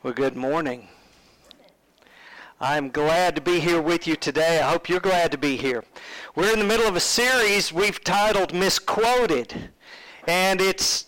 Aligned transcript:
Well, 0.00 0.12
good 0.12 0.36
morning. 0.36 0.86
I'm 2.60 2.88
glad 2.88 3.34
to 3.34 3.40
be 3.40 3.58
here 3.58 3.82
with 3.82 4.06
you 4.06 4.14
today. 4.14 4.60
I 4.60 4.70
hope 4.70 4.88
you're 4.88 5.00
glad 5.00 5.32
to 5.32 5.38
be 5.38 5.56
here. 5.56 5.82
We're 6.36 6.52
in 6.52 6.60
the 6.60 6.64
middle 6.64 6.86
of 6.86 6.94
a 6.94 7.00
series 7.00 7.72
we've 7.72 8.04
titled 8.04 8.54
Misquoted, 8.54 9.70
and 10.28 10.60
it's 10.60 11.06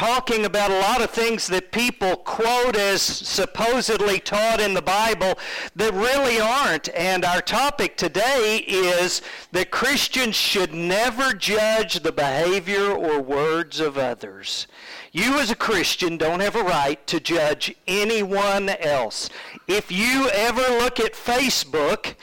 talking 0.00 0.46
about 0.46 0.70
a 0.70 0.78
lot 0.78 1.02
of 1.02 1.10
things 1.10 1.46
that 1.46 1.70
people 1.70 2.16
quote 2.16 2.74
as 2.74 3.02
supposedly 3.02 4.18
taught 4.18 4.58
in 4.58 4.72
the 4.72 4.80
Bible 4.80 5.38
that 5.76 5.92
really 5.92 6.40
aren't. 6.40 6.88
And 6.94 7.22
our 7.22 7.42
topic 7.42 7.98
today 7.98 8.64
is 8.66 9.20
that 9.52 9.70
Christians 9.70 10.34
should 10.34 10.72
never 10.72 11.34
judge 11.34 12.00
the 12.00 12.12
behavior 12.12 12.90
or 12.90 13.20
words 13.20 13.78
of 13.78 13.98
others. 13.98 14.66
You 15.12 15.38
as 15.38 15.50
a 15.50 15.54
Christian 15.54 16.16
don't 16.16 16.40
have 16.40 16.56
a 16.56 16.62
right 16.62 17.06
to 17.06 17.20
judge 17.20 17.74
anyone 17.86 18.70
else. 18.70 19.28
If 19.68 19.92
you 19.92 20.30
ever 20.30 20.62
look 20.62 20.98
at 20.98 21.12
Facebook, 21.12 22.14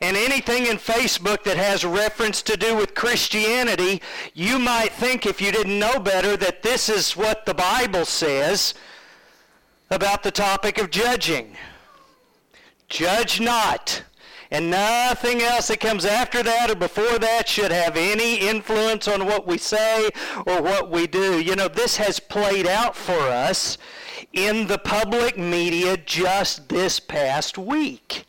and 0.00 0.16
anything 0.16 0.66
in 0.66 0.76
Facebook 0.76 1.44
that 1.44 1.56
has 1.56 1.84
reference 1.84 2.42
to 2.42 2.56
do 2.56 2.76
with 2.76 2.94
Christianity, 2.94 4.02
you 4.34 4.58
might 4.58 4.92
think, 4.92 5.26
if 5.26 5.40
you 5.40 5.52
didn't 5.52 5.78
know 5.78 5.98
better, 5.98 6.36
that 6.36 6.62
this 6.62 6.88
is 6.88 7.16
what 7.16 7.46
the 7.46 7.54
Bible 7.54 8.04
says 8.04 8.74
about 9.90 10.22
the 10.22 10.30
topic 10.30 10.78
of 10.78 10.90
judging. 10.90 11.56
Judge 12.88 13.40
not. 13.40 14.02
And 14.50 14.70
nothing 14.70 15.42
else 15.42 15.68
that 15.68 15.80
comes 15.80 16.04
after 16.04 16.42
that 16.42 16.70
or 16.70 16.76
before 16.76 17.18
that 17.18 17.48
should 17.48 17.72
have 17.72 17.96
any 17.96 18.36
influence 18.36 19.08
on 19.08 19.26
what 19.26 19.46
we 19.46 19.58
say 19.58 20.08
or 20.46 20.62
what 20.62 20.90
we 20.90 21.06
do. 21.08 21.40
You 21.40 21.56
know, 21.56 21.68
this 21.68 21.96
has 21.96 22.20
played 22.20 22.66
out 22.66 22.94
for 22.94 23.18
us 23.18 23.76
in 24.32 24.68
the 24.68 24.78
public 24.78 25.36
media 25.36 25.96
just 25.96 26.68
this 26.68 27.00
past 27.00 27.58
week. 27.58 28.24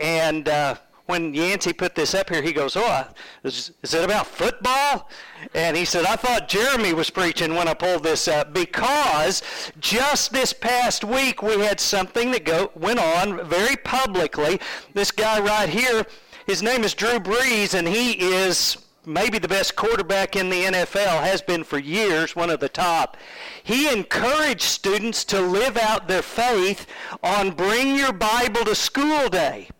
And 0.00 0.48
uh, 0.48 0.76
when 1.08 1.32
Yancey 1.32 1.72
put 1.72 1.94
this 1.94 2.14
up 2.14 2.28
here, 2.28 2.42
he 2.42 2.52
goes, 2.52 2.76
"Oh, 2.76 3.06
is, 3.42 3.72
is 3.82 3.94
it 3.94 4.04
about 4.04 4.26
football?" 4.26 5.08
And 5.54 5.74
he 5.74 5.86
said, 5.86 6.04
"I 6.04 6.16
thought 6.16 6.48
Jeremy 6.48 6.92
was 6.92 7.08
preaching 7.08 7.54
when 7.54 7.66
I 7.66 7.72
pulled 7.72 8.02
this 8.02 8.28
up 8.28 8.52
because 8.52 9.42
just 9.80 10.32
this 10.32 10.52
past 10.52 11.04
week 11.04 11.42
we 11.42 11.60
had 11.60 11.80
something 11.80 12.30
that 12.32 12.44
go, 12.44 12.70
went 12.74 12.98
on 12.98 13.48
very 13.48 13.76
publicly. 13.76 14.60
This 14.92 15.10
guy 15.10 15.40
right 15.40 15.70
here, 15.70 16.06
his 16.46 16.62
name 16.62 16.84
is 16.84 16.92
Drew 16.92 17.18
Brees, 17.18 17.72
and 17.74 17.88
he 17.88 18.12
is." 18.12 18.76
Maybe 19.06 19.38
the 19.38 19.48
best 19.48 19.74
quarterback 19.74 20.36
in 20.36 20.50
the 20.50 20.64
NFL, 20.64 21.22
has 21.22 21.40
been 21.40 21.64
for 21.64 21.78
years, 21.78 22.36
one 22.36 22.50
of 22.50 22.60
the 22.60 22.68
top. 22.68 23.16
He 23.62 23.90
encouraged 23.90 24.60
students 24.60 25.24
to 25.26 25.40
live 25.40 25.78
out 25.78 26.08
their 26.08 26.20
faith 26.20 26.86
on 27.22 27.52
Bring 27.52 27.94
Your 27.94 28.12
Bible 28.12 28.66
to 28.66 28.74
School 28.74 29.30
Day. 29.30 29.70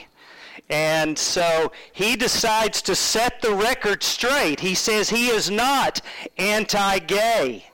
And 0.68 1.18
so 1.18 1.72
he 1.92 2.16
decides 2.16 2.82
to 2.82 2.94
set 2.94 3.40
the 3.40 3.54
record 3.54 4.02
straight. 4.02 4.60
He 4.60 4.74
says 4.74 5.08
he 5.08 5.28
is 5.28 5.50
not 5.50 6.00
anti 6.36 6.98
gay. 7.00 7.66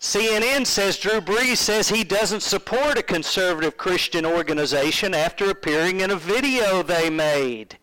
CNN 0.00 0.66
says 0.66 0.98
Drew 0.98 1.20
Brees 1.20 1.56
says 1.56 1.88
he 1.88 2.04
doesn't 2.04 2.42
support 2.42 2.98
a 2.98 3.02
conservative 3.02 3.78
Christian 3.78 4.26
organization 4.26 5.14
after 5.14 5.48
appearing 5.48 6.00
in 6.00 6.10
a 6.10 6.16
video 6.16 6.82
they 6.82 7.08
made. 7.08 7.78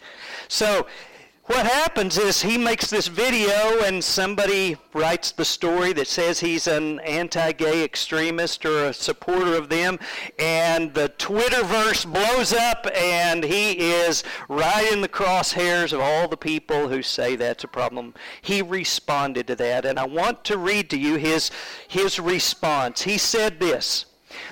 So 0.47 0.85
what 1.51 1.65
happens 1.65 2.17
is 2.17 2.41
he 2.41 2.57
makes 2.57 2.89
this 2.89 3.07
video 3.07 3.81
and 3.83 4.01
somebody 4.01 4.77
writes 4.93 5.33
the 5.33 5.43
story 5.43 5.91
that 5.91 6.07
says 6.07 6.39
he's 6.39 6.65
an 6.65 6.97
anti-gay 7.01 7.83
extremist 7.83 8.65
or 8.65 8.85
a 8.85 8.93
supporter 8.93 9.57
of 9.57 9.67
them 9.67 9.99
and 10.39 10.93
the 10.93 11.09
twitterverse 11.17 12.05
blows 12.05 12.53
up 12.53 12.87
and 12.95 13.43
he 13.43 13.73
is 13.73 14.23
right 14.47 14.93
in 14.93 15.01
the 15.01 15.09
crosshairs 15.09 15.91
of 15.91 15.99
all 15.99 16.25
the 16.29 16.37
people 16.37 16.87
who 16.87 17.01
say 17.01 17.35
that's 17.35 17.65
a 17.65 17.67
problem. 17.67 18.13
He 18.41 18.61
responded 18.61 19.47
to 19.47 19.55
that 19.57 19.85
and 19.85 19.99
i 19.99 20.05
want 20.05 20.45
to 20.45 20.57
read 20.57 20.89
to 20.91 20.97
you 20.97 21.17
his 21.17 21.51
his 21.85 22.17
response. 22.17 23.01
He 23.01 23.17
said 23.17 23.59
this 23.59 24.05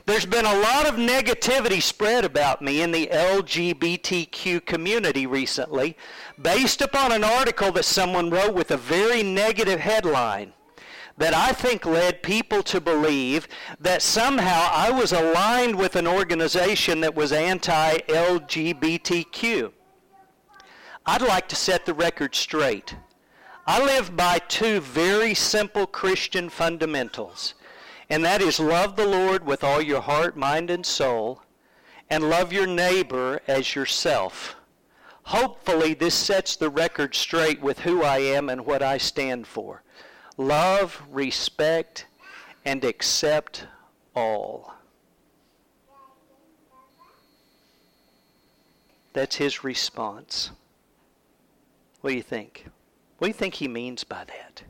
there's 0.10 0.26
been 0.26 0.46
a 0.46 0.60
lot 0.62 0.88
of 0.88 0.96
negativity 0.96 1.80
spread 1.80 2.26
about 2.26 2.64
me 2.64 2.82
in 2.82 2.92
the 2.92 3.06
LGBTQ 3.14 4.66
community 4.66 5.28
recently 5.28 5.96
based 6.42 6.82
upon 6.82 7.12
an 7.12 7.24
article 7.24 7.72
that 7.72 7.86
someone 7.86 8.32
wrote 8.32 8.56
with 8.56 8.72
a 8.72 8.78
very 8.78 9.22
negative 9.22 9.80
headline 9.80 10.52
that 11.20 11.36
I 11.36 11.52
think 11.52 11.86
led 11.86 12.24
people 12.24 12.64
to 12.64 12.82
believe 12.82 13.48
that 13.80 14.02
somehow 14.02 14.70
I 14.72 14.90
was 14.90 15.14
aligned 15.14 15.76
with 15.76 15.96
an 15.96 16.08
organization 16.08 17.02
that 17.02 17.14
was 17.14 17.32
anti 17.32 18.00
LGBTQ. 18.00 19.72
I'd 21.06 21.22
like 21.22 21.48
to 21.50 21.56
set 21.56 21.86
the 21.86 21.94
record 21.94 22.34
straight. 22.34 22.96
I 23.68 23.86
live 23.86 24.18
by 24.18 24.40
two 24.40 24.80
very 24.80 25.36
simple 25.36 25.86
Christian 25.86 26.50
fundamentals 26.50 27.54
and 28.10 28.26
that 28.26 28.42
is 28.42 28.60
love 28.60 28.96
the 28.96 29.06
Lord 29.06 29.46
with 29.46 29.64
all 29.64 29.82
your 29.82 30.02
heart, 30.02 30.36
mind, 30.36 30.70
and 30.70 30.86
soul, 30.86 31.44
and 32.10 32.30
love 32.30 32.52
your 32.52 32.66
neighbor 32.66 33.42
as 33.48 33.76
yourself. 33.76 34.56
Hopefully, 35.24 35.94
this 35.94 36.16
sets 36.16 36.56
the 36.56 36.72
record 36.72 37.14
straight 37.14 37.62
with 37.62 37.80
who 37.80 38.04
I 38.04 38.18
am 38.18 38.50
and 38.50 38.66
what 38.66 38.82
I 38.82 38.98
stand 38.98 39.46
for. 39.46 39.84
Love, 40.38 41.04
respect, 41.12 42.08
and 42.66 42.84
accept 42.84 43.68
all. 44.16 44.74
That's 49.14 49.36
his 49.36 49.64
response. 49.64 50.50
What 52.02 52.12
do 52.12 52.16
you 52.16 52.24
think? 52.24 52.66
What 53.18 53.28
do 53.28 53.30
you 53.30 53.34
think 53.34 53.56
he 53.56 53.68
means 53.68 54.04
by 54.04 54.24
that? 54.24 54.64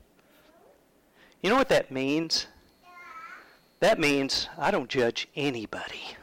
You 1.42 1.50
know 1.50 1.56
what 1.56 1.70
that 1.70 1.92
means? 1.92 2.48
That 3.80 4.00
means 4.00 4.48
I 4.58 4.72
don't 4.72 4.90
judge 4.90 5.28
anybody. 5.36 6.16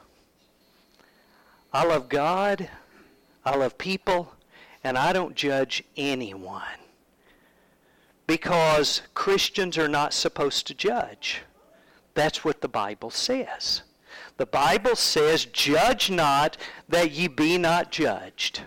I 1.73 1.85
love 1.85 2.09
God, 2.09 2.69
I 3.45 3.57
love 3.57 3.79
people, 3.79 4.33
and 4.85 4.97
I 4.99 5.13
don't 5.13 5.35
judge 5.35 5.83
anyone. 5.97 6.63
because 8.27 9.03
Christians 9.15 9.79
are 9.79 9.89
not 9.89 10.13
supposed 10.13 10.67
to 10.67 10.75
judge. 10.75 11.43
That's 12.15 12.45
what 12.45 12.61
the 12.61 12.69
Bible 12.69 13.11
says. 13.11 13.83
The 14.37 14.47
Bible 14.47 14.97
says, 14.97 15.45
Judge 15.47 16.11
not 16.11 16.57
that 16.89 17.13
ye 17.13 17.29
be 17.29 17.59
not 17.59 17.91
judged. 17.93 18.63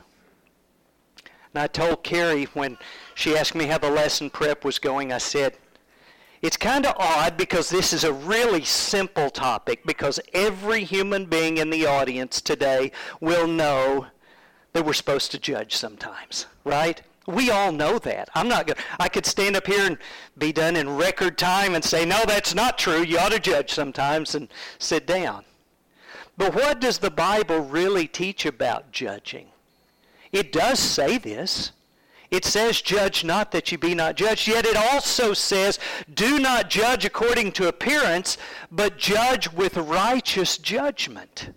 And 1.53 1.61
I 1.63 1.67
told 1.67 2.03
Carrie 2.03 2.45
when 2.53 2.77
she 3.15 3.35
asked 3.35 3.55
me 3.55 3.65
how 3.65 3.77
the 3.77 3.89
lesson 3.89 4.29
prep 4.29 4.63
was 4.63 4.79
going, 4.79 5.11
I 5.11 5.17
said, 5.17 5.57
it's 6.41 6.57
kind 6.57 6.85
of 6.85 6.95
odd 6.97 7.35
because 7.37 7.69
this 7.69 7.91
is 7.91 8.03
a 8.03 8.13
really 8.13 8.63
simple 8.63 9.29
topic 9.29 9.85
because 9.85 10.19
every 10.33 10.83
human 10.83 11.25
being 11.25 11.57
in 11.57 11.69
the 11.69 11.85
audience 11.85 12.41
today 12.41 12.91
will 13.19 13.47
know 13.47 14.07
that 14.73 14.85
we're 14.85 14.93
supposed 14.93 15.31
to 15.31 15.39
judge 15.39 15.75
sometimes, 15.75 16.45
right? 16.63 17.01
We 17.27 17.51
all 17.51 17.71
know 17.71 17.99
that. 17.99 18.29
I'm 18.33 18.47
not 18.47 18.67
going 18.67 18.77
I 18.99 19.09
could 19.09 19.25
stand 19.25 19.55
up 19.55 19.67
here 19.67 19.85
and 19.85 19.97
be 20.37 20.51
done 20.51 20.75
in 20.75 20.97
record 20.97 21.37
time 21.37 21.75
and 21.75 21.83
say, 21.83 22.05
"No, 22.05 22.23
that's 22.25 22.55
not 22.55 22.77
true. 22.77 23.03
You 23.03 23.19
ought 23.19 23.31
to 23.31 23.39
judge 23.39 23.73
sometimes 23.73 24.33
and 24.33 24.47
sit 24.79 25.05
down." 25.05 25.45
But 26.37 26.55
what 26.55 26.79
does 26.79 26.99
the 26.99 27.11
Bible 27.11 27.59
really 27.59 28.07
teach 28.07 28.45
about 28.45 28.91
judging? 28.91 29.47
It 30.31 30.51
does 30.51 30.79
say 30.79 31.17
this. 31.17 31.71
It 32.31 32.45
says, 32.45 32.81
Judge 32.81 33.23
not 33.23 33.51
that 33.51 33.71
you 33.71 33.77
be 33.77 33.95
not 33.95 34.15
judged. 34.15 34.47
Yet 34.47 34.65
it 34.65 34.75
also 34.75 35.33
says, 35.33 35.79
Do 36.13 36.39
not 36.39 36.69
judge 36.69 37.05
according 37.05 37.53
to 37.53 37.67
appearance, 37.67 38.37
but 38.71 38.97
judge 38.97 39.51
with 39.51 39.77
righteous 39.77 40.57
judgment. 40.57 41.49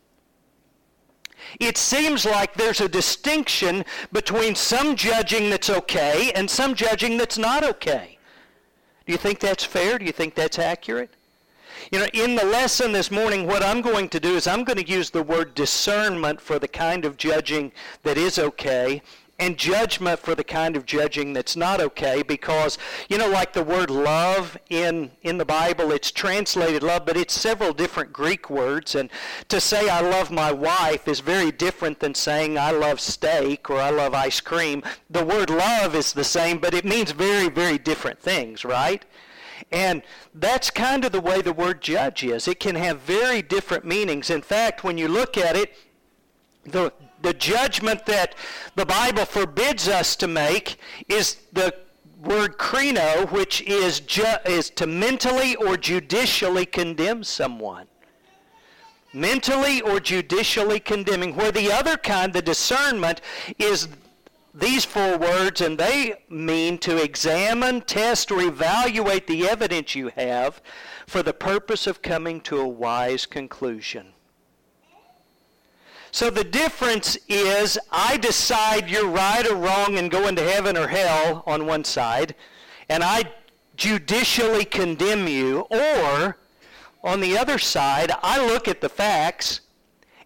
It 1.60 1.76
seems 1.76 2.24
like 2.24 2.54
there's 2.54 2.80
a 2.80 2.88
distinction 2.88 3.84
between 4.12 4.54
some 4.54 4.96
judging 4.96 5.50
that's 5.50 5.68
okay 5.68 6.32
and 6.34 6.50
some 6.50 6.74
judging 6.74 7.18
that's 7.18 7.36
not 7.36 7.62
okay. 7.62 8.18
Do 9.04 9.12
you 9.12 9.18
think 9.18 9.40
that's 9.40 9.64
fair? 9.64 9.98
Do 9.98 10.06
you 10.06 10.12
think 10.12 10.34
that's 10.34 10.58
accurate? 10.58 11.10
You 11.90 11.98
know, 11.98 12.06
in 12.14 12.36
the 12.36 12.44
lesson 12.44 12.92
this 12.92 13.10
morning, 13.10 13.46
what 13.46 13.62
I'm 13.62 13.82
going 13.82 14.08
to 14.10 14.20
do 14.20 14.36
is 14.36 14.46
I'm 14.46 14.64
going 14.64 14.78
to 14.78 14.88
use 14.88 15.10
the 15.10 15.22
word 15.22 15.54
discernment 15.54 16.40
for 16.40 16.58
the 16.58 16.68
kind 16.68 17.04
of 17.04 17.16
judging 17.16 17.72
that 18.04 18.16
is 18.16 18.38
okay 18.38 19.02
and 19.42 19.58
judgment 19.58 20.20
for 20.20 20.36
the 20.36 20.44
kind 20.44 20.76
of 20.76 20.86
judging 20.86 21.32
that's 21.32 21.56
not 21.56 21.80
okay 21.80 22.22
because 22.22 22.78
you 23.08 23.18
know 23.18 23.28
like 23.28 23.52
the 23.52 23.64
word 23.64 23.90
love 23.90 24.56
in 24.70 25.10
in 25.22 25.36
the 25.36 25.44
bible 25.44 25.90
it's 25.90 26.12
translated 26.12 26.80
love 26.80 27.04
but 27.04 27.16
it's 27.16 27.34
several 27.34 27.72
different 27.72 28.12
greek 28.12 28.48
words 28.48 28.94
and 28.94 29.10
to 29.48 29.60
say 29.60 29.88
i 29.88 30.00
love 30.00 30.30
my 30.30 30.52
wife 30.52 31.08
is 31.08 31.18
very 31.18 31.50
different 31.50 31.98
than 31.98 32.14
saying 32.14 32.56
i 32.56 32.70
love 32.70 33.00
steak 33.00 33.68
or 33.68 33.80
i 33.80 33.90
love 33.90 34.14
ice 34.14 34.40
cream 34.40 34.80
the 35.10 35.24
word 35.24 35.50
love 35.50 35.96
is 35.96 36.12
the 36.12 36.22
same 36.22 36.58
but 36.58 36.72
it 36.72 36.84
means 36.84 37.10
very 37.10 37.48
very 37.48 37.78
different 37.78 38.20
things 38.20 38.64
right 38.64 39.04
and 39.72 40.02
that's 40.34 40.70
kind 40.70 41.04
of 41.04 41.10
the 41.10 41.20
way 41.20 41.40
the 41.40 41.52
word 41.52 41.80
judge 41.80 42.24
is. 42.24 42.48
It 42.48 42.58
can 42.58 42.74
have 42.74 43.00
very 43.00 43.42
different 43.42 43.84
meanings. 43.84 44.28
In 44.28 44.42
fact, 44.42 44.82
when 44.82 44.98
you 44.98 45.06
look 45.06 45.38
at 45.38 45.54
it, 45.56 45.72
the 46.64 46.92
the 47.22 47.34
judgment 47.34 48.04
that 48.06 48.34
the 48.74 48.86
Bible 48.86 49.24
forbids 49.24 49.88
us 49.88 50.16
to 50.16 50.28
make 50.28 50.76
is 51.08 51.38
the 51.52 51.74
word 52.20 52.58
krino, 52.58 53.30
which 53.30 53.62
is, 53.62 54.00
ju- 54.00 54.36
is 54.44 54.70
to 54.70 54.86
mentally 54.86 55.56
or 55.56 55.76
judicially 55.76 56.66
condemn 56.66 57.24
someone. 57.24 57.86
Mentally 59.12 59.80
or 59.82 60.00
judicially 60.00 60.80
condemning. 60.80 61.36
Where 61.36 61.52
the 61.52 61.70
other 61.70 61.96
kind, 61.96 62.32
the 62.32 62.42
discernment, 62.42 63.20
is 63.58 63.88
these 64.54 64.84
four 64.84 65.18
words, 65.18 65.60
and 65.60 65.78
they 65.78 66.14
mean 66.28 66.78
to 66.78 67.02
examine, 67.02 67.82
test, 67.82 68.30
or 68.30 68.40
evaluate 68.42 69.26
the 69.26 69.48
evidence 69.48 69.94
you 69.94 70.08
have 70.16 70.62
for 71.06 71.22
the 71.22 71.32
purpose 71.32 71.86
of 71.86 72.02
coming 72.02 72.40
to 72.42 72.58
a 72.58 72.68
wise 72.68 73.26
conclusion. 73.26 74.12
So 76.12 76.28
the 76.28 76.44
difference 76.44 77.16
is 77.26 77.78
I 77.90 78.18
decide 78.18 78.90
you're 78.90 79.08
right 79.08 79.46
or 79.46 79.56
wrong 79.56 79.96
and 79.96 80.10
going 80.10 80.36
to 80.36 80.42
heaven 80.42 80.76
or 80.76 80.86
hell 80.86 81.42
on 81.46 81.64
one 81.64 81.84
side, 81.84 82.34
and 82.90 83.02
I 83.02 83.32
judicially 83.76 84.66
condemn 84.66 85.26
you, 85.26 85.60
or 85.70 86.36
on 87.02 87.20
the 87.20 87.38
other 87.38 87.58
side, 87.58 88.12
I 88.22 88.46
look 88.46 88.68
at 88.68 88.82
the 88.82 88.90
facts 88.90 89.62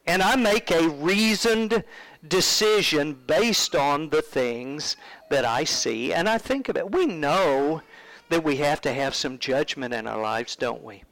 and 0.09 0.23
I 0.23 0.35
make 0.35 0.73
a 0.73 0.89
reasoned 0.89 1.85
decision 2.27 3.15
based 3.25 3.77
on 3.77 4.11
the 4.11 4.23
things 4.23 4.97
that 5.31 5.45
I 5.45 5.63
see 5.63 6.13
and 6.13 6.29
I 6.29 6.39
think 6.39 6.69
of 6.69 6.77
it. 6.77 6.91
We 6.91 7.07
know 7.07 7.81
that 8.29 8.43
we 8.43 8.57
have 8.57 8.81
to 8.81 8.93
have 8.93 9.15
some 9.15 9.39
judgment 9.39 9.95
in 9.95 10.09
our 10.09 10.21
lives, 10.21 10.57
don't 10.57 10.83
we? 10.83 11.05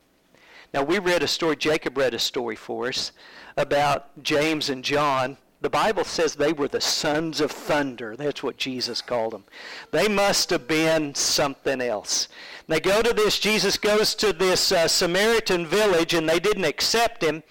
Now, 0.73 0.83
we 0.83 0.99
read 0.99 1.23
a 1.23 1.29
story, 1.29 1.55
Jacob 1.55 1.97
read 1.97 2.15
a 2.15 2.19
story 2.19 2.57
for 2.57 2.89
us 2.89 3.13
about 3.57 4.23
James 4.23 4.69
and 4.71 4.83
John, 4.85 5.37
the 5.61 5.71
Bible 5.71 6.05
says 6.05 6.35
they 6.35 6.53
were 6.53 6.69
the 6.69 6.81
sons 6.81 7.41
of 7.41 7.51
thunder. 7.51 8.17
That's 8.17 8.43
what 8.43 8.59
Jesus 8.59 9.01
called 9.01 9.33
them. 9.33 9.45
They 9.93 10.09
must 10.09 10.51
have 10.51 10.69
been 10.69 11.15
something 11.15 11.81
else. 11.81 12.29
They 12.69 12.81
go 12.81 13.01
to 13.01 13.15
this, 13.15 13.39
Jesus 13.39 13.79
goes 13.79 14.15
to 14.17 14.35
this 14.35 14.73
uh, 14.73 14.89
Samaritan 14.89 15.67
village, 15.67 16.13
and 16.13 16.29
they 16.29 16.39
didn't 16.39 16.65
accept 16.65 17.23
him. 17.23 17.43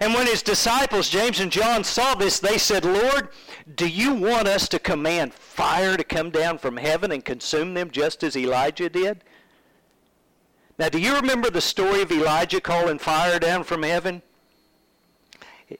And 0.00 0.14
when 0.14 0.26
his 0.26 0.42
disciples, 0.42 1.08
James 1.08 1.38
and 1.38 1.52
John, 1.52 1.84
saw 1.84 2.14
this, 2.14 2.40
they 2.40 2.58
said, 2.58 2.84
Lord, 2.84 3.28
do 3.76 3.86
you 3.86 4.14
want 4.14 4.48
us 4.48 4.68
to 4.70 4.78
command 4.80 5.32
fire 5.32 5.96
to 5.96 6.02
come 6.04 6.30
down 6.30 6.58
from 6.58 6.76
heaven 6.76 7.12
and 7.12 7.24
consume 7.24 7.74
them 7.74 7.90
just 7.90 8.24
as 8.24 8.36
Elijah 8.36 8.88
did? 8.88 9.22
Now, 10.76 10.88
do 10.88 10.98
you 10.98 11.14
remember 11.14 11.50
the 11.50 11.60
story 11.60 12.02
of 12.02 12.10
Elijah 12.10 12.60
calling 12.60 12.98
fire 12.98 13.38
down 13.38 13.64
from 13.64 13.84
heaven? 13.84 14.22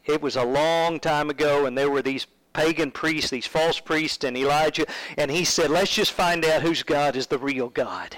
It 0.04 0.22
was 0.22 0.36
a 0.36 0.44
long 0.44 1.00
time 1.00 1.30
ago, 1.30 1.66
and 1.66 1.76
there 1.76 1.90
were 1.90 2.02
these 2.02 2.26
pagan 2.52 2.90
priests, 2.90 3.30
these 3.30 3.46
false 3.46 3.78
priests, 3.78 4.24
and 4.24 4.36
Elijah, 4.36 4.86
and 5.16 5.30
he 5.30 5.44
said, 5.44 5.70
let's 5.70 5.94
just 5.94 6.12
find 6.12 6.44
out 6.44 6.62
whose 6.62 6.82
God 6.82 7.16
is 7.16 7.26
the 7.26 7.38
real 7.38 7.68
God. 7.68 8.16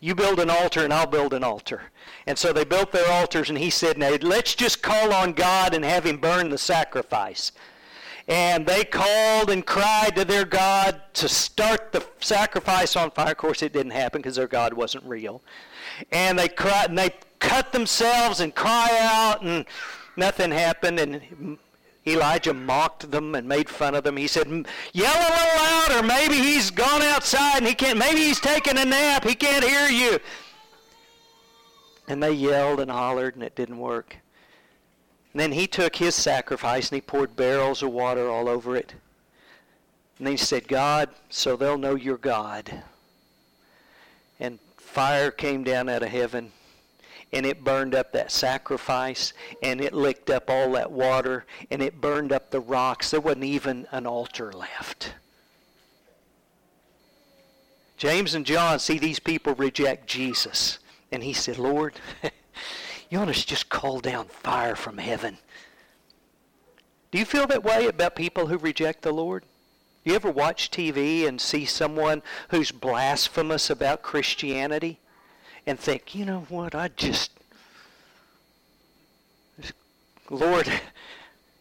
You 0.00 0.14
build 0.14 0.40
an 0.40 0.50
altar, 0.50 0.84
and 0.84 0.92
I'll 0.92 1.06
build 1.06 1.34
an 1.34 1.44
altar. 1.44 1.82
And 2.26 2.38
so 2.38 2.52
they 2.52 2.64
built 2.64 2.92
their 2.92 3.10
altars, 3.10 3.48
and 3.50 3.58
he 3.58 3.70
said, 3.70 3.98
now 3.98 4.16
let's 4.22 4.54
just 4.54 4.82
call 4.82 5.12
on 5.12 5.32
God 5.32 5.74
and 5.74 5.84
have 5.84 6.04
him 6.04 6.18
burn 6.18 6.48
the 6.48 6.58
sacrifice. 6.58 7.52
And 8.28 8.64
they 8.64 8.84
called 8.84 9.50
and 9.50 9.66
cried 9.66 10.14
to 10.16 10.24
their 10.24 10.44
God 10.44 11.00
to 11.14 11.28
start 11.28 11.92
the 11.92 12.04
sacrifice 12.20 12.96
on 12.96 13.10
fire. 13.10 13.32
Of 13.32 13.38
course, 13.38 13.62
it 13.62 13.72
didn't 13.72 13.92
happen 13.92 14.20
because 14.20 14.36
their 14.36 14.46
God 14.46 14.72
wasn't 14.72 15.04
real. 15.04 15.42
And 16.12 16.38
they 16.38 16.48
cried, 16.48 16.90
and 16.90 16.98
they 16.98 17.10
cut 17.38 17.72
themselves 17.72 18.40
and 18.40 18.54
cry 18.54 18.96
out 19.00 19.42
and 19.42 19.66
nothing 20.16 20.50
happened, 20.50 20.98
and 20.98 21.58
Elijah 22.06 22.54
mocked 22.54 23.10
them 23.10 23.34
and 23.34 23.46
made 23.46 23.68
fun 23.68 23.94
of 23.94 24.04
them. 24.04 24.16
He 24.16 24.26
said, 24.26 24.46
Yell 24.92 25.12
a 25.12 25.30
little 25.30 25.56
louder. 25.56 26.06
Maybe 26.06 26.34
he's 26.34 26.70
gone 26.70 27.02
outside 27.02 27.58
and 27.58 27.66
he 27.66 27.74
can't, 27.74 27.98
maybe 27.98 28.20
he's 28.20 28.40
taking 28.40 28.78
a 28.78 28.84
nap. 28.84 29.24
He 29.24 29.34
can't 29.34 29.64
hear 29.64 29.88
you. 29.88 30.18
And 32.08 32.22
they 32.22 32.32
yelled 32.32 32.80
and 32.80 32.90
hollered 32.90 33.34
and 33.34 33.44
it 33.44 33.54
didn't 33.54 33.78
work. 33.78 34.16
And 35.32 35.40
then 35.40 35.52
he 35.52 35.66
took 35.66 35.94
his 35.94 36.14
sacrifice 36.14 36.88
and 36.88 36.96
he 36.96 37.00
poured 37.02 37.36
barrels 37.36 37.82
of 37.82 37.92
water 37.92 38.28
all 38.28 38.48
over 38.48 38.76
it. 38.76 38.94
And 40.18 40.26
he 40.26 40.36
said, 40.36 40.68
God, 40.68 41.10
so 41.28 41.54
they'll 41.54 41.78
know 41.78 41.94
you're 41.94 42.16
God. 42.16 42.82
And 44.40 44.58
fire 44.76 45.30
came 45.30 45.64
down 45.64 45.88
out 45.88 46.02
of 46.02 46.08
heaven 46.08 46.50
and 47.32 47.46
it 47.46 47.62
burned 47.62 47.94
up 47.94 48.12
that 48.12 48.32
sacrifice 48.32 49.32
and 49.62 49.80
it 49.80 49.92
licked 49.92 50.30
up 50.30 50.50
all 50.50 50.72
that 50.72 50.90
water 50.90 51.44
and 51.70 51.82
it 51.82 52.00
burned 52.00 52.32
up 52.32 52.50
the 52.50 52.60
rocks. 52.60 53.10
There 53.10 53.20
wasn't 53.20 53.44
even 53.44 53.86
an 53.92 54.06
altar 54.06 54.52
left. 54.52 55.14
James 57.96 58.34
and 58.34 58.46
John 58.46 58.78
see 58.78 58.98
these 58.98 59.20
people 59.20 59.54
reject 59.54 60.06
Jesus. 60.06 60.78
And 61.12 61.22
he 61.22 61.32
said, 61.32 61.58
Lord, 61.58 61.94
you 63.10 63.18
want 63.18 63.30
us 63.30 63.42
to 63.42 63.46
just 63.46 63.68
call 63.68 64.00
down 64.00 64.26
fire 64.26 64.74
from 64.74 64.98
heaven. 64.98 65.38
Do 67.10 67.18
you 67.18 67.24
feel 67.24 67.46
that 67.48 67.64
way 67.64 67.86
about 67.86 68.14
people 68.14 68.46
who 68.46 68.56
reject 68.56 69.02
the 69.02 69.12
Lord? 69.12 69.44
You 70.04 70.14
ever 70.14 70.30
watch 70.30 70.70
TV 70.70 71.28
and 71.28 71.40
see 71.40 71.66
someone 71.66 72.22
who's 72.48 72.70
blasphemous 72.70 73.68
about 73.68 74.02
Christianity? 74.02 74.98
And 75.66 75.78
think, 75.78 76.14
you 76.14 76.24
know 76.24 76.46
what, 76.48 76.74
I 76.74 76.88
just, 76.88 77.30
Lord, 80.28 80.70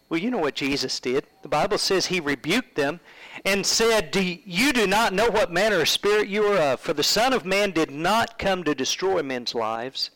well, 0.10 0.20
you 0.20 0.32
know 0.32 0.40
what 0.40 0.56
Jesus 0.56 1.00
did. 1.00 1.26
The 1.44 1.50
Bible 1.50 1.78
says 1.78 2.08
he 2.08 2.20
rebuked 2.20 2.76
them 2.76 3.00
and 3.46 3.66
said, 3.66 4.12
do 4.12 4.22
You 4.24 4.74
do 4.74 4.88
not 4.88 5.14
know 5.14 5.30
what 5.30 5.52
manner 5.52 5.80
of 5.82 5.90
spirit 5.90 6.28
you 6.28 6.44
are 6.46 6.58
of, 6.58 6.80
for 6.80 6.94
the 6.94 7.04
Son 7.04 7.32
of 7.32 7.46
Man 7.46 7.72
did 7.72 7.92
not 7.92 8.40
come 8.40 8.64
to 8.64 8.74
destroy 8.74 9.22
men's 9.22 9.54
lives, 9.54 10.10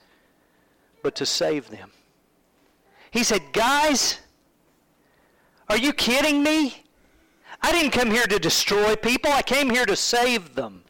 but 1.03 1.15
to 1.15 1.25
save 1.25 1.69
them. 1.69 1.91
He 3.11 3.23
said, 3.23 3.41
Guys, 3.53 4.19
are 5.69 5.77
you 5.77 5.93
kidding 5.93 6.41
me? 6.41 6.83
I 7.61 7.71
didn't 7.71 7.91
come 7.91 8.09
here 8.09 8.25
to 8.25 8.39
destroy 8.39 8.95
people, 8.95 9.31
I 9.31 9.43
came 9.43 9.69
here 9.69 9.85
to 9.85 9.95
save 9.95 10.55
them. 10.55 10.82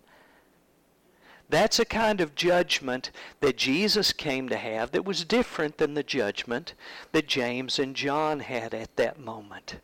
That's 1.49 1.79
a 1.79 1.85
kind 1.85 2.19
of 2.21 2.35
judgment 2.35 3.11
that 3.41 3.57
Jesus 3.57 4.11
came 4.11 4.49
to 4.49 4.57
have 4.57 4.91
that 4.91 5.05
was 5.05 5.25
different 5.25 5.77
than 5.77 5.93
the 5.93 6.03
judgment 6.03 6.73
that 7.11 7.27
James 7.27 7.77
and 7.77 7.95
John 7.95 8.39
had 8.39 8.73
at 8.73 8.95
that 8.95 9.19
moment. 9.19 9.77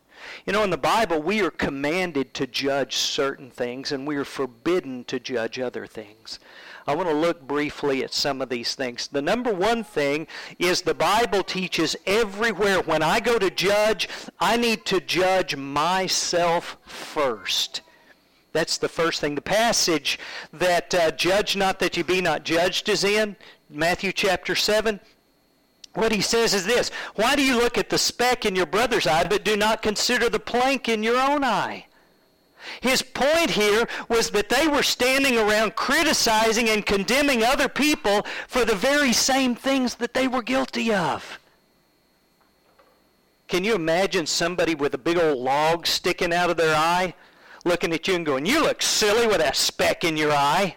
You 0.44 0.52
know, 0.52 0.64
in 0.64 0.70
the 0.70 0.76
Bible, 0.76 1.20
we 1.22 1.40
are 1.42 1.50
commanded 1.50 2.34
to 2.34 2.46
judge 2.46 2.96
certain 2.96 3.50
things 3.50 3.92
and 3.92 4.06
we 4.06 4.16
are 4.16 4.24
forbidden 4.24 5.04
to 5.04 5.20
judge 5.20 5.58
other 5.58 5.86
things. 5.86 6.38
I 6.86 6.94
want 6.94 7.08
to 7.08 7.14
look 7.14 7.46
briefly 7.46 8.02
at 8.02 8.12
some 8.12 8.42
of 8.42 8.48
these 8.48 8.74
things. 8.74 9.06
The 9.08 9.22
number 9.22 9.52
one 9.52 9.84
thing 9.84 10.26
is 10.58 10.82
the 10.82 10.94
Bible 10.94 11.42
teaches 11.42 11.94
everywhere 12.06 12.80
when 12.80 13.02
I 13.02 13.20
go 13.20 13.38
to 13.38 13.50
judge, 13.50 14.08
I 14.38 14.56
need 14.56 14.84
to 14.86 15.00
judge 15.00 15.56
myself 15.56 16.78
first. 16.82 17.82
That's 18.52 18.78
the 18.78 18.88
first 18.88 19.20
thing. 19.20 19.34
The 19.34 19.42
passage 19.42 20.18
that 20.52 20.94
uh, 20.94 21.10
judge 21.12 21.56
not 21.56 21.78
that 21.78 21.96
you 21.96 22.04
be 22.04 22.20
not 22.20 22.44
judged 22.44 22.88
is 22.88 23.04
in 23.04 23.36
Matthew 23.68 24.12
chapter 24.12 24.54
7. 24.54 24.98
What 25.94 26.12
he 26.12 26.20
says 26.20 26.54
is 26.54 26.66
this 26.66 26.90
Why 27.14 27.36
do 27.36 27.42
you 27.42 27.56
look 27.56 27.78
at 27.78 27.90
the 27.90 27.98
speck 27.98 28.46
in 28.46 28.56
your 28.56 28.66
brother's 28.66 29.06
eye, 29.06 29.24
but 29.24 29.44
do 29.44 29.56
not 29.56 29.82
consider 29.82 30.28
the 30.28 30.40
plank 30.40 30.88
in 30.88 31.02
your 31.02 31.20
own 31.20 31.44
eye? 31.44 31.86
His 32.80 33.02
point 33.02 33.50
here 33.50 33.88
was 34.08 34.30
that 34.30 34.50
they 34.50 34.68
were 34.68 34.82
standing 34.82 35.38
around 35.38 35.76
criticizing 35.76 36.68
and 36.68 36.84
condemning 36.84 37.42
other 37.42 37.68
people 37.68 38.26
for 38.48 38.64
the 38.64 38.74
very 38.74 39.12
same 39.12 39.54
things 39.54 39.94
that 39.96 40.12
they 40.12 40.28
were 40.28 40.42
guilty 40.42 40.92
of. 40.92 41.38
Can 43.48 43.64
you 43.64 43.74
imagine 43.74 44.26
somebody 44.26 44.74
with 44.74 44.94
a 44.94 44.98
big 44.98 45.18
old 45.18 45.38
log 45.38 45.86
sticking 45.86 46.32
out 46.32 46.50
of 46.50 46.56
their 46.56 46.76
eye? 46.76 47.14
Looking 47.64 47.92
at 47.92 48.08
you 48.08 48.14
and 48.14 48.26
going, 48.26 48.46
You 48.46 48.62
look 48.62 48.82
silly 48.82 49.26
with 49.26 49.38
that 49.38 49.56
speck 49.56 50.04
in 50.04 50.16
your 50.16 50.32
eye. 50.32 50.76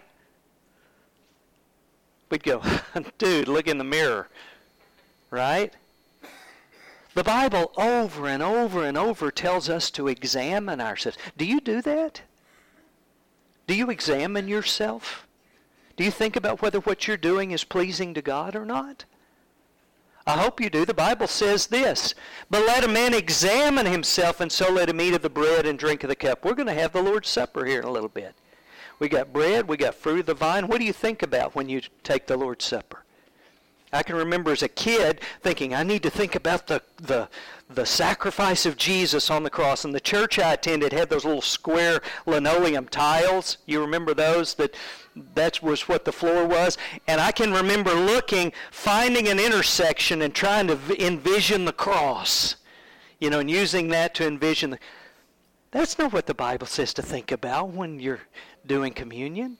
We'd 2.30 2.42
go, 2.42 2.62
Dude, 3.18 3.48
look 3.48 3.68
in 3.68 3.78
the 3.78 3.84
mirror. 3.84 4.28
Right? 5.30 5.72
The 7.14 7.24
Bible 7.24 7.72
over 7.76 8.26
and 8.26 8.42
over 8.42 8.84
and 8.84 8.98
over 8.98 9.30
tells 9.30 9.68
us 9.68 9.90
to 9.92 10.08
examine 10.08 10.80
ourselves. 10.80 11.16
Do 11.36 11.44
you 11.44 11.60
do 11.60 11.80
that? 11.82 12.22
Do 13.66 13.74
you 13.74 13.88
examine 13.88 14.48
yourself? 14.48 15.26
Do 15.96 16.04
you 16.04 16.10
think 16.10 16.34
about 16.34 16.60
whether 16.60 16.80
what 16.80 17.06
you're 17.06 17.16
doing 17.16 17.52
is 17.52 17.62
pleasing 17.62 18.14
to 18.14 18.22
God 18.22 18.56
or 18.56 18.66
not? 18.66 19.04
I 20.26 20.38
hope 20.38 20.60
you 20.60 20.70
do. 20.70 20.86
The 20.86 20.94
Bible 20.94 21.26
says 21.26 21.66
this, 21.66 22.14
but 22.48 22.66
let 22.66 22.82
a 22.82 22.88
man 22.88 23.12
examine 23.12 23.84
himself, 23.84 24.40
and 24.40 24.50
so 24.50 24.70
let 24.70 24.88
him 24.88 25.00
eat 25.00 25.14
of 25.14 25.22
the 25.22 25.28
bread 25.28 25.66
and 25.66 25.78
drink 25.78 26.02
of 26.02 26.08
the 26.08 26.16
cup. 26.16 26.44
We're 26.44 26.54
going 26.54 26.68
to 26.68 26.74
have 26.74 26.92
the 26.92 27.02
Lord's 27.02 27.28
Supper 27.28 27.66
here 27.66 27.80
in 27.80 27.84
a 27.84 27.90
little 27.90 28.08
bit. 28.08 28.34
We 28.98 29.08
got 29.08 29.32
bread, 29.32 29.68
we 29.68 29.76
got 29.76 29.94
fruit 29.94 30.20
of 30.20 30.26
the 30.26 30.34
vine. 30.34 30.66
What 30.66 30.78
do 30.78 30.86
you 30.86 30.92
think 30.92 31.22
about 31.22 31.54
when 31.54 31.68
you 31.68 31.82
take 32.02 32.26
the 32.26 32.38
Lord's 32.38 32.64
Supper? 32.64 33.04
I 33.92 34.02
can 34.02 34.16
remember 34.16 34.50
as 34.50 34.62
a 34.62 34.68
kid 34.68 35.20
thinking, 35.40 35.72
I 35.72 35.84
need 35.84 36.02
to 36.02 36.10
think 36.10 36.34
about 36.34 36.66
the, 36.66 36.82
the, 36.96 37.28
the 37.68 37.86
sacrifice 37.86 38.66
of 38.66 38.76
Jesus 38.76 39.30
on 39.30 39.44
the 39.44 39.50
cross. 39.50 39.84
And 39.84 39.94
the 39.94 40.00
church 40.00 40.38
I 40.38 40.54
attended 40.54 40.92
had 40.92 41.10
those 41.10 41.24
little 41.24 41.40
square 41.40 42.00
linoleum 42.26 42.88
tiles. 42.88 43.58
You 43.66 43.80
remember 43.80 44.12
those? 44.12 44.54
That 44.54 44.74
that 45.34 45.62
was 45.62 45.88
what 45.88 46.04
the 46.04 46.12
floor 46.12 46.46
was. 46.46 46.76
And 47.06 47.20
I 47.20 47.32
can 47.32 47.52
remember 47.52 47.94
looking, 47.94 48.52
finding 48.70 49.28
an 49.28 49.38
intersection 49.38 50.22
and 50.22 50.34
trying 50.34 50.66
to 50.68 50.78
envision 51.04 51.64
the 51.64 51.72
cross. 51.72 52.56
You 53.20 53.30
know, 53.30 53.40
and 53.40 53.50
using 53.50 53.88
that 53.88 54.14
to 54.16 54.26
envision. 54.26 54.70
The, 54.70 54.78
that's 55.70 55.98
not 55.98 56.12
what 56.12 56.26
the 56.26 56.34
Bible 56.34 56.66
says 56.66 56.92
to 56.94 57.02
think 57.02 57.32
about 57.32 57.70
when 57.70 57.98
you're 57.98 58.20
doing 58.66 58.92
communion. 58.92 59.58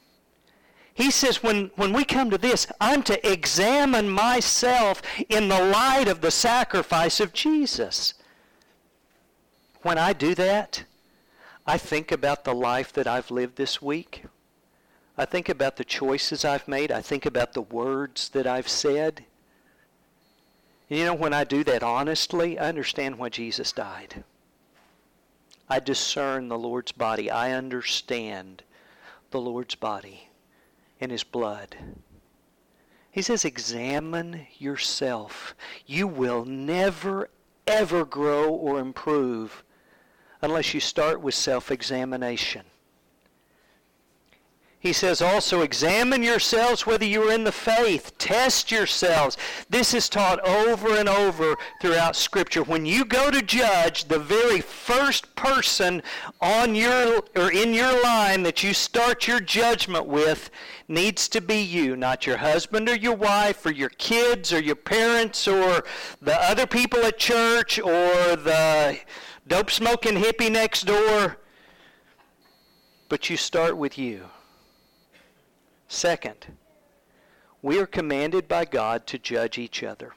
He 0.92 1.10
says, 1.10 1.42
when, 1.42 1.70
when 1.74 1.92
we 1.92 2.04
come 2.04 2.30
to 2.30 2.38
this, 2.38 2.68
I'm 2.80 3.02
to 3.04 3.30
examine 3.32 4.08
myself 4.08 5.02
in 5.28 5.48
the 5.48 5.60
light 5.60 6.06
of 6.06 6.20
the 6.20 6.30
sacrifice 6.30 7.18
of 7.18 7.32
Jesus. 7.32 8.14
When 9.82 9.98
I 9.98 10.12
do 10.12 10.36
that, 10.36 10.84
I 11.66 11.78
think 11.78 12.12
about 12.12 12.44
the 12.44 12.54
life 12.54 12.92
that 12.92 13.08
I've 13.08 13.30
lived 13.30 13.56
this 13.56 13.82
week. 13.82 14.24
I 15.16 15.24
think 15.24 15.48
about 15.48 15.76
the 15.76 15.84
choices 15.84 16.44
I've 16.44 16.66
made. 16.66 16.90
I 16.90 17.00
think 17.00 17.24
about 17.24 17.52
the 17.52 17.62
words 17.62 18.30
that 18.30 18.46
I've 18.46 18.68
said. 18.68 19.24
And 20.90 20.98
you 20.98 21.04
know, 21.04 21.14
when 21.14 21.32
I 21.32 21.44
do 21.44 21.62
that 21.64 21.82
honestly, 21.82 22.58
I 22.58 22.68
understand 22.68 23.18
why 23.18 23.28
Jesus 23.28 23.72
died. 23.72 24.24
I 25.68 25.80
discern 25.80 26.48
the 26.48 26.58
Lord's 26.58 26.92
body. 26.92 27.30
I 27.30 27.52
understand 27.52 28.62
the 29.30 29.40
Lord's 29.40 29.76
body 29.76 30.28
and 31.00 31.10
his 31.10 31.24
blood. 31.24 31.76
He 33.10 33.22
says, 33.22 33.44
examine 33.44 34.46
yourself. 34.58 35.54
You 35.86 36.08
will 36.08 36.44
never, 36.44 37.30
ever 37.66 38.04
grow 38.04 38.50
or 38.50 38.80
improve 38.80 39.62
unless 40.42 40.74
you 40.74 40.80
start 40.80 41.20
with 41.20 41.34
self 41.34 41.70
examination. 41.70 42.66
He 44.84 44.92
says 44.92 45.22
also, 45.22 45.62
examine 45.62 46.22
yourselves 46.22 46.84
whether 46.84 47.06
you 47.06 47.22
are 47.22 47.32
in 47.32 47.44
the 47.44 47.52
faith. 47.52 48.18
Test 48.18 48.70
yourselves. 48.70 49.38
This 49.70 49.94
is 49.94 50.10
taught 50.10 50.46
over 50.46 50.98
and 50.98 51.08
over 51.08 51.56
throughout 51.80 52.14
Scripture. 52.14 52.62
When 52.62 52.84
you 52.84 53.06
go 53.06 53.30
to 53.30 53.40
judge, 53.40 54.04
the 54.04 54.18
very 54.18 54.60
first 54.60 55.34
person 55.36 56.02
on 56.42 56.74
your 56.74 57.22
or 57.34 57.50
in 57.50 57.72
your 57.72 58.02
line 58.02 58.42
that 58.42 58.62
you 58.62 58.74
start 58.74 59.26
your 59.26 59.40
judgment 59.40 60.04
with 60.04 60.50
needs 60.86 61.28
to 61.28 61.40
be 61.40 61.62
you, 61.62 61.96
not 61.96 62.26
your 62.26 62.36
husband 62.36 62.86
or 62.86 62.96
your 62.96 63.16
wife 63.16 63.64
or 63.64 63.72
your 63.72 63.88
kids 63.88 64.52
or 64.52 64.60
your 64.60 64.76
parents 64.76 65.48
or 65.48 65.82
the 66.20 66.36
other 66.42 66.66
people 66.66 66.98
at 67.06 67.16
church 67.16 67.78
or 67.78 68.36
the 68.36 68.98
dope 69.48 69.70
smoking 69.70 70.16
hippie 70.16 70.52
next 70.52 70.82
door. 70.82 71.38
But 73.08 73.30
you 73.30 73.38
start 73.38 73.78
with 73.78 73.96
you. 73.96 74.28
Second, 75.88 76.46
we 77.62 77.78
are 77.78 77.86
commanded 77.86 78.48
by 78.48 78.64
God 78.64 79.06
to 79.06 79.18
judge 79.18 79.58
each 79.58 79.82
other. 79.82 80.14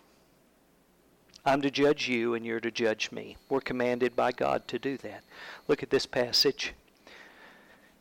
I'm 1.45 1.61
to 1.61 1.71
judge 1.71 2.09
you 2.09 2.33
and 2.33 2.45
you're 2.45 2.59
to 2.59 2.71
judge 2.71 3.09
me. 3.11 3.37
We're 3.47 3.61
commanded 3.61 4.15
by 4.15 4.33
God 4.33 4.67
to 4.67 4.77
do 4.77 4.97
that. 4.97 5.23
Look 5.69 5.81
at 5.81 5.89
this 5.89 6.05
passage. 6.05 6.73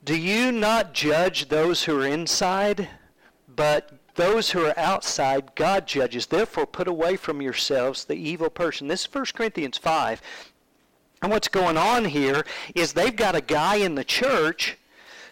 Do 0.04 0.16
you 0.16 0.50
not 0.50 0.94
judge 0.94 1.48
those 1.48 1.84
who 1.84 2.00
are 2.00 2.06
inside, 2.06 2.88
but 3.54 3.92
those 4.16 4.50
who 4.50 4.66
are 4.66 4.76
outside 4.76 5.54
God 5.54 5.86
judges? 5.86 6.26
Therefore, 6.26 6.66
put 6.66 6.88
away 6.88 7.16
from 7.16 7.40
yourselves 7.40 8.04
the 8.04 8.14
evil 8.14 8.50
person. 8.50 8.88
This 8.88 9.02
is 9.02 9.14
1 9.14 9.26
Corinthians 9.34 9.78
5. 9.78 10.20
And 11.22 11.30
what's 11.30 11.48
going 11.48 11.76
on 11.76 12.04
here 12.04 12.44
is 12.74 12.92
they've 12.92 13.14
got 13.14 13.36
a 13.36 13.40
guy 13.40 13.76
in 13.76 13.94
the 13.94 14.04
church 14.04 14.76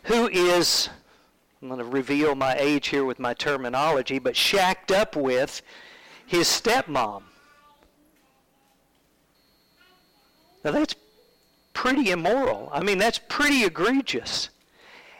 who 0.05 0.29
is 0.29 0.89
I'm 1.65 1.71
going 1.71 1.81
to 1.81 1.87
reveal 1.87 2.35
my 2.35 2.55
age 2.59 2.89
here 2.89 3.07
with 3.07 3.19
my 3.19 3.33
terminology, 3.33 4.19
but 4.19 4.37
shacked 4.37 4.93
up 4.93 5.17
with 5.17 5.63
his 6.27 6.47
stepmom. 6.47 7.23
Now 10.63 10.73
that's 10.73 10.95
pretty 11.73 12.11
immoral. 12.11 12.69
I 12.71 12.83
mean, 12.83 12.99
that's 12.99 13.19
pretty 13.19 13.65
egregious. 13.65 14.51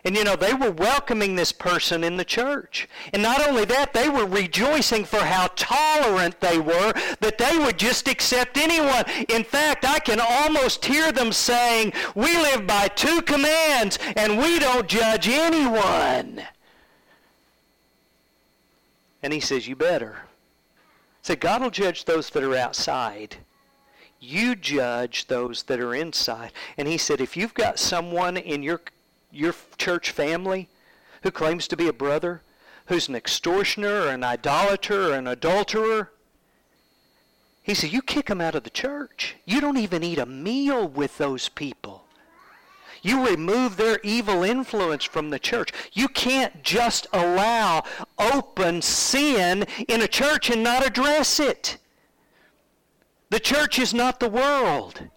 And 0.05 0.15
you 0.15 0.23
know, 0.23 0.37
they 0.37 0.53
were 0.53 0.71
welcoming 0.71 1.35
this 1.35 1.51
person 1.51 2.05
in 2.05 2.19
the 2.19 2.27
church. 2.27 2.87
And 3.15 3.23
not 3.23 3.47
only 3.47 3.65
that, 3.65 3.95
they 3.95 4.11
were 4.11 4.27
rejoicing 4.27 5.05
for 5.07 5.21
how 5.21 5.49
tolerant 5.57 6.41
they 6.41 6.59
were, 6.59 6.93
that 7.21 7.39
they 7.39 7.57
would 7.57 7.79
just 7.79 8.07
accept 8.07 8.59
anyone. 8.59 9.05
In 9.31 9.45
fact, 9.45 9.87
I 9.87 9.99
can 10.01 10.21
almost 10.21 10.85
hear 10.85 11.11
them 11.11 11.33
saying, 11.33 11.95
We 12.15 12.37
live 12.37 12.67
by 12.67 12.89
two 12.89 13.23
commands, 13.23 13.99
and 14.15 14.39
we 14.39 14.59
don't 14.59 14.87
judge 14.89 15.27
anyone. 15.27 16.43
And 19.23 19.33
he 19.33 19.41
says, 19.41 19.67
You 19.67 19.75
better. 19.75 20.19
Say, 21.23 21.37
God 21.37 21.63
will 21.63 21.71
judge 21.71 22.05
those 22.05 22.29
that 22.29 22.43
are 22.43 22.55
outside. 22.55 23.37
You 24.21 24.55
judge 24.55 25.27
those 25.27 25.63
that 25.65 25.81
are 25.81 25.95
inside. 25.95 26.53
And 26.77 26.87
he 26.87 26.99
said, 26.99 27.21
if 27.21 27.37
you've 27.37 27.55
got 27.55 27.79
someone 27.79 28.37
in 28.37 28.63
your 28.63 28.81
your 29.35 29.55
church 29.77 30.11
family 30.11 30.69
who 31.23 31.31
claims 31.31 31.67
to 31.69 31.77
be 31.77 31.89
a 31.89 31.93
brother, 31.93 32.43
who's 32.87 33.09
an 33.09 33.17
extortioner 33.17 34.03
or 34.03 34.09
an 34.09 34.25
idolater 34.25 35.11
or 35.11 35.15
an 35.15 35.27
adulterer, 35.27 36.11
he 37.63 37.73
said, 37.73 37.93
You 37.93 38.03
kick 38.03 38.27
them 38.27 38.43
out 38.43 38.55
of 38.55 38.63
the 38.63 38.71
church. 38.71 39.37
You 39.47 39.61
don't 39.61 39.79
even 39.79 40.05
eat 40.05 40.19
a 40.19 40.27
meal 40.27 40.87
with 40.87 41.17
those 41.17 41.49
people. 41.49 42.05
You 43.01 43.27
remove 43.27 43.77
their 43.77 44.01
evil 44.03 44.43
influence 44.45 45.05
from 45.05 45.31
the 45.31 45.39
church. 45.39 45.71
You 45.93 46.09
can't 46.09 46.63
just 46.63 47.07
allow 47.13 47.85
open 48.19 48.83
sin 48.83 49.67
in 49.89 50.01
a 50.01 50.09
church 50.09 50.51
and 50.51 50.63
not 50.63 50.87
address 50.87 51.41
it. 51.41 51.79
The 53.31 53.41
church 53.41 53.79
is 53.79 53.93
not 53.93 54.21
the 54.21 54.29
world. 54.29 55.09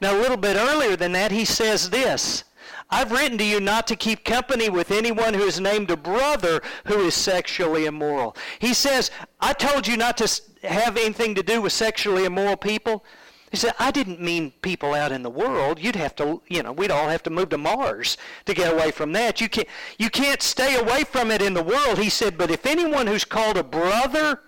Now, 0.00 0.16
a 0.16 0.20
little 0.20 0.36
bit 0.36 0.56
earlier 0.56 0.96
than 0.96 1.12
that, 1.12 1.32
he 1.32 1.44
says 1.44 1.90
this 1.90 2.44
I've 2.92 3.10
written 3.10 3.38
to 3.38 3.44
you 3.44 3.58
not 3.58 3.86
to 3.86 3.96
keep 3.96 4.22
company 4.22 4.68
with 4.68 4.90
anyone 4.90 5.32
who 5.32 5.44
is 5.44 5.58
named 5.58 5.90
a 5.90 5.96
brother 5.96 6.60
who 6.86 7.00
is 7.00 7.14
sexually 7.14 7.86
immoral. 7.86 8.36
He 8.58 8.74
says, 8.74 9.10
I 9.40 9.54
told 9.54 9.86
you 9.88 9.96
not 9.96 10.18
to 10.18 10.42
have 10.68 10.98
anything 10.98 11.34
to 11.36 11.42
do 11.42 11.62
with 11.62 11.72
sexually 11.72 12.26
immoral 12.26 12.58
people. 12.58 13.02
He 13.50 13.56
said, 13.56 13.72
I 13.78 13.92
didn't 13.92 14.20
mean 14.20 14.52
people 14.60 14.92
out 14.92 15.10
in 15.10 15.22
the 15.22 15.30
world. 15.30 15.80
You'd 15.80 15.96
have 15.96 16.14
to, 16.16 16.42
you 16.48 16.62
know, 16.62 16.72
we'd 16.72 16.90
all 16.90 17.08
have 17.08 17.22
to 17.22 17.30
move 17.30 17.48
to 17.50 17.58
Mars 17.58 18.18
to 18.44 18.52
get 18.52 18.70
away 18.70 18.90
from 18.90 19.12
that. 19.12 19.40
You 19.40 19.48
can't, 19.48 19.68
you 19.98 20.10
can't 20.10 20.42
stay 20.42 20.76
away 20.76 21.04
from 21.04 21.30
it 21.30 21.40
in 21.40 21.54
the 21.54 21.62
world. 21.62 21.98
He 21.98 22.10
said, 22.10 22.36
but 22.36 22.50
if 22.50 22.66
anyone 22.66 23.06
who's 23.06 23.24
called 23.24 23.56
a 23.56 23.64
brother, 23.64 24.42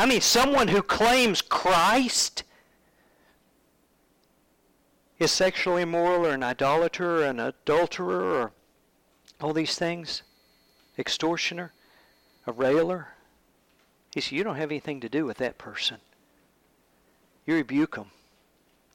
I 0.00 0.06
mean, 0.06 0.20
someone 0.20 0.66
who 0.66 0.82
claims 0.82 1.42
Christ, 1.42 2.42
is 5.18 5.32
sexually 5.32 5.82
immoral 5.82 6.26
or 6.26 6.30
an 6.30 6.42
idolater 6.42 7.22
or 7.22 7.24
an 7.24 7.40
adulterer 7.40 8.22
or 8.22 8.52
all 9.40 9.52
these 9.52 9.76
things, 9.76 10.22
extortioner, 10.98 11.72
a 12.46 12.52
railer. 12.52 13.08
He 14.14 14.20
said, 14.20 14.32
You 14.32 14.44
don't 14.44 14.56
have 14.56 14.70
anything 14.70 15.00
to 15.00 15.08
do 15.08 15.24
with 15.24 15.38
that 15.38 15.58
person. 15.58 15.98
You 17.46 17.54
rebuke 17.54 17.96
them, 17.96 18.10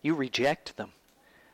you 0.01 0.15
reject 0.15 0.77
them 0.77 0.91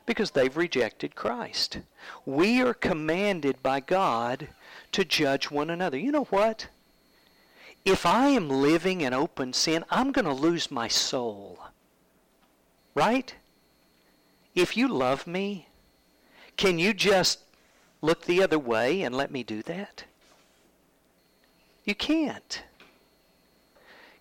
because 0.06 0.32
they've 0.32 0.58
rejected 0.58 1.16
Christ. 1.16 1.80
We 2.26 2.62
are 2.62 2.74
commanded 2.74 3.62
by 3.62 3.80
God 3.80 4.50
to 4.92 5.06
judge 5.06 5.52
one 5.52 5.70
another. 5.70 5.98
You 5.98 6.12
know 6.12 6.24
what? 6.26 6.68
If 7.86 8.06
I 8.06 8.30
am 8.30 8.50
living 8.50 9.02
in 9.02 9.14
open 9.14 9.54
sin, 9.54 9.86
I'm 9.90 10.12
going 10.12 10.26
to 10.26 10.34
lose 10.34 10.72
my 10.72 10.88
soul. 10.88 11.60
Right? 12.96 13.36
If 14.60 14.76
you 14.76 14.88
love 14.88 15.26
me, 15.26 15.68
can 16.58 16.78
you 16.80 16.94
just 16.94 17.40
look 18.02 18.26
the 18.26 18.44
other 18.44 18.60
way 18.60 19.02
and 19.02 19.16
let 19.16 19.32
me 19.32 19.44
do 19.44 19.62
that? 19.64 20.04
You 21.86 21.96
can't. 21.96 22.64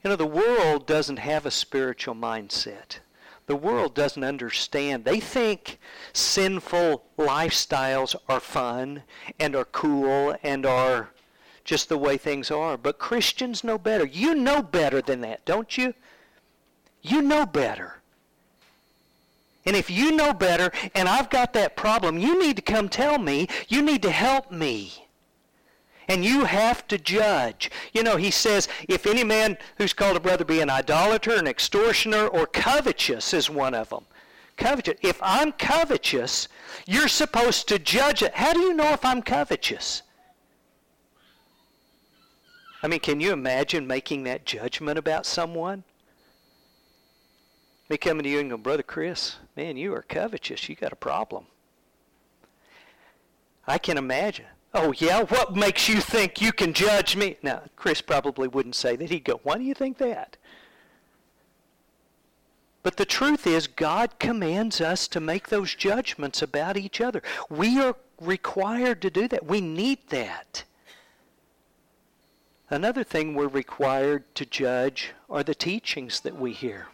You 0.02 0.10
know, 0.10 0.16
the 0.16 0.26
world 0.26 0.86
doesn't 0.86 1.18
have 1.18 1.44
a 1.44 1.50
spiritual 1.50 2.14
mindset. 2.14 3.00
The 3.46 3.56
world 3.56 3.94
doesn't 3.94 4.22
understand. 4.22 5.04
They 5.04 5.20
think 5.20 5.78
sinful 6.12 7.04
lifestyles 7.18 8.14
are 8.28 8.40
fun 8.40 9.02
and 9.40 9.56
are 9.56 9.64
cool 9.64 10.36
and 10.42 10.64
are 10.64 11.10
just 11.64 11.88
the 11.88 11.98
way 11.98 12.16
things 12.16 12.50
are. 12.50 12.76
But 12.76 12.98
Christians 12.98 13.64
know 13.64 13.78
better. 13.78 14.06
You 14.06 14.34
know 14.34 14.62
better 14.62 15.02
than 15.02 15.20
that, 15.22 15.44
don't 15.44 15.76
you? 15.76 15.94
You 17.02 17.22
know 17.22 17.44
better. 17.44 17.97
And 19.66 19.76
if 19.76 19.90
you 19.90 20.12
know 20.12 20.32
better 20.32 20.70
and 20.94 21.08
I've 21.08 21.30
got 21.30 21.52
that 21.52 21.76
problem, 21.76 22.18
you 22.18 22.38
need 22.38 22.56
to 22.56 22.62
come 22.62 22.88
tell 22.88 23.18
me. 23.18 23.48
You 23.68 23.82
need 23.82 24.02
to 24.02 24.10
help 24.10 24.50
me. 24.50 25.06
And 26.08 26.24
you 26.24 26.44
have 26.44 26.88
to 26.88 26.96
judge. 26.96 27.70
You 27.92 28.02
know, 28.02 28.16
he 28.16 28.30
says, 28.30 28.66
if 28.88 29.06
any 29.06 29.24
man 29.24 29.58
who's 29.76 29.92
called 29.92 30.16
a 30.16 30.20
brother 30.20 30.44
be 30.44 30.60
an 30.60 30.70
idolater, 30.70 31.34
an 31.34 31.46
extortioner, 31.46 32.26
or 32.26 32.46
covetous 32.46 33.34
is 33.34 33.50
one 33.50 33.74
of 33.74 33.90
them. 33.90 34.06
Covetous. 34.56 34.98
If 35.02 35.20
I'm 35.22 35.52
covetous, 35.52 36.48
you're 36.86 37.08
supposed 37.08 37.68
to 37.68 37.78
judge 37.78 38.22
it. 38.22 38.34
How 38.34 38.54
do 38.54 38.60
you 38.60 38.72
know 38.72 38.92
if 38.94 39.04
I'm 39.04 39.20
covetous? 39.20 40.02
I 42.82 42.88
mean, 42.88 43.00
can 43.00 43.20
you 43.20 43.32
imagine 43.32 43.86
making 43.86 44.24
that 44.24 44.46
judgment 44.46 44.98
about 44.98 45.26
someone? 45.26 45.84
Me 47.88 47.96
coming 47.96 48.22
to 48.22 48.28
you 48.28 48.40
and 48.40 48.50
going, 48.50 48.62
Brother 48.62 48.82
Chris, 48.82 49.36
man, 49.56 49.76
you 49.76 49.94
are 49.94 50.02
covetous. 50.02 50.68
You 50.68 50.74
got 50.74 50.92
a 50.92 50.96
problem. 50.96 51.46
I 53.66 53.78
can 53.78 53.96
imagine. 53.96 54.46
Oh, 54.74 54.92
yeah? 54.98 55.22
What 55.22 55.56
makes 55.56 55.88
you 55.88 56.00
think 56.00 56.42
you 56.42 56.52
can 56.52 56.74
judge 56.74 57.16
me? 57.16 57.38
Now, 57.42 57.62
Chris 57.76 58.02
probably 58.02 58.48
wouldn't 58.48 58.74
say 58.74 58.96
that. 58.96 59.10
He'd 59.10 59.24
go, 59.24 59.40
Why 59.42 59.56
do 59.56 59.64
you 59.64 59.74
think 59.74 59.96
that? 59.98 60.36
But 62.82 62.96
the 62.96 63.06
truth 63.06 63.46
is, 63.46 63.66
God 63.66 64.18
commands 64.18 64.80
us 64.80 65.08
to 65.08 65.20
make 65.20 65.48
those 65.48 65.74
judgments 65.74 66.42
about 66.42 66.76
each 66.76 67.00
other. 67.00 67.22
We 67.50 67.80
are 67.80 67.96
required 68.20 69.02
to 69.02 69.10
do 69.10 69.28
that. 69.28 69.46
We 69.46 69.60
need 69.60 69.98
that. 70.10 70.64
Another 72.70 73.02
thing 73.02 73.34
we're 73.34 73.48
required 73.48 74.24
to 74.34 74.44
judge 74.44 75.12
are 75.28 75.42
the 75.42 75.54
teachings 75.54 76.20
that 76.20 76.36
we 76.36 76.52
hear 76.52 76.88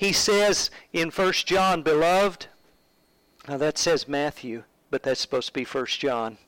he 0.00 0.14
says 0.14 0.70
in 0.94 1.10
1 1.10 1.32
John, 1.44 1.82
Beloved, 1.82 2.46
now 3.46 3.58
that 3.58 3.76
says 3.76 4.08
Matthew, 4.08 4.62
but 4.90 5.02
that's 5.02 5.20
supposed 5.20 5.48
to 5.48 5.52
be 5.52 5.64
1 5.64 5.86
John. 5.88 6.38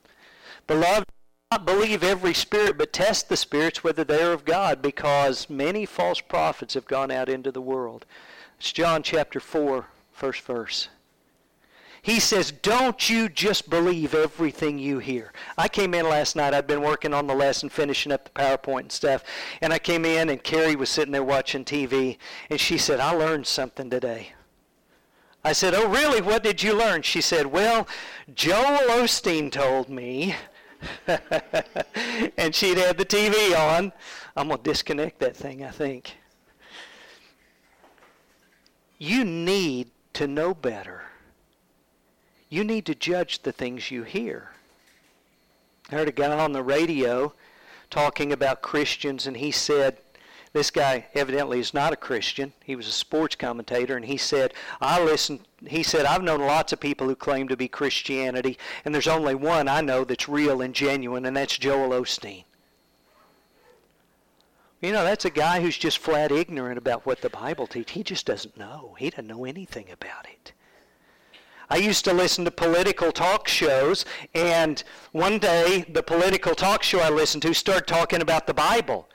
Beloved, 0.65 1.05
not 1.51 1.63
believe 1.63 2.03
every 2.03 2.33
spirit, 2.33 2.79
but 2.79 2.91
test 2.91 3.29
the 3.29 3.37
spirits 3.37 3.83
whether 3.83 4.03
they 4.03 4.23
are 4.23 4.33
of 4.33 4.43
God, 4.43 4.81
because 4.81 5.51
many 5.51 5.85
false 5.85 6.19
prophets 6.19 6.73
have 6.73 6.87
gone 6.87 7.11
out 7.11 7.29
into 7.29 7.51
the 7.51 7.61
world. 7.61 8.07
It's 8.57 8.71
John 8.71 9.03
chapter 9.03 9.39
4, 9.39 9.85
first 10.11 10.41
verse. 10.41 10.89
He 12.03 12.19
says, 12.19 12.51
Don't 12.51 13.09
you 13.09 13.29
just 13.29 13.69
believe 13.69 14.13
everything 14.13 14.77
you 14.77 14.99
hear. 14.99 15.31
I 15.57 15.69
came 15.69 15.93
in 15.93 16.05
last 16.05 16.35
night. 16.35 16.53
I'd 16.53 16.67
been 16.67 16.81
working 16.81 17.13
on 17.13 17.27
the 17.27 17.33
lesson, 17.33 17.69
finishing 17.69 18.11
up 18.11 18.25
the 18.25 18.31
PowerPoint 18.31 18.81
and 18.81 18.91
stuff. 18.91 19.23
And 19.61 19.71
I 19.71 19.79
came 19.79 20.03
in, 20.03 20.29
and 20.29 20.43
Carrie 20.43 20.75
was 20.75 20.89
sitting 20.89 21.13
there 21.13 21.23
watching 21.23 21.63
TV. 21.63 22.17
And 22.49 22.59
she 22.59 22.77
said, 22.77 22.99
I 22.99 23.11
learned 23.11 23.47
something 23.47 23.89
today. 23.89 24.33
I 25.45 25.53
said, 25.53 25.73
Oh, 25.73 25.87
really? 25.87 26.21
What 26.21 26.43
did 26.43 26.61
you 26.61 26.77
learn? 26.77 27.03
She 27.03 27.21
said, 27.21 27.45
Well, 27.45 27.87
Joel 28.35 28.89
Osteen 28.89 29.49
told 29.49 29.87
me. 29.87 30.35
and 31.07 32.53
she'd 32.53 32.77
had 32.77 32.97
the 32.97 33.05
TV 33.05 33.57
on. 33.57 33.93
I'm 34.35 34.49
going 34.49 34.61
to 34.61 34.69
disconnect 34.69 35.19
that 35.19 35.37
thing, 35.37 35.63
I 35.63 35.71
think. 35.71 36.17
You 38.97 39.23
need 39.23 39.91
to 40.13 40.27
know 40.27 40.53
better 40.53 41.03
you 42.53 42.63
need 42.63 42.85
to 42.85 42.93
judge 42.93 43.41
the 43.41 43.51
things 43.51 43.89
you 43.89 44.03
hear. 44.03 44.51
I 45.89 45.95
heard 45.95 46.07
a 46.07 46.11
guy 46.11 46.37
on 46.37 46.51
the 46.51 46.61
radio 46.61 47.33
talking 47.89 48.31
about 48.31 48.61
Christians, 48.61 49.25
and 49.25 49.37
he 49.37 49.49
said, 49.49 49.97
this 50.53 50.69
guy 50.69 51.07
evidently 51.15 51.59
is 51.59 51.73
not 51.73 51.93
a 51.93 51.95
Christian. 51.97 52.53
He 52.63 52.75
was 52.75 52.87
a 52.87 52.91
sports 52.91 53.35
commentator, 53.35 53.95
and 53.95 54.05
he 54.05 54.17
said, 54.17 54.53
I 54.79 55.03
listen. 55.03 55.39
He 55.65 55.81
said, 55.81 56.05
I've 56.05 56.21
known 56.21 56.41
lots 56.41 56.71
of 56.71 56.79
people 56.79 57.07
who 57.07 57.15
claim 57.15 57.47
to 57.47 57.57
be 57.57 57.67
Christianity, 57.67 58.59
and 58.85 58.93
there's 58.93 59.07
only 59.07 59.33
one 59.33 59.67
I 59.67 59.81
know 59.81 60.03
that's 60.03 60.29
real 60.29 60.61
and 60.61 60.75
genuine, 60.75 61.25
and 61.25 61.35
that's 61.35 61.57
Joel 61.57 61.89
Osteen. 61.89 62.43
You 64.79 64.91
know, 64.91 65.03
that's 65.03 65.25
a 65.25 65.31
guy 65.31 65.59
who's 65.59 65.77
just 65.77 65.97
flat 65.97 66.31
ignorant 66.31 66.77
about 66.77 67.03
what 67.03 67.21
the 67.21 67.31
Bible 67.31 67.65
teaches. 67.65 67.95
He 67.95 68.03
just 68.03 68.27
doesn't 68.27 68.57
know. 68.57 68.95
He 68.99 69.09
doesn't 69.09 69.25
know 69.25 69.45
anything 69.45 69.89
about 69.89 70.27
it. 70.31 70.53
I 71.73 71.77
used 71.77 72.05
to 72.05 72.13
listen 72.13 72.45
to 72.45 72.51
political 72.51 73.11
talk 73.11 73.47
shows, 73.47 74.05
and 74.35 74.83
one 75.11 75.39
day 75.39 75.83
the 75.89 76.03
political 76.03 76.53
talk 76.53 76.83
show 76.83 76.99
I 76.99 77.09
listened 77.09 77.41
to 77.41 77.53
started 77.55 77.87
talking 77.87 78.21
about 78.21 78.45
the 78.45 78.53
Bible. 78.53 79.09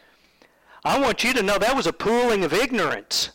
I 0.85 0.99
want 0.99 1.23
you 1.23 1.33
to 1.35 1.43
know 1.45 1.57
that 1.59 1.77
was 1.77 1.87
a 1.87 1.93
pooling 1.93 2.43
of 2.43 2.53
ignorance. 2.53 3.31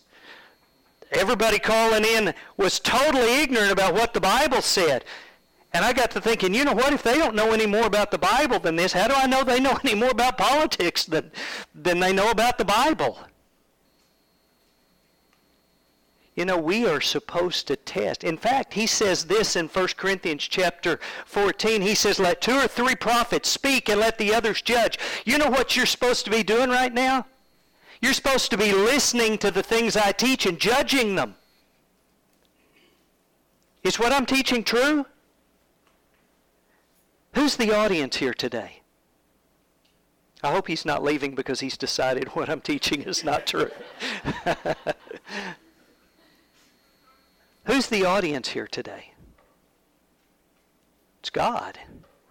Everybody 1.14 1.58
calling 1.58 2.04
in 2.04 2.34
was 2.58 2.82
totally 2.82 3.42
ignorant 3.42 3.72
about 3.72 3.94
what 3.94 4.14
the 4.14 4.20
Bible 4.20 4.62
said. 4.62 5.06
And 5.72 5.86
I 5.86 5.94
got 5.94 6.12
to 6.12 6.20
thinking, 6.20 6.54
you 6.54 6.66
know 6.66 6.74
what? 6.74 6.92
If 6.92 7.04
they 7.04 7.18
don't 7.18 7.34
know 7.34 7.54
any 7.54 7.66
more 7.66 7.86
about 7.86 8.12
the 8.12 8.18
Bible 8.18 8.60
than 8.60 8.76
this, 8.76 8.92
how 8.92 9.08
do 9.08 9.14
I 9.16 9.26
know 9.26 9.46
they 9.46 9.62
know 9.62 9.80
any 9.86 9.96
more 9.96 10.12
about 10.12 10.38
politics 10.38 11.06
than, 11.06 11.32
than 11.74 12.02
they 12.02 12.12
know 12.12 12.30
about 12.30 12.58
the 12.58 12.66
Bible? 12.66 13.18
You 16.36 16.46
know, 16.46 16.58
we 16.58 16.88
are 16.88 17.00
supposed 17.00 17.68
to 17.68 17.76
test. 17.76 18.24
In 18.24 18.38
fact, 18.38 18.74
he 18.74 18.88
says 18.88 19.26
this 19.26 19.56
in 19.56 19.68
1 19.68 19.88
Corinthians 19.98 20.44
chapter 20.44 21.00
14. 21.26 21.82
He 21.82 21.94
says, 21.94 22.20
Let 22.20 22.42
two 22.42 22.56
or 22.56 22.68
three 22.68 22.96
prophets 22.96 23.50
speak 23.50 23.88
and 23.88 24.00
let 24.00 24.18
the 24.18 24.34
others 24.34 24.62
judge. 24.62 24.98
You 25.26 25.38
know 25.38 25.50
what 25.50 25.76
you're 25.76 25.86
supposed 25.86 26.26
to 26.26 26.32
be 26.32 26.42
doing 26.42 26.70
right 26.70 26.94
now? 26.94 27.28
You're 28.02 28.14
supposed 28.14 28.50
to 28.50 28.58
be 28.58 28.74
listening 28.74 29.38
to 29.40 29.52
the 29.52 29.62
things 29.62 29.96
I 29.96 30.12
teach 30.12 30.48
and 30.48 30.60
judging 30.60 31.16
them. 31.16 31.36
Is 33.84 34.00
what 34.00 34.12
I'm 34.12 34.26
teaching 34.26 34.64
true? 34.64 35.06
Who's 37.34 37.56
the 37.58 37.76
audience 37.76 38.16
here 38.16 38.34
today? 38.34 38.82
I 40.44 40.52
hope 40.52 40.68
he's 40.68 40.86
not 40.86 41.04
leaving 41.04 41.36
because 41.36 41.60
he's 41.60 41.78
decided 41.78 42.28
what 42.36 42.50
I'm 42.50 42.62
teaching 42.62 43.04
is 43.04 43.24
not 43.24 43.46
true. 43.46 43.72
Who's 47.66 47.88
the 47.88 48.06
audience 48.06 48.50
here 48.50 48.68
today? 48.68 49.14
It's 51.20 51.30
God, 51.30 51.80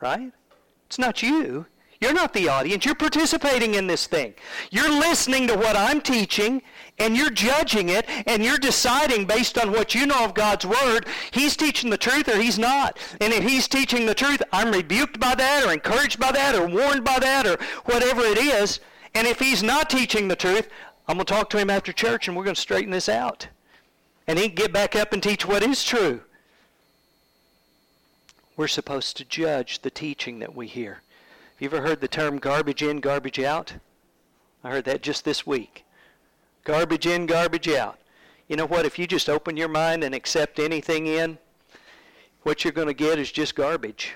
right? 0.00 0.32
It's 0.86 0.98
not 0.98 1.22
you. 1.22 1.66
You're 2.00 2.12
not 2.12 2.34
the 2.34 2.48
audience. 2.48 2.84
You're 2.84 2.96
participating 2.96 3.74
in 3.74 3.86
this 3.86 4.06
thing. 4.08 4.34
You're 4.72 4.90
listening 4.90 5.46
to 5.46 5.56
what 5.56 5.76
I'm 5.76 6.00
teaching, 6.00 6.60
and 6.98 7.16
you're 7.16 7.30
judging 7.30 7.90
it, 7.90 8.06
and 8.26 8.44
you're 8.44 8.58
deciding 8.58 9.24
based 9.24 9.56
on 9.56 9.70
what 9.70 9.94
you 9.94 10.04
know 10.04 10.24
of 10.24 10.34
God's 10.34 10.66
Word, 10.66 11.06
He's 11.30 11.56
teaching 11.56 11.90
the 11.90 11.96
truth 11.96 12.28
or 12.28 12.36
He's 12.36 12.58
not. 12.58 12.98
And 13.20 13.32
if 13.32 13.44
He's 13.44 13.68
teaching 13.68 14.04
the 14.04 14.16
truth, 14.16 14.42
I'm 14.52 14.72
rebuked 14.72 15.20
by 15.20 15.36
that, 15.36 15.64
or 15.64 15.72
encouraged 15.72 16.18
by 16.18 16.32
that, 16.32 16.56
or 16.56 16.66
warned 16.66 17.04
by 17.04 17.20
that, 17.20 17.46
or 17.46 17.56
whatever 17.84 18.22
it 18.22 18.38
is. 18.38 18.80
And 19.14 19.26
if 19.26 19.38
He's 19.38 19.62
not 19.62 19.88
teaching 19.88 20.26
the 20.26 20.36
truth, 20.36 20.68
I'm 21.06 21.16
going 21.16 21.26
to 21.26 21.32
talk 21.32 21.50
to 21.50 21.58
Him 21.58 21.70
after 21.70 21.92
church, 21.92 22.26
and 22.26 22.36
we're 22.36 22.44
going 22.44 22.56
to 22.56 22.60
straighten 22.60 22.90
this 22.90 23.08
out. 23.08 23.46
And 24.26 24.38
He 24.38 24.46
can 24.46 24.54
get 24.54 24.72
back 24.72 24.94
up 24.94 25.12
and 25.12 25.22
teach 25.22 25.46
what 25.46 25.62
is 25.62 25.84
true. 25.84 26.20
We're 28.56 28.68
supposed 28.68 29.16
to 29.16 29.24
judge 29.24 29.80
the 29.80 29.90
teaching 29.90 30.38
that 30.40 30.54
we 30.54 30.66
hear. 30.66 31.00
Have 31.54 31.60
you 31.60 31.66
ever 31.68 31.86
heard 31.86 32.00
the 32.00 32.08
term 32.08 32.38
garbage 32.38 32.82
in, 32.82 33.00
garbage 33.00 33.40
out? 33.40 33.74
I 34.62 34.70
heard 34.70 34.84
that 34.84 35.02
just 35.02 35.24
this 35.24 35.46
week. 35.46 35.84
Garbage 36.64 37.06
in, 37.06 37.26
garbage 37.26 37.68
out. 37.68 37.98
You 38.48 38.56
know 38.56 38.66
what? 38.66 38.84
If 38.84 38.98
you 38.98 39.06
just 39.06 39.28
open 39.28 39.56
your 39.56 39.68
mind 39.68 40.04
and 40.04 40.14
accept 40.14 40.58
anything 40.58 41.06
in, 41.06 41.38
what 42.42 42.64
you're 42.64 42.72
going 42.72 42.88
to 42.88 42.94
get 42.94 43.18
is 43.18 43.32
just 43.32 43.54
garbage. 43.54 44.14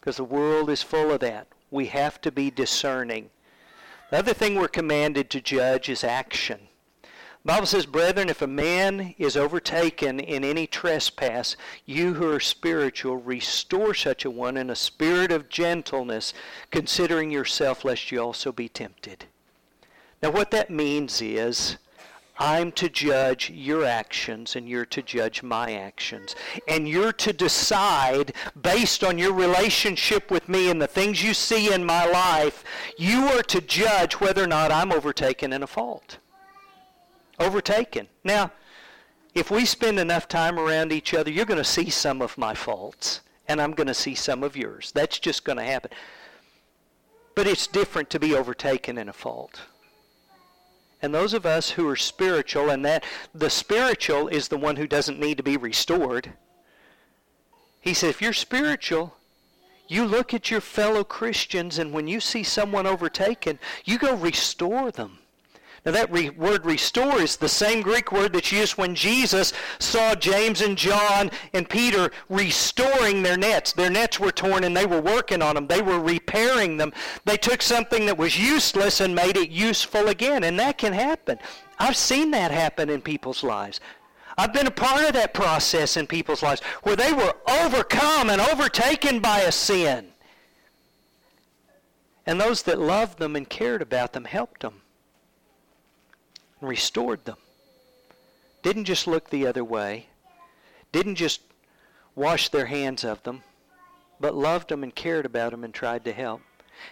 Because 0.00 0.16
the 0.16 0.24
world 0.24 0.70
is 0.70 0.82
full 0.82 1.10
of 1.10 1.20
that. 1.20 1.46
We 1.70 1.86
have 1.86 2.20
to 2.22 2.32
be 2.32 2.50
discerning. 2.50 3.30
The 4.10 4.18
other 4.18 4.34
thing 4.34 4.54
we're 4.54 4.68
commanded 4.68 5.30
to 5.30 5.40
judge 5.40 5.88
is 5.88 6.04
action. 6.04 6.60
Bible 7.46 7.66
says, 7.66 7.84
Brethren, 7.84 8.30
if 8.30 8.40
a 8.40 8.46
man 8.46 9.14
is 9.18 9.36
overtaken 9.36 10.18
in 10.18 10.42
any 10.44 10.66
trespass, 10.66 11.56
you 11.84 12.14
who 12.14 12.32
are 12.32 12.40
spiritual, 12.40 13.18
restore 13.18 13.92
such 13.92 14.24
a 14.24 14.30
one 14.30 14.56
in 14.56 14.70
a 14.70 14.76
spirit 14.76 15.30
of 15.30 15.50
gentleness, 15.50 16.32
considering 16.70 17.30
yourself, 17.30 17.84
lest 17.84 18.10
you 18.10 18.18
also 18.18 18.50
be 18.50 18.70
tempted. 18.70 19.26
Now, 20.22 20.30
what 20.30 20.52
that 20.52 20.70
means 20.70 21.20
is, 21.20 21.76
I'm 22.38 22.72
to 22.72 22.88
judge 22.88 23.50
your 23.50 23.84
actions 23.84 24.56
and 24.56 24.66
you're 24.66 24.86
to 24.86 25.02
judge 25.02 25.42
my 25.42 25.74
actions. 25.74 26.34
And 26.66 26.88
you're 26.88 27.12
to 27.12 27.32
decide 27.32 28.32
based 28.60 29.04
on 29.04 29.18
your 29.18 29.34
relationship 29.34 30.30
with 30.30 30.48
me 30.48 30.70
and 30.70 30.80
the 30.80 30.86
things 30.86 31.22
you 31.22 31.34
see 31.34 31.72
in 31.72 31.84
my 31.84 32.06
life, 32.06 32.64
you 32.96 33.28
are 33.28 33.42
to 33.42 33.60
judge 33.60 34.14
whether 34.14 34.42
or 34.42 34.48
not 34.48 34.72
I'm 34.72 34.90
overtaken 34.90 35.52
in 35.52 35.62
a 35.62 35.68
fault 35.68 36.18
overtaken. 37.38 38.08
Now, 38.22 38.52
if 39.34 39.50
we 39.50 39.64
spend 39.64 39.98
enough 39.98 40.28
time 40.28 40.58
around 40.58 40.92
each 40.92 41.12
other, 41.14 41.30
you're 41.30 41.44
going 41.44 41.58
to 41.58 41.64
see 41.64 41.90
some 41.90 42.22
of 42.22 42.38
my 42.38 42.54
faults, 42.54 43.20
and 43.48 43.60
I'm 43.60 43.72
going 43.72 43.88
to 43.88 43.94
see 43.94 44.14
some 44.14 44.42
of 44.42 44.56
yours. 44.56 44.92
That's 44.92 45.18
just 45.18 45.44
going 45.44 45.58
to 45.58 45.64
happen. 45.64 45.90
But 47.34 47.46
it's 47.46 47.66
different 47.66 48.10
to 48.10 48.20
be 48.20 48.34
overtaken 48.34 48.96
in 48.96 49.08
a 49.08 49.12
fault. 49.12 49.60
And 51.02 51.12
those 51.12 51.34
of 51.34 51.44
us 51.44 51.70
who 51.70 51.88
are 51.88 51.96
spiritual, 51.96 52.70
and 52.70 52.84
that 52.84 53.04
the 53.34 53.50
spiritual 53.50 54.28
is 54.28 54.48
the 54.48 54.56
one 54.56 54.76
who 54.76 54.86
doesn't 54.86 55.20
need 55.20 55.36
to 55.36 55.42
be 55.42 55.56
restored. 55.56 56.32
He 57.80 57.92
said, 57.92 58.10
if 58.10 58.22
you're 58.22 58.32
spiritual, 58.32 59.16
you 59.88 60.04
look 60.06 60.32
at 60.32 60.50
your 60.50 60.62
fellow 60.62 61.04
Christians, 61.04 61.78
and 61.78 61.92
when 61.92 62.08
you 62.08 62.20
see 62.20 62.42
someone 62.42 62.86
overtaken, 62.86 63.58
you 63.84 63.98
go 63.98 64.14
restore 64.14 64.90
them. 64.90 65.18
Now, 65.84 65.92
that 65.92 66.10
re- 66.10 66.30
word 66.30 66.64
restore 66.64 67.20
is 67.20 67.36
the 67.36 67.48
same 67.48 67.82
Greek 67.82 68.10
word 68.10 68.32
that's 68.32 68.50
used 68.50 68.78
when 68.78 68.94
Jesus 68.94 69.52
saw 69.78 70.14
James 70.14 70.62
and 70.62 70.78
John 70.78 71.30
and 71.52 71.68
Peter 71.68 72.10
restoring 72.30 73.22
their 73.22 73.36
nets. 73.36 73.74
Their 73.74 73.90
nets 73.90 74.18
were 74.18 74.32
torn 74.32 74.64
and 74.64 74.74
they 74.74 74.86
were 74.86 75.02
working 75.02 75.42
on 75.42 75.54
them, 75.54 75.66
they 75.66 75.82
were 75.82 76.00
repairing 76.00 76.78
them. 76.78 76.94
They 77.26 77.36
took 77.36 77.60
something 77.60 78.06
that 78.06 78.16
was 78.16 78.38
useless 78.38 79.02
and 79.02 79.14
made 79.14 79.36
it 79.36 79.50
useful 79.50 80.08
again. 80.08 80.44
And 80.44 80.58
that 80.58 80.78
can 80.78 80.94
happen. 80.94 81.38
I've 81.78 81.96
seen 81.96 82.30
that 82.30 82.50
happen 82.50 82.88
in 82.88 83.02
people's 83.02 83.44
lives. 83.44 83.80
I've 84.38 84.54
been 84.54 84.66
a 84.66 84.70
part 84.70 85.04
of 85.04 85.12
that 85.12 85.34
process 85.34 85.98
in 85.98 86.06
people's 86.06 86.42
lives 86.42 86.62
where 86.84 86.96
they 86.96 87.12
were 87.12 87.34
overcome 87.46 88.30
and 88.30 88.40
overtaken 88.40 89.20
by 89.20 89.40
a 89.40 89.52
sin. 89.52 90.12
And 92.24 92.40
those 92.40 92.62
that 92.62 92.78
loved 92.78 93.18
them 93.18 93.36
and 93.36 93.46
cared 93.46 93.82
about 93.82 94.14
them 94.14 94.24
helped 94.24 94.62
them 94.62 94.80
and 96.64 96.70
restored 96.70 97.26
them. 97.26 97.36
Didn't 98.62 98.86
just 98.86 99.06
look 99.06 99.28
the 99.28 99.46
other 99.46 99.62
way, 99.62 100.06
didn't 100.92 101.16
just 101.16 101.42
wash 102.14 102.48
their 102.48 102.64
hands 102.64 103.04
of 103.04 103.22
them, 103.24 103.42
but 104.18 104.34
loved 104.34 104.70
them 104.70 104.82
and 104.82 104.94
cared 104.94 105.26
about 105.26 105.50
them 105.50 105.62
and 105.62 105.74
tried 105.74 106.06
to 106.06 106.12
help. 106.12 106.40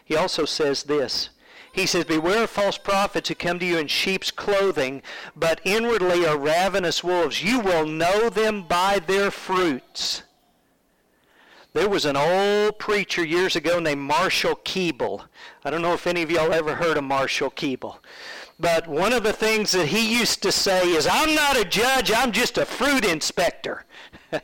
He 0.04 0.14
also 0.14 0.44
says 0.44 0.82
this. 0.82 1.30
He 1.72 1.87
says, 1.87 2.04
Beware 2.04 2.44
of 2.44 2.50
false 2.50 2.76
prophets 2.76 3.30
who 3.30 3.35
come 3.35 3.58
to 3.61 3.64
you 3.64 3.78
in 3.78 3.87
sheep's 3.87 4.30
clothing, 4.30 5.00
but 5.35 5.62
inwardly 5.64 6.26
are 6.26 6.37
ravenous 6.37 7.02
wolves. 7.02 7.42
You 7.42 7.58
will 7.61 7.87
know 7.87 8.28
them 8.28 8.64
by 8.64 8.98
their 8.98 9.30
fruits. 9.30 10.22
There 11.72 11.88
was 11.88 12.04
an 12.04 12.18
old 12.18 12.78
preacher 12.78 13.24
years 13.24 13.56
ago 13.56 13.78
named 13.78 14.02
Marshall 14.02 14.56
Keeble. 14.56 15.24
I 15.64 15.70
don't 15.70 15.80
know 15.80 15.94
if 15.94 16.06
any 16.06 16.20
of 16.20 16.30
y'all 16.30 16.52
ever 16.52 16.74
heard 16.74 16.98
of 16.98 17.04
Marshall 17.04 17.50
Keeble. 17.50 17.96
But 18.62 18.87
one 18.87 19.12
of 19.12 19.25
the 19.25 19.33
things 19.33 19.72
that 19.72 19.88
he 19.88 20.16
used 20.16 20.40
to 20.44 20.53
say 20.53 20.90
is, 20.90 21.09
I'm 21.11 21.35
not 21.35 21.57
a 21.57 21.64
judge, 21.64 22.12
I'm 22.12 22.31
just 22.31 22.57
a 22.57 22.64
fruit 22.64 23.05
inspector. 23.05 23.85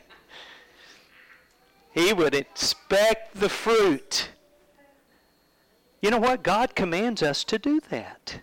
he 1.93 2.11
would 2.11 2.35
inspect 2.35 3.39
the 3.39 3.47
fruit. 3.47 4.31
You 6.01 6.11
know 6.11 6.17
what? 6.17 6.43
God 6.43 6.75
commands 6.75 7.23
us 7.23 7.45
to 7.45 7.57
do 7.57 7.79
that. 7.89 8.41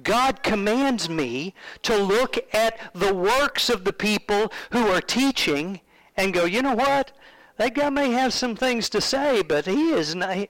God 0.00 0.44
commands 0.44 1.08
me 1.08 1.54
to 1.82 1.96
look 1.96 2.38
at 2.54 2.78
the 2.94 3.12
works 3.12 3.68
of 3.68 3.82
the 3.82 3.92
people 3.92 4.52
who 4.70 4.86
are 4.86 5.00
teaching 5.00 5.80
and 6.16 6.32
go, 6.32 6.44
you 6.44 6.62
know 6.62 6.76
what? 6.76 7.10
That 7.56 7.74
guy 7.74 7.90
may 7.90 8.12
have 8.12 8.32
some 8.32 8.54
things 8.54 8.88
to 8.90 9.00
say, 9.00 9.42
but 9.42 9.66
he 9.66 9.90
is 9.90 10.14
not, 10.14 10.46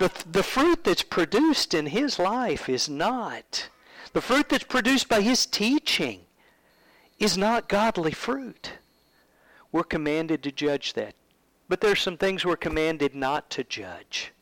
the, 0.00 0.10
the 0.32 0.42
fruit 0.42 0.82
that's 0.82 1.02
produced 1.02 1.74
in 1.74 1.84
his 1.84 2.18
life 2.18 2.70
is 2.70 2.88
not. 2.88 3.68
The 4.14 4.22
fruit 4.22 4.48
that's 4.48 4.64
produced 4.64 5.10
by 5.10 5.20
his 5.20 5.44
teaching 5.44 6.22
is 7.18 7.36
not 7.36 7.68
godly 7.68 8.12
fruit. 8.12 8.72
We're 9.70 9.84
commanded 9.84 10.42
to 10.44 10.52
judge 10.52 10.94
that. 10.94 11.14
But 11.68 11.82
there's 11.82 12.00
some 12.00 12.16
things 12.16 12.46
we're 12.46 12.56
commanded 12.56 13.14
not 13.14 13.50
to 13.50 13.62
judge. 13.62 14.32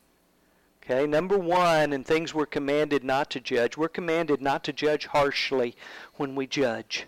Okay, 0.81 1.05
number 1.05 1.37
one, 1.37 1.91
and 1.91 2.05
things 2.05 2.33
we're 2.33 2.45
commanded 2.45 3.03
not 3.03 3.29
to 3.31 3.41
judge, 3.41 3.75
we're 3.75 3.89
commanded 3.89 4.41
not 4.41 4.63
to 4.63 4.71
judge 4.71 5.07
harshly 5.07 5.75
when 6.15 6.35
we 6.35 6.47
judge. 6.47 7.05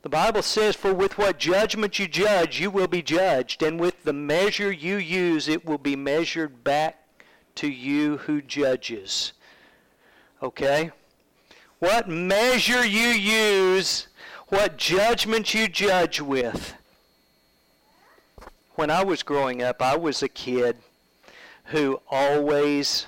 The 0.00 0.08
Bible 0.08 0.42
says, 0.42 0.74
For 0.74 0.94
with 0.94 1.18
what 1.18 1.38
judgment 1.38 1.98
you 1.98 2.08
judge, 2.08 2.60
you 2.60 2.70
will 2.70 2.88
be 2.88 3.02
judged, 3.02 3.62
and 3.62 3.78
with 3.78 4.04
the 4.04 4.14
measure 4.14 4.72
you 4.72 4.96
use, 4.96 5.48
it 5.48 5.66
will 5.66 5.76
be 5.76 5.96
measured 5.96 6.64
back 6.64 7.04
to 7.58 7.68
you 7.68 8.18
who 8.18 8.40
judges. 8.40 9.32
Okay? 10.40 10.92
What 11.80 12.08
measure 12.08 12.86
you 12.86 13.08
use, 13.08 14.06
what 14.46 14.76
judgment 14.76 15.54
you 15.54 15.66
judge 15.66 16.20
with. 16.20 16.74
When 18.76 18.90
I 18.90 19.02
was 19.02 19.24
growing 19.24 19.60
up, 19.60 19.82
I 19.82 19.96
was 19.96 20.22
a 20.22 20.28
kid 20.28 20.76
who 21.64 22.00
always 22.08 23.06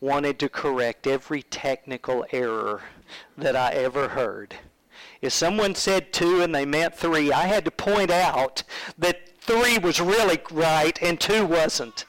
wanted 0.00 0.38
to 0.38 0.48
correct 0.48 1.08
every 1.08 1.42
technical 1.42 2.24
error 2.30 2.82
that 3.36 3.56
I 3.56 3.72
ever 3.72 4.06
heard. 4.10 4.54
If 5.20 5.32
someone 5.32 5.74
said 5.74 6.12
two 6.12 6.42
and 6.42 6.54
they 6.54 6.64
meant 6.64 6.94
three, 6.94 7.32
I 7.32 7.48
had 7.48 7.64
to 7.64 7.72
point 7.72 8.12
out 8.12 8.62
that 8.96 9.36
three 9.40 9.78
was 9.78 10.00
really 10.00 10.38
right 10.52 10.96
and 11.02 11.18
two 11.18 11.44
wasn't. 11.44 12.04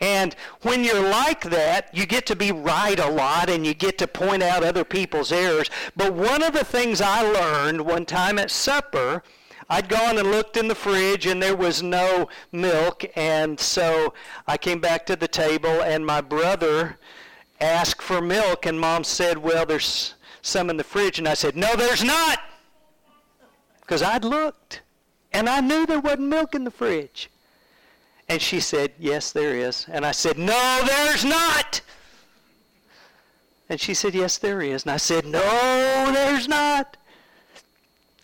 And 0.00 0.34
when 0.62 0.84
you're 0.84 1.08
like 1.08 1.42
that, 1.44 1.88
you 1.92 2.06
get 2.06 2.26
to 2.26 2.36
be 2.36 2.52
right 2.52 2.98
a 2.98 3.08
lot 3.08 3.48
and 3.48 3.66
you 3.66 3.74
get 3.74 3.98
to 3.98 4.06
point 4.06 4.42
out 4.42 4.64
other 4.64 4.84
people's 4.84 5.32
errors. 5.32 5.70
But 5.96 6.14
one 6.14 6.42
of 6.42 6.52
the 6.52 6.64
things 6.64 7.00
I 7.00 7.22
learned 7.22 7.80
one 7.80 8.04
time 8.04 8.38
at 8.38 8.50
supper, 8.50 9.22
I'd 9.70 9.88
gone 9.88 10.18
and 10.18 10.30
looked 10.30 10.56
in 10.56 10.68
the 10.68 10.74
fridge 10.74 11.26
and 11.26 11.42
there 11.42 11.56
was 11.56 11.82
no 11.82 12.28
milk. 12.50 13.04
And 13.16 13.58
so 13.58 14.14
I 14.46 14.56
came 14.56 14.80
back 14.80 15.06
to 15.06 15.16
the 15.16 15.28
table 15.28 15.82
and 15.82 16.04
my 16.04 16.20
brother 16.20 16.98
asked 17.60 18.02
for 18.02 18.20
milk. 18.20 18.66
And 18.66 18.78
mom 18.78 19.04
said, 19.04 19.38
Well, 19.38 19.64
there's 19.64 20.14
some 20.42 20.70
in 20.70 20.76
the 20.76 20.84
fridge. 20.84 21.18
And 21.18 21.28
I 21.28 21.34
said, 21.34 21.56
No, 21.56 21.76
there's 21.76 22.02
not. 22.02 22.40
Because 23.80 24.02
I'd 24.02 24.24
looked 24.24 24.82
and 25.32 25.48
I 25.48 25.60
knew 25.60 25.86
there 25.86 26.00
wasn't 26.00 26.28
milk 26.28 26.54
in 26.54 26.64
the 26.64 26.70
fridge. 26.70 27.30
And 28.28 28.40
she 28.40 28.60
said, 28.60 28.92
Yes, 28.98 29.32
there 29.32 29.54
is. 29.54 29.86
And 29.88 30.04
I 30.04 30.12
said, 30.12 30.38
No, 30.38 30.82
there's 30.86 31.24
not. 31.24 31.80
And 33.68 33.80
she 33.80 33.94
said, 33.94 34.14
Yes, 34.14 34.38
there 34.38 34.62
is. 34.62 34.84
And 34.84 34.92
I 34.92 34.96
said, 34.96 35.26
No, 35.26 36.10
there's 36.12 36.48
not. 36.48 36.96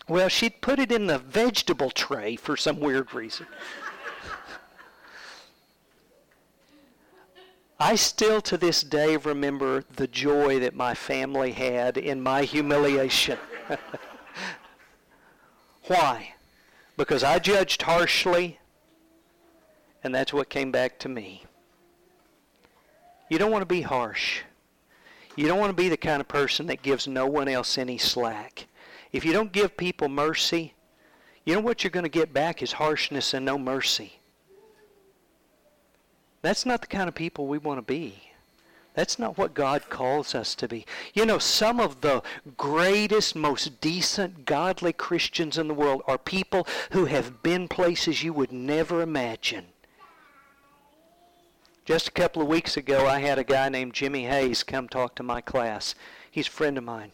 Well, 0.07 0.27
she'd 0.27 0.61
put 0.61 0.79
it 0.79 0.91
in 0.91 1.07
the 1.07 1.19
vegetable 1.19 1.89
tray 1.89 2.35
for 2.35 2.57
some 2.57 2.79
weird 2.79 3.13
reason. 3.13 3.47
I 7.79 7.95
still 7.95 8.41
to 8.41 8.57
this 8.57 8.81
day 8.81 9.17
remember 9.17 9.83
the 9.95 10.05
joy 10.05 10.59
that 10.59 10.75
my 10.75 10.93
family 10.93 11.51
had 11.51 11.97
in 11.97 12.21
my 12.21 12.43
humiliation. 12.43 13.39
Why? 15.87 16.35
Because 16.95 17.23
I 17.23 17.39
judged 17.39 17.81
harshly, 17.81 18.59
and 20.03 20.13
that's 20.13 20.33
what 20.33 20.49
came 20.49 20.71
back 20.71 20.99
to 20.99 21.09
me. 21.09 21.43
You 23.29 23.37
don't 23.37 23.51
want 23.51 23.61
to 23.61 23.65
be 23.67 23.81
harsh. 23.81 24.41
You 25.35 25.47
don't 25.47 25.59
want 25.59 25.69
to 25.69 25.81
be 25.81 25.89
the 25.89 25.97
kind 25.97 26.19
of 26.19 26.27
person 26.27 26.67
that 26.67 26.81
gives 26.81 27.07
no 27.07 27.25
one 27.25 27.47
else 27.47 27.77
any 27.77 27.97
slack. 27.97 28.67
If 29.11 29.23
you 29.23 29.33
don't 29.33 29.51
give 29.51 29.77
people 29.77 30.09
mercy, 30.09 30.73
you 31.45 31.55
know 31.55 31.61
what 31.61 31.83
you're 31.83 31.91
going 31.91 32.03
to 32.03 32.09
get 32.09 32.33
back 32.33 32.61
is 32.61 32.73
harshness 32.73 33.33
and 33.33 33.45
no 33.45 33.57
mercy. 33.57 34.19
That's 36.41 36.65
not 36.65 36.81
the 36.81 36.87
kind 36.87 37.07
of 37.07 37.15
people 37.15 37.47
we 37.47 37.57
want 37.57 37.77
to 37.77 37.83
be. 37.83 38.31
That's 38.93 39.17
not 39.17 39.37
what 39.37 39.53
God 39.53 39.89
calls 39.89 40.35
us 40.35 40.53
to 40.55 40.67
be. 40.67 40.85
You 41.13 41.25
know, 41.25 41.37
some 41.37 41.79
of 41.79 42.01
the 42.01 42.21
greatest, 42.57 43.35
most 43.35 43.79
decent, 43.79 44.45
godly 44.45 44.91
Christians 44.91 45.57
in 45.57 45.69
the 45.69 45.73
world 45.73 46.01
are 46.07 46.17
people 46.17 46.67
who 46.91 47.05
have 47.05 47.41
been 47.41 47.69
places 47.69 48.23
you 48.23 48.33
would 48.33 48.51
never 48.51 49.01
imagine. 49.01 49.67
Just 51.83 52.07
a 52.07 52.11
couple 52.11 52.41
of 52.43 52.47
weeks 52.47 52.77
ago, 52.77 53.07
I 53.07 53.19
had 53.19 53.39
a 53.39 53.43
guy 53.43 53.67
named 53.69 53.93
Jimmy 53.93 54.25
Hayes 54.25 54.61
come 54.63 54.87
talk 54.87 55.15
to 55.15 55.23
my 55.23 55.41
class. 55.41 55.95
He's 56.29 56.47
a 56.47 56.51
friend 56.51 56.77
of 56.77 56.83
mine. 56.83 57.11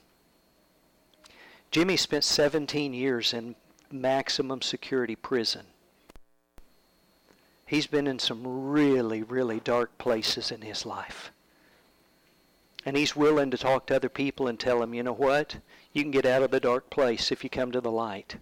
Jimmy 1.72 1.96
spent 1.96 2.26
17 2.26 2.94
years 2.94 3.34
in 3.34 3.56
maximum 3.92 4.62
security 4.62 5.16
prison. 5.16 5.66
He's 7.66 7.88
been 7.88 8.08
in 8.08 8.20
some 8.20 8.70
really, 8.70 9.24
really 9.24 9.60
dark 9.62 9.98
places 9.98 10.52
in 10.52 10.62
his 10.62 10.86
life. 10.86 11.32
And 12.86 12.96
he's 12.96 13.16
willing 13.16 13.52
to 13.52 13.58
talk 13.58 13.88
to 13.88 13.96
other 13.96 14.10
people 14.10 14.48
and 14.48 14.60
tell 14.60 14.80
them, 14.80 14.94
you 14.94 15.04
know 15.04 15.14
what? 15.14 15.58
You 15.94 16.04
can 16.04 16.12
get 16.12 16.26
out 16.26 16.44
of 16.44 16.52
the 16.52 16.60
dark 16.60 16.90
place 16.90 17.32
if 17.32 17.44
you 17.44 17.50
come 17.50 17.72
to 17.72 17.82
the 17.82 17.92
light. 17.92 18.38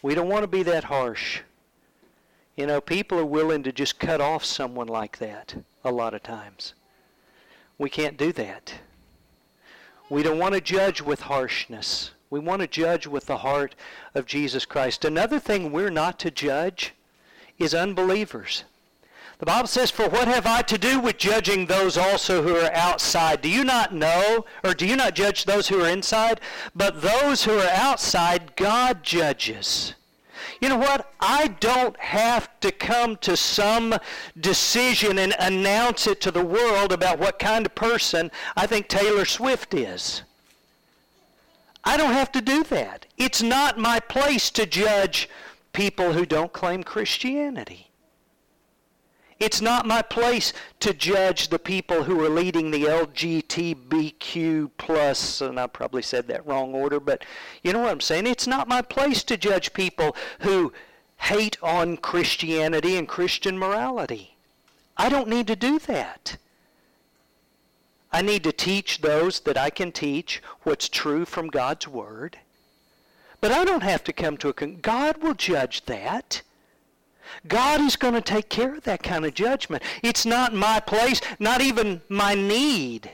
We 0.00 0.14
don't 0.14 0.28
want 0.28 0.42
to 0.42 0.48
be 0.48 0.64
that 0.64 0.84
harsh. 0.84 1.42
You 2.56 2.66
know, 2.66 2.80
people 2.80 3.18
are 3.18 3.24
willing 3.24 3.62
to 3.62 3.72
just 3.72 3.98
cut 3.98 4.20
off 4.20 4.44
someone 4.44 4.88
like 4.88 5.18
that 5.18 5.64
a 5.84 5.90
lot 5.90 6.14
of 6.14 6.22
times. 6.22 6.74
We 7.78 7.88
can't 7.88 8.18
do 8.18 8.32
that. 8.32 8.74
We 10.10 10.22
don't 10.22 10.38
want 10.38 10.54
to 10.54 10.60
judge 10.60 11.00
with 11.00 11.22
harshness. 11.22 12.10
We 12.28 12.38
want 12.38 12.60
to 12.60 12.66
judge 12.66 13.06
with 13.06 13.26
the 13.26 13.38
heart 13.38 13.74
of 14.14 14.26
Jesus 14.26 14.66
Christ. 14.66 15.04
Another 15.04 15.38
thing 15.38 15.72
we're 15.72 15.90
not 15.90 16.18
to 16.20 16.30
judge 16.30 16.94
is 17.58 17.74
unbelievers. 17.74 18.64
The 19.38 19.46
Bible 19.46 19.68
says, 19.68 19.90
For 19.90 20.08
what 20.08 20.28
have 20.28 20.46
I 20.46 20.62
to 20.62 20.78
do 20.78 21.00
with 21.00 21.16
judging 21.16 21.66
those 21.66 21.96
also 21.96 22.42
who 22.42 22.56
are 22.56 22.72
outside? 22.72 23.40
Do 23.40 23.48
you 23.48 23.64
not 23.64 23.94
know, 23.94 24.44
or 24.62 24.74
do 24.74 24.86
you 24.86 24.94
not 24.94 25.14
judge 25.14 25.44
those 25.44 25.68
who 25.68 25.82
are 25.82 25.88
inside? 25.88 26.40
But 26.76 27.02
those 27.02 27.44
who 27.44 27.58
are 27.58 27.70
outside, 27.70 28.54
God 28.54 29.02
judges. 29.02 29.94
You 30.60 30.68
know 30.68 30.78
what? 30.78 31.12
I 31.20 31.48
don't 31.60 31.98
have 31.98 32.48
to 32.60 32.72
come 32.72 33.16
to 33.18 33.36
some 33.36 33.94
decision 34.40 35.18
and 35.18 35.34
announce 35.38 36.06
it 36.06 36.20
to 36.22 36.30
the 36.30 36.44
world 36.44 36.92
about 36.92 37.18
what 37.18 37.38
kind 37.38 37.66
of 37.66 37.74
person 37.74 38.30
I 38.56 38.66
think 38.66 38.88
Taylor 38.88 39.24
Swift 39.24 39.74
is. 39.74 40.22
I 41.84 41.96
don't 41.96 42.12
have 42.12 42.32
to 42.32 42.40
do 42.40 42.62
that. 42.64 43.06
It's 43.16 43.42
not 43.42 43.78
my 43.78 44.00
place 44.00 44.50
to 44.50 44.66
judge 44.66 45.28
people 45.72 46.12
who 46.12 46.26
don't 46.26 46.52
claim 46.52 46.82
Christianity. 46.82 47.91
It's 49.42 49.60
not 49.60 49.86
my 49.86 50.02
place 50.02 50.52
to 50.78 50.94
judge 50.94 51.48
the 51.48 51.58
people 51.58 52.04
who 52.04 52.24
are 52.24 52.28
leading 52.28 52.70
the 52.70 52.84
LGBTQ 52.84 54.70
plus, 54.78 55.40
and 55.40 55.58
I 55.58 55.66
probably 55.66 56.02
said 56.02 56.28
that 56.28 56.46
wrong 56.46 56.76
order, 56.76 57.00
but 57.00 57.24
you 57.64 57.72
know 57.72 57.80
what 57.80 57.90
I'm 57.90 58.00
saying? 58.00 58.28
It's 58.28 58.46
not 58.46 58.68
my 58.68 58.82
place 58.82 59.24
to 59.24 59.36
judge 59.36 59.72
people 59.72 60.14
who 60.42 60.72
hate 61.16 61.56
on 61.60 61.96
Christianity 61.96 62.96
and 62.96 63.08
Christian 63.08 63.58
morality. 63.58 64.36
I 64.96 65.08
don't 65.08 65.26
need 65.26 65.48
to 65.48 65.56
do 65.56 65.80
that. 65.80 66.36
I 68.12 68.22
need 68.22 68.44
to 68.44 68.52
teach 68.52 69.00
those 69.00 69.40
that 69.40 69.58
I 69.58 69.70
can 69.70 69.90
teach 69.90 70.40
what's 70.62 70.88
true 70.88 71.24
from 71.24 71.48
God's 71.48 71.88
Word. 71.88 72.38
But 73.40 73.50
I 73.50 73.64
don't 73.64 73.82
have 73.82 74.04
to 74.04 74.12
come 74.12 74.36
to 74.36 74.50
a 74.50 74.52
con- 74.52 74.78
God 74.80 75.20
will 75.20 75.34
judge 75.34 75.84
that. 75.86 76.42
God 77.48 77.80
is 77.80 77.96
going 77.96 78.14
to 78.14 78.20
take 78.20 78.48
care 78.48 78.74
of 78.74 78.84
that 78.84 79.02
kind 79.02 79.24
of 79.24 79.34
judgment. 79.34 79.82
It's 80.02 80.24
not 80.24 80.54
my 80.54 80.80
place, 80.80 81.20
not 81.38 81.60
even 81.60 82.02
my 82.08 82.34
need. 82.34 83.10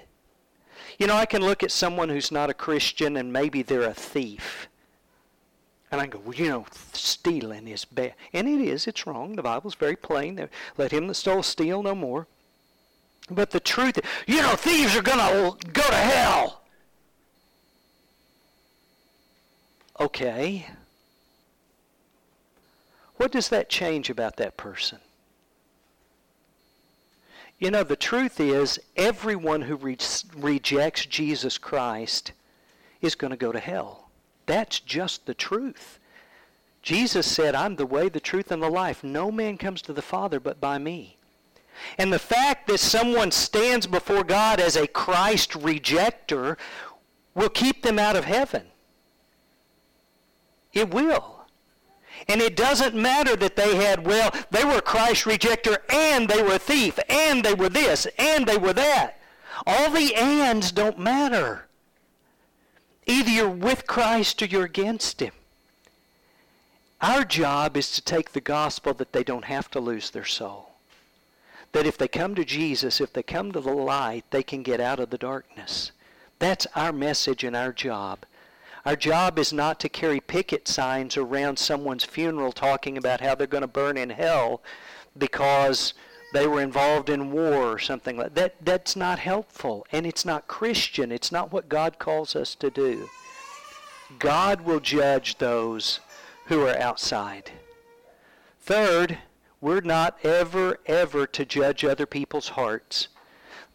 You 0.98 1.07
know, 1.07 1.14
I 1.14 1.26
can 1.26 1.42
look 1.42 1.62
at 1.62 1.70
someone 1.70 2.09
who's 2.09 2.33
not 2.33 2.50
a 2.50 2.54
Christian 2.54 3.16
and 3.16 3.33
maybe 3.33 3.62
they're 3.62 3.83
a 3.83 3.94
thief. 3.94 4.68
And 5.90 6.00
I 6.00 6.07
go, 6.07 6.20
well, 6.22 6.35
you 6.35 6.48
know, 6.48 6.66
stealing 6.92 7.66
is 7.68 7.85
bad. 7.85 8.14
And 8.33 8.48
it 8.48 8.61
is, 8.61 8.87
it's 8.87 9.07
wrong. 9.07 9.37
The 9.37 9.42
Bible's 9.42 9.74
very 9.74 9.96
plain. 9.96 10.48
Let 10.76 10.92
him 10.92 11.07
that 11.07 11.14
stole 11.14 11.42
steal 11.42 11.83
no 11.83 11.94
more. 11.94 12.26
But 13.31 13.50
the 13.50 13.61
truth, 13.61 13.98
you 14.26 14.42
know, 14.42 14.54
thieves 14.54 14.96
are 14.96 15.02
going 15.02 15.18
to 15.18 15.70
go 15.72 15.83
to 15.83 15.94
hell. 15.94 16.62
Okay. 20.00 20.66
What 23.18 23.33
does 23.33 23.48
that 23.50 23.68
change 23.68 24.09
about 24.11 24.37
that 24.37 24.57
person? 24.57 24.98
You 27.59 27.72
know, 27.72 27.83
the 27.83 27.96
truth 27.96 28.38
is, 28.38 28.81
everyone 28.96 29.62
who 29.62 29.74
re- 29.74 29.98
rejects 30.37 31.04
Jesus 31.07 31.59
Christ 31.59 32.33
is 33.00 33.16
going 33.16 33.33
to 33.33 33.37
go 33.37 33.50
to 33.50 33.59
hell. 33.59 34.11
That's 34.46 34.78
just 34.78 35.26
the 35.26 35.35
truth. 35.35 35.98
Jesus 36.83 37.26
said, 37.26 37.57
I'm 37.57 37.76
the 37.76 37.85
way, 37.85 38.09
the 38.09 38.20
truth, 38.20 38.52
and 38.52 38.62
the 38.62 38.70
life. 38.70 39.02
No 39.02 39.33
man 39.33 39.59
comes 39.59 39.83
to 39.83 39.92
the 39.92 40.02
Father 40.02 40.38
but 40.38 40.61
by 40.61 40.78
me. 40.78 41.16
And 41.98 42.12
the 42.12 42.18
fact 42.18 42.68
that 42.68 42.78
someone 42.78 43.33
stands 43.33 43.87
before 43.87 44.24
God 44.24 44.61
as 44.61 44.76
a 44.76 44.87
Christ 44.87 45.50
rejecter 45.52 46.57
will 47.35 47.48
keep 47.48 47.83
them 47.83 47.98
out 47.98 48.16
of 48.16 48.24
heaven. 48.24 48.66
It 50.72 50.92
will. 50.94 51.38
And 52.26 52.40
it 52.40 52.57
doesn't 52.57 52.94
matter 52.94 53.37
that 53.37 53.57
they 53.57 53.76
had, 53.76 54.07
well, 54.07 54.35
they 54.50 54.64
were 54.64 54.81
Christ 54.81 55.24
rejecter 55.24 55.78
and 55.88 56.28
they 56.28 56.42
were 56.42 56.54
a 56.54 56.59
thief 56.59 56.98
and 57.09 57.44
they 57.44 57.54
were 57.54 57.68
this 57.68 58.07
and 58.18 58.46
they 58.46 58.59
were 58.59 58.72
that. 58.72 59.18
All 59.66 59.90
the 59.90 60.14
ands 60.14 60.72
don't 60.72 60.98
matter. 60.98 61.66
Either 63.07 63.31
you're 63.31 63.48
with 63.48 63.87
Christ 63.87 64.42
or 64.42 64.46
you're 64.46 64.64
against 64.64 65.20
him. 65.20 65.33
Our 67.00 67.24
job 67.24 67.76
is 67.76 67.90
to 67.92 68.02
take 68.02 68.33
the 68.33 68.40
gospel 68.40 68.92
that 68.94 69.12
they 69.12 69.22
don't 69.22 69.44
have 69.44 69.70
to 69.70 69.81
lose 69.81 70.11
their 70.11 70.24
soul. 70.24 70.72
That 71.72 71.87
if 71.87 71.96
they 71.96 72.09
come 72.09 72.35
to 72.35 72.44
Jesus, 72.44 73.00
if 73.00 73.12
they 73.12 73.22
come 73.22 73.52
to 73.52 73.61
the 73.61 73.72
light, 73.72 74.24
they 74.31 74.42
can 74.42 74.62
get 74.62 74.81
out 74.81 74.98
of 74.98 75.11
the 75.11 75.18
darkness. 75.18 75.92
That's 76.38 76.66
our 76.74 76.92
message 76.92 77.44
and 77.44 77.54
our 77.54 77.72
job. 77.72 78.24
Our 78.88 78.96
job 78.96 79.38
is 79.38 79.53
not 79.53 79.79
to 79.81 79.90
carry 79.90 80.18
picket 80.18 80.66
signs 80.66 81.18
around 81.18 81.59
someone's 81.59 82.05
funeral 82.05 82.53
talking 82.53 82.96
about 82.96 83.20
how 83.20 83.35
they're 83.35 83.46
going 83.46 83.61
to 83.61 83.66
burn 83.66 83.98
in 83.98 84.09
hell 84.09 84.62
because 85.18 85.92
they 86.33 86.46
were 86.46 86.62
involved 86.62 87.11
in 87.11 87.31
war 87.31 87.66
or 87.66 87.79
something 87.79 88.16
like 88.16 88.33
that. 88.33 88.64
That's 88.64 88.96
not 88.96 89.18
helpful 89.18 89.87
and 89.92 90.07
it's 90.07 90.24
not 90.24 90.48
Christian. 90.48 91.12
It's 91.12 91.31
not 91.31 91.53
what 91.53 91.68
God 91.68 91.98
calls 91.98 92.35
us 92.35 92.55
to 92.55 92.70
do. 92.70 93.11
God 94.18 94.62
will 94.62 94.81
judge 94.81 95.37
those 95.37 96.01
who 96.46 96.66
are 96.66 96.79
outside. 96.79 97.51
Third, 98.59 99.18
we're 99.61 99.83
not 99.83 100.16
ever, 100.24 100.81
ever 100.87 101.27
to 101.27 101.44
judge 101.44 101.85
other 101.85 102.07
people's 102.07 102.48
hearts. 102.48 103.09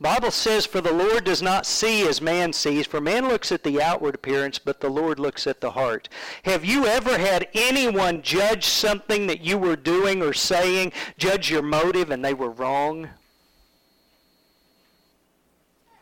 Bible 0.03 0.31
says, 0.31 0.65
For 0.65 0.81
the 0.81 0.91
Lord 0.91 1.23
does 1.23 1.41
not 1.41 1.65
see 1.65 2.05
as 2.05 2.21
man 2.21 2.51
sees, 2.51 2.85
for 2.85 2.99
man 2.99 3.29
looks 3.29 3.53
at 3.53 3.63
the 3.63 3.81
outward 3.81 4.15
appearance, 4.15 4.59
but 4.59 4.81
the 4.81 4.89
Lord 4.89 5.17
looks 5.17 5.47
at 5.47 5.61
the 5.61 5.71
heart. 5.71 6.09
Have 6.43 6.65
you 6.65 6.85
ever 6.85 7.17
had 7.17 7.47
anyone 7.53 8.21
judge 8.21 8.65
something 8.65 9.27
that 9.27 9.39
you 9.39 9.57
were 9.57 9.77
doing 9.77 10.21
or 10.21 10.33
saying, 10.33 10.91
judge 11.17 11.49
your 11.49 11.61
motive, 11.61 12.11
and 12.11 12.23
they 12.23 12.33
were 12.33 12.49
wrong? 12.49 13.11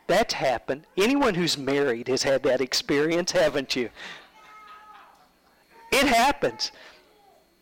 That's 0.08 0.34
happened. 0.34 0.84
Anyone 0.96 1.34
who's 1.34 1.56
married 1.56 2.08
has 2.08 2.24
had 2.24 2.42
that 2.42 2.60
experience, 2.60 3.30
haven't 3.30 3.76
you? 3.76 3.88
It 5.92 6.08
happens. 6.08 6.72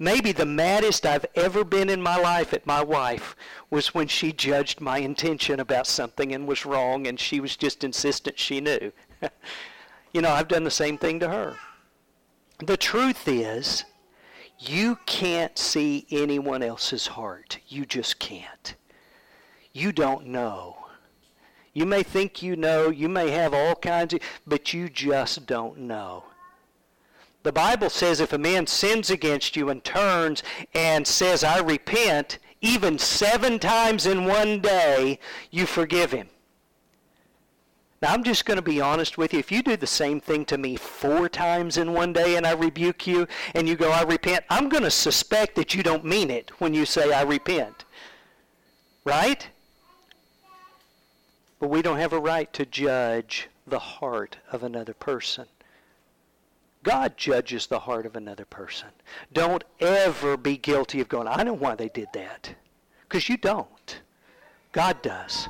Maybe 0.03 0.33
the 0.33 0.47
maddest 0.47 1.05
I've 1.05 1.27
ever 1.35 1.63
been 1.63 1.91
in 1.91 2.01
my 2.01 2.17
life 2.17 2.55
at 2.55 2.67
my 2.67 2.83
wife 2.83 3.37
was 3.69 3.95
when 3.95 4.09
she 4.09 4.33
judged 4.33 4.81
my 4.81 4.97
intention 4.97 5.61
about 5.61 5.87
something 5.87 6.33
and 6.33 6.49
was 6.49 6.65
wrong, 6.65 7.07
and 7.07 7.21
she 7.21 7.39
was 7.39 7.55
just 7.55 7.85
insistent 7.85 8.39
she 8.39 8.63
knew. 8.63 8.93
you 10.15 10.23
know, 10.23 10.31
I've 10.31 10.49
done 10.49 10.65
the 10.65 10.71
same 10.71 10.97
thing 10.97 11.21
to 11.21 11.29
her. 11.29 11.57
The 12.61 12.79
truth 12.79 13.29
is, 13.29 13.85
you 14.59 14.99
can't 15.05 15.59
see 15.59 16.07
anyone 16.11 16.63
else's 16.63 17.09
heart. 17.09 17.59
You 17.69 17.85
just 17.85 18.19
can't. 18.19 18.75
You 19.75 19.93
don't 19.93 20.29
know. 20.29 20.79
You 21.75 21.85
may 21.85 22.03
think 22.03 22.43
you 22.43 22.57
know, 22.57 22.89
you 22.89 23.11
may 23.11 23.33
have 23.33 23.53
all 23.53 23.75
kinds 23.75 24.15
of, 24.15 24.21
but 24.47 24.73
you 24.73 24.89
just 24.89 25.45
don't 25.45 25.77
know. 25.81 26.25
The 27.43 27.53
Bible 27.53 27.89
says 27.89 28.21
if 28.21 28.33
a 28.33 28.39
man 28.39 28.67
sins 28.67 29.11
against 29.11 29.57
you 29.57 29.71
and 29.71 29.83
turns 29.83 30.43
and 30.75 31.07
says, 31.07 31.43
I 31.43 31.61
repent, 31.61 32.39
even 32.61 32.99
seven 32.99 33.59
times 33.59 34.07
in 34.07 34.27
one 34.27 34.61
day, 34.61 35.19
you 35.51 35.65
forgive 35.65 36.13
him. 36.13 36.29
Now, 38.03 38.13
I'm 38.13 38.25
just 38.25 38.47
going 38.47 38.57
to 38.57 38.63
be 38.63 38.81
honest 38.81 39.19
with 39.19 39.35
you. 39.35 39.39
If 39.39 39.53
you 39.53 39.63
do 39.63 39.77
the 39.77 39.87
same 39.87 40.21
thing 40.21 40.47
to 40.47 40.57
me 40.57 40.77
four 40.77 41.29
times 41.29 41.77
in 41.77 41.93
one 41.93 42.15
day 42.15 42.37
and 42.37 42.47
I 42.47 42.53
rebuke 42.53 43.07
you 43.07 43.27
and 43.55 43.69
you 43.69 43.77
go, 43.77 43.91
I 43.91 44.03
repent, 44.03 44.45
I'm 44.49 44.71
going 44.71 44.85
to 44.85 44.91
suspect 44.91 45.55
that 45.57 45.75
you 45.75 45.83
don't 45.83 46.05
mean 46.05 46.31
it 46.31 46.51
when 46.61 46.73
you 46.73 46.87
say, 46.87 47.13
I 47.13 47.23
repent. 47.23 47.85
Right? 49.05 49.47
But 51.59 51.69
we 51.69 51.83
don't 51.83 51.99
have 51.99 52.15
a 52.15 52.21
right 52.21 52.51
to 52.55 52.65
judge 52.65 53.49
the 53.67 53.79
heart 53.79 54.39
of 54.51 54.63
another 54.63 54.95
person. 54.95 55.47
God 56.83 57.17
judges 57.17 57.67
the 57.67 57.81
heart 57.81 58.07
of 58.07 58.17
another 58.17 58.45
person. 58.45 58.89
Don't 59.33 59.65
ever 59.81 60.37
be 60.37 60.57
guilty 60.57 61.01
of 61.01 61.09
going, 61.09 61.29
I 61.29 61.43
know 61.43 61.53
why 61.53 61.75
they 61.75 61.89
did 61.89 62.09
that. 62.15 62.55
Because 63.03 63.29
you 63.29 63.37
don't. 63.37 64.01
God 64.73 65.03
does. 65.03 65.49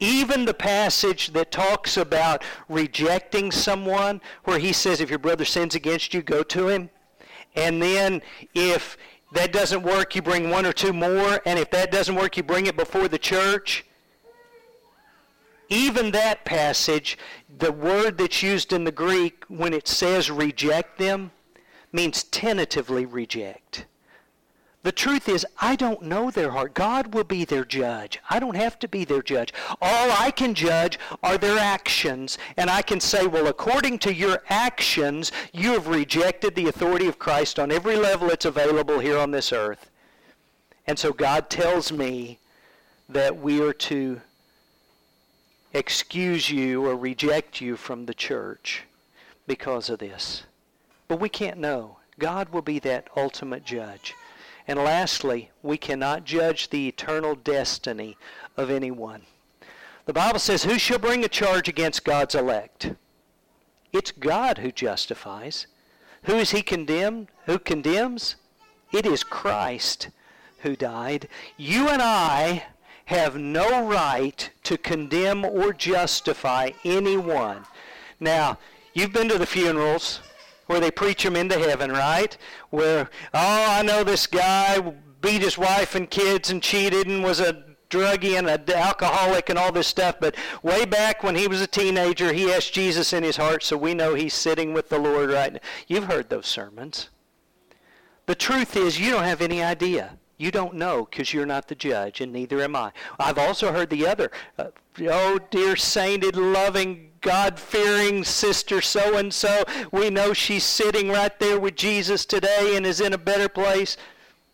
Even 0.00 0.44
the 0.44 0.54
passage 0.54 1.32
that 1.32 1.50
talks 1.50 1.96
about 1.96 2.42
rejecting 2.68 3.52
someone, 3.52 4.20
where 4.44 4.58
he 4.58 4.72
says, 4.72 5.00
if 5.00 5.10
your 5.10 5.18
brother 5.18 5.44
sins 5.44 5.74
against 5.74 6.14
you, 6.14 6.22
go 6.22 6.42
to 6.42 6.68
him. 6.68 6.90
And 7.56 7.80
then 7.80 8.22
if 8.54 8.96
that 9.32 9.52
doesn't 9.52 9.82
work, 9.82 10.14
you 10.14 10.22
bring 10.22 10.50
one 10.50 10.66
or 10.66 10.72
two 10.72 10.92
more. 10.92 11.40
And 11.44 11.58
if 11.58 11.70
that 11.70 11.92
doesn't 11.92 12.14
work, 12.14 12.36
you 12.36 12.42
bring 12.42 12.66
it 12.66 12.76
before 12.76 13.08
the 13.08 13.18
church. 13.18 13.84
Even 15.68 16.10
that 16.10 16.44
passage, 16.44 17.18
the 17.58 17.72
word 17.72 18.18
that's 18.18 18.42
used 18.42 18.72
in 18.72 18.84
the 18.84 18.92
Greek 18.92 19.44
when 19.48 19.72
it 19.72 19.88
says 19.88 20.30
reject 20.30 20.98
them 20.98 21.30
means 21.92 22.24
tentatively 22.24 23.06
reject. 23.06 23.86
The 24.84 24.92
truth 24.92 25.30
is, 25.30 25.46
I 25.58 25.76
don't 25.76 26.02
know 26.02 26.30
their 26.30 26.50
heart. 26.50 26.74
God 26.74 27.14
will 27.14 27.24
be 27.24 27.46
their 27.46 27.64
judge. 27.64 28.20
I 28.28 28.38
don't 28.38 28.54
have 28.54 28.78
to 28.80 28.88
be 28.88 29.06
their 29.06 29.22
judge. 29.22 29.54
All 29.80 30.12
I 30.12 30.30
can 30.30 30.52
judge 30.52 30.98
are 31.22 31.38
their 31.38 31.58
actions. 31.58 32.36
And 32.58 32.68
I 32.68 32.82
can 32.82 33.00
say, 33.00 33.26
well, 33.26 33.46
according 33.46 34.00
to 34.00 34.12
your 34.12 34.42
actions, 34.50 35.32
you 35.54 35.72
have 35.72 35.88
rejected 35.88 36.54
the 36.54 36.68
authority 36.68 37.06
of 37.06 37.18
Christ 37.18 37.58
on 37.58 37.72
every 37.72 37.96
level 37.96 38.28
it's 38.28 38.44
available 38.44 38.98
here 38.98 39.16
on 39.16 39.30
this 39.30 39.54
earth. 39.54 39.90
And 40.86 40.98
so 40.98 41.14
God 41.14 41.48
tells 41.48 41.90
me 41.90 42.38
that 43.08 43.38
we 43.38 43.62
are 43.62 43.72
to 43.72 44.20
excuse 45.74 46.48
you 46.48 46.86
or 46.86 46.96
reject 46.96 47.60
you 47.60 47.76
from 47.76 48.06
the 48.06 48.14
church 48.14 48.84
because 49.46 49.90
of 49.90 49.98
this. 49.98 50.44
But 51.08 51.20
we 51.20 51.28
can't 51.28 51.58
know. 51.58 51.98
God 52.18 52.50
will 52.50 52.62
be 52.62 52.78
that 52.78 53.08
ultimate 53.16 53.64
judge. 53.64 54.14
And 54.66 54.78
lastly, 54.78 55.50
we 55.62 55.76
cannot 55.76 56.24
judge 56.24 56.70
the 56.70 56.88
eternal 56.88 57.34
destiny 57.34 58.16
of 58.56 58.70
anyone. 58.70 59.22
The 60.06 60.12
Bible 60.12 60.38
says, 60.38 60.64
Who 60.64 60.78
shall 60.78 60.98
bring 60.98 61.24
a 61.24 61.28
charge 61.28 61.68
against 61.68 62.04
God's 62.04 62.34
elect? 62.34 62.92
It's 63.92 64.12
God 64.12 64.58
who 64.58 64.70
justifies. 64.70 65.66
Who 66.22 66.36
is 66.36 66.52
he 66.52 66.62
condemned? 66.62 67.28
Who 67.46 67.58
condemns? 67.58 68.36
It 68.92 69.04
is 69.04 69.24
Christ 69.24 70.08
who 70.60 70.76
died. 70.76 71.28
You 71.56 71.88
and 71.88 72.00
I 72.00 72.64
have 73.06 73.36
no 73.36 73.86
right 73.86 74.50
to 74.64 74.78
condemn 74.78 75.44
or 75.44 75.72
justify 75.72 76.70
anyone. 76.84 77.64
Now, 78.20 78.58
you've 78.94 79.12
been 79.12 79.28
to 79.28 79.38
the 79.38 79.46
funerals 79.46 80.20
where 80.66 80.80
they 80.80 80.90
preach 80.90 81.22
them 81.22 81.36
into 81.36 81.58
heaven, 81.58 81.92
right? 81.92 82.36
Where, 82.70 83.10
oh, 83.34 83.66
I 83.70 83.82
know 83.82 84.04
this 84.04 84.26
guy 84.26 84.80
beat 85.20 85.42
his 85.42 85.58
wife 85.58 85.94
and 85.94 86.08
kids 86.08 86.50
and 86.50 86.62
cheated 86.62 87.06
and 87.06 87.22
was 87.22 87.40
a 87.40 87.64
druggie 87.90 88.36
and 88.38 88.48
an 88.48 88.70
alcoholic 88.70 89.50
and 89.50 89.58
all 89.58 89.70
this 89.70 89.86
stuff, 89.86 90.16
but 90.20 90.34
way 90.62 90.84
back 90.84 91.22
when 91.22 91.36
he 91.36 91.46
was 91.46 91.60
a 91.60 91.66
teenager, 91.66 92.32
he 92.32 92.52
asked 92.52 92.72
Jesus 92.72 93.12
in 93.12 93.22
his 93.22 93.36
heart, 93.36 93.62
so 93.62 93.76
we 93.76 93.94
know 93.94 94.14
he's 94.14 94.34
sitting 94.34 94.72
with 94.72 94.88
the 94.88 94.98
Lord 94.98 95.30
right 95.30 95.52
now. 95.52 95.60
You've 95.86 96.04
heard 96.04 96.28
those 96.28 96.46
sermons. 96.46 97.10
The 98.26 98.34
truth 98.34 98.76
is, 98.76 98.98
you 98.98 99.10
don't 99.10 99.24
have 99.24 99.42
any 99.42 99.62
idea. 99.62 100.18
You 100.36 100.50
don't 100.50 100.74
know 100.74 101.06
because 101.08 101.32
you're 101.32 101.46
not 101.46 101.68
the 101.68 101.74
judge, 101.74 102.20
and 102.20 102.32
neither 102.32 102.60
am 102.60 102.74
I. 102.74 102.92
I've 103.18 103.38
also 103.38 103.72
heard 103.72 103.90
the 103.90 104.06
other. 104.06 104.32
Uh, 104.58 104.68
oh, 105.02 105.38
dear 105.50 105.76
sainted, 105.76 106.36
loving, 106.36 107.12
God 107.20 107.58
fearing 107.58 108.24
sister 108.24 108.80
so 108.80 109.16
and 109.16 109.32
so, 109.32 109.64
we 109.92 110.10
know 110.10 110.32
she's 110.32 110.64
sitting 110.64 111.08
right 111.08 111.38
there 111.38 111.60
with 111.60 111.76
Jesus 111.76 112.26
today 112.26 112.76
and 112.76 112.84
is 112.84 113.00
in 113.00 113.12
a 113.12 113.18
better 113.18 113.48
place. 113.48 113.96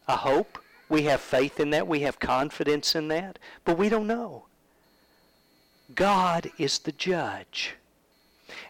I 0.07 0.17
hope. 0.17 0.59
We 0.89 1.03
have 1.03 1.21
faith 1.21 1.61
in 1.61 1.71
that. 1.71 1.87
We 1.87 2.01
have 2.01 2.19
confidence 2.19 2.95
in 2.95 3.09
that. 3.09 3.39
But 3.65 3.79
we 3.79 3.89
don't 3.89 4.09
know. 4.09 4.47
God 5.95 6.51
is 6.59 6.81
the 6.81 6.93
judge. 6.93 7.75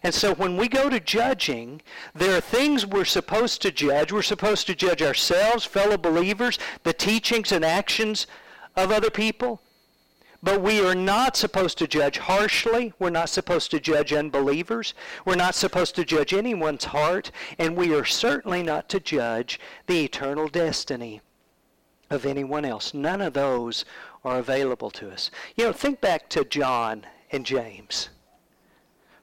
And 0.03 0.13
so 0.13 0.33
when 0.33 0.57
we 0.57 0.67
go 0.67 0.89
to 0.89 0.99
judging, 0.99 1.81
there 2.15 2.35
are 2.35 2.41
things 2.41 2.85
we're 2.85 3.05
supposed 3.05 3.61
to 3.61 3.71
judge. 3.71 4.11
We're 4.11 4.23
supposed 4.23 4.65
to 4.67 4.75
judge 4.75 5.01
ourselves, 5.01 5.63
fellow 5.63 5.97
believers, 5.97 6.57
the 6.83 6.93
teachings 6.93 7.51
and 7.51 7.63
actions 7.63 8.25
of 8.75 8.91
other 8.91 9.11
people. 9.11 9.61
But 10.43 10.61
we 10.61 10.83
are 10.83 10.95
not 10.95 11.37
supposed 11.37 11.77
to 11.77 11.87
judge 11.87 12.17
harshly. 12.17 12.93
We're 12.97 13.11
not 13.11 13.29
supposed 13.29 13.69
to 13.71 13.79
judge 13.79 14.11
unbelievers. 14.11 14.95
We're 15.23 15.35
not 15.35 15.53
supposed 15.53 15.95
to 15.95 16.03
judge 16.03 16.33
anyone's 16.33 16.85
heart. 16.85 17.31
And 17.59 17.77
we 17.77 17.93
are 17.93 18.05
certainly 18.05 18.63
not 18.63 18.89
to 18.89 18.99
judge 18.99 19.59
the 19.85 20.03
eternal 20.03 20.47
destiny 20.47 21.21
of 22.09 22.25
anyone 22.25 22.65
else. 22.65 22.93
None 22.95 23.21
of 23.21 23.33
those 23.33 23.85
are 24.25 24.39
available 24.39 24.89
to 24.91 25.11
us. 25.11 25.29
You 25.55 25.65
know, 25.65 25.73
think 25.73 26.01
back 26.01 26.27
to 26.29 26.43
John 26.43 27.05
and 27.31 27.45
James. 27.45 28.09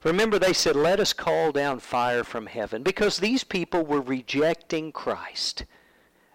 Remember, 0.05 0.39
they 0.39 0.53
said, 0.53 0.77
Let 0.77 1.01
us 1.01 1.13
call 1.13 1.53
down 1.53 1.81
fire 1.81 2.25
from 2.25 2.47
heaven 2.47 2.83
because 2.83 3.19
these 3.19 3.45
people 3.45 3.85
were 3.85 4.01
rejecting 4.01 4.93
Christ. 4.93 5.65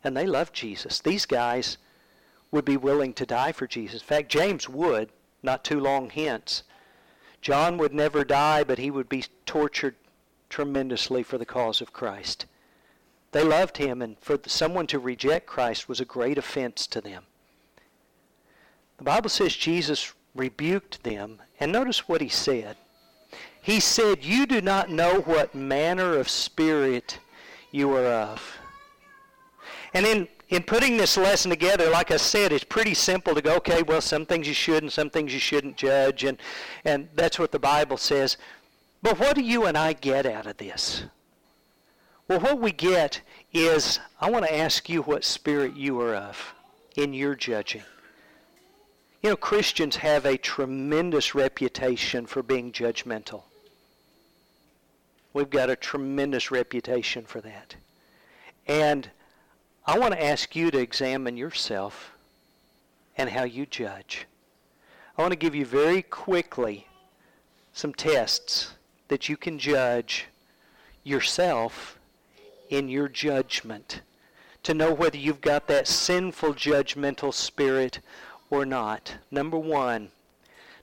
And 0.03 0.17
they 0.17 0.25
loved 0.25 0.53
Jesus. 0.53 0.99
These 0.99 1.25
guys 1.25 1.77
would 2.51 2.65
be 2.65 2.77
willing 2.77 3.13
to 3.13 3.25
die 3.25 3.51
for 3.51 3.65
Jesus. 3.65 4.01
In 4.01 4.07
fact, 4.07 4.29
James 4.29 4.67
would, 4.67 5.09
not 5.41 5.63
too 5.63 5.79
long 5.79 6.09
hence. 6.09 6.63
John 7.41 7.77
would 7.77 7.93
never 7.93 8.23
die, 8.23 8.63
but 8.63 8.79
he 8.79 8.91
would 8.91 9.09
be 9.09 9.25
tortured 9.45 9.95
tremendously 10.49 11.23
for 11.23 11.37
the 11.37 11.45
cause 11.45 11.81
of 11.81 11.93
Christ. 11.93 12.45
They 13.31 13.43
loved 13.43 13.77
him, 13.77 14.01
and 14.01 14.19
for 14.19 14.39
someone 14.45 14.87
to 14.87 14.99
reject 14.99 15.47
Christ 15.47 15.89
was 15.89 15.99
a 15.99 16.05
great 16.05 16.37
offense 16.37 16.85
to 16.87 17.01
them. 17.01 17.25
The 18.97 19.03
Bible 19.03 19.29
says 19.29 19.55
Jesus 19.55 20.13
rebuked 20.35 21.03
them, 21.03 21.41
and 21.59 21.71
notice 21.71 22.07
what 22.07 22.21
he 22.21 22.29
said. 22.29 22.77
He 23.61 23.79
said, 23.79 24.23
You 24.23 24.45
do 24.45 24.61
not 24.61 24.89
know 24.89 25.21
what 25.21 25.55
manner 25.55 26.17
of 26.17 26.29
spirit 26.29 27.19
you 27.71 27.95
are 27.95 28.05
of. 28.05 28.57
And 29.93 30.05
in, 30.05 30.27
in 30.49 30.63
putting 30.63 30.97
this 30.97 31.17
lesson 31.17 31.49
together, 31.49 31.89
like 31.89 32.11
I 32.11 32.17
said, 32.17 32.51
it's 32.51 32.63
pretty 32.63 32.93
simple 32.93 33.35
to 33.35 33.41
go, 33.41 33.55
okay, 33.57 33.83
well, 33.83 34.01
some 34.01 34.25
things 34.25 34.47
you 34.47 34.53
should 34.53 34.83
and 34.83 34.91
some 34.91 35.09
things 35.09 35.33
you 35.33 35.39
shouldn't 35.39 35.77
judge, 35.77 36.23
and, 36.23 36.37
and 36.83 37.09
that's 37.15 37.39
what 37.39 37.51
the 37.51 37.59
Bible 37.59 37.97
says. 37.97 38.37
But 39.01 39.19
what 39.19 39.35
do 39.35 39.41
you 39.41 39.65
and 39.65 39.77
I 39.77 39.93
get 39.93 40.25
out 40.25 40.47
of 40.47 40.57
this? 40.57 41.03
Well, 42.27 42.39
what 42.39 42.59
we 42.59 42.71
get 42.71 43.21
is 43.51 43.99
I 44.19 44.29
want 44.29 44.45
to 44.45 44.55
ask 44.55 44.89
you 44.89 45.01
what 45.01 45.23
spirit 45.23 45.75
you 45.75 45.99
are 46.01 46.15
of 46.15 46.53
in 46.95 47.13
your 47.13 47.35
judging. 47.35 47.83
You 49.23 49.29
know, 49.29 49.35
Christians 49.37 49.95
have 49.95 50.25
a 50.25 50.37
tremendous 50.37 51.33
reputation 51.33 52.25
for 52.25 52.43
being 52.43 52.73
judgmental. 52.73 53.43
We've 55.31 55.49
got 55.49 55.69
a 55.69 55.77
tremendous 55.77 56.51
reputation 56.51 57.23
for 57.23 57.39
that. 57.39 57.77
And 58.67 59.09
I 59.85 59.97
want 59.97 60.13
to 60.13 60.23
ask 60.23 60.57
you 60.57 60.71
to 60.71 60.77
examine 60.77 61.37
yourself 61.37 62.11
and 63.17 63.29
how 63.29 63.45
you 63.45 63.65
judge. 63.65 64.25
I 65.17 65.21
want 65.21 65.31
to 65.31 65.37
give 65.37 65.55
you 65.55 65.65
very 65.65 66.01
quickly 66.01 66.87
some 67.71 67.93
tests 67.93 68.73
that 69.07 69.29
you 69.29 69.37
can 69.37 69.57
judge 69.57 70.25
yourself 71.05 71.97
in 72.69 72.89
your 72.89 73.07
judgment 73.07 74.01
to 74.63 74.73
know 74.73 74.93
whether 74.93 75.17
you've 75.17 75.41
got 75.41 75.67
that 75.67 75.87
sinful 75.87 76.55
judgmental 76.55 77.33
spirit 77.33 77.99
or 78.53 78.65
not. 78.65 79.15
Number 79.31 79.57
one, 79.57 80.11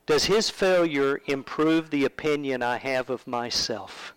does 0.07 0.25
his 0.25 0.51
failure 0.51 1.21
improve 1.27 1.91
the 1.91 2.05
opinion 2.05 2.63
I 2.63 2.79
have 2.79 3.11
of 3.11 3.27
myself? 3.27 4.15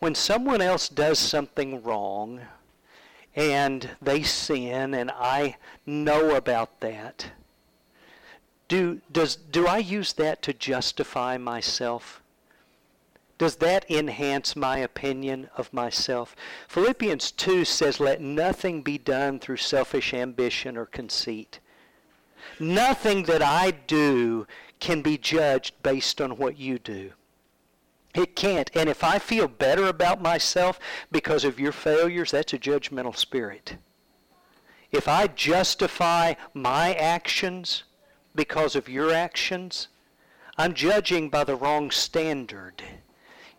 when 0.00 0.14
someone 0.14 0.60
else 0.60 0.88
does 0.88 1.18
something 1.18 1.82
wrong 1.82 2.40
and 3.36 3.90
they 4.02 4.22
sin 4.22 4.94
and 4.94 5.10
I 5.12 5.56
know 5.86 6.34
about 6.34 6.80
that, 6.80 7.30
do, 8.66 9.00
does, 9.12 9.36
do 9.36 9.66
I 9.66 9.78
use 9.78 10.14
that 10.14 10.42
to 10.42 10.52
justify 10.52 11.36
myself? 11.36 12.22
Does 13.36 13.56
that 13.56 13.90
enhance 13.90 14.56
my 14.56 14.78
opinion 14.78 15.48
of 15.56 15.72
myself? 15.72 16.36
Philippians 16.68 17.30
2 17.32 17.64
says, 17.64 18.00
Let 18.00 18.20
nothing 18.20 18.82
be 18.82 18.98
done 18.98 19.38
through 19.38 19.56
selfish 19.56 20.12
ambition 20.12 20.76
or 20.76 20.86
conceit. 20.86 21.58
Nothing 22.58 23.24
that 23.24 23.42
I 23.42 23.70
do 23.70 24.46
can 24.78 25.02
be 25.02 25.18
judged 25.18 25.74
based 25.82 26.20
on 26.20 26.36
what 26.36 26.58
you 26.58 26.78
do. 26.78 27.12
It 28.14 28.34
can't. 28.34 28.70
And 28.74 28.88
if 28.88 29.04
I 29.04 29.18
feel 29.18 29.46
better 29.46 29.86
about 29.86 30.20
myself 30.20 30.80
because 31.12 31.44
of 31.44 31.60
your 31.60 31.72
failures, 31.72 32.32
that's 32.32 32.52
a 32.52 32.58
judgmental 32.58 33.16
spirit. 33.16 33.76
If 34.90 35.06
I 35.06 35.28
justify 35.28 36.34
my 36.52 36.94
actions 36.94 37.84
because 38.34 38.74
of 38.74 38.88
your 38.88 39.12
actions, 39.12 39.88
I'm 40.58 40.74
judging 40.74 41.28
by 41.28 41.44
the 41.44 41.54
wrong 41.54 41.90
standard. 41.90 42.82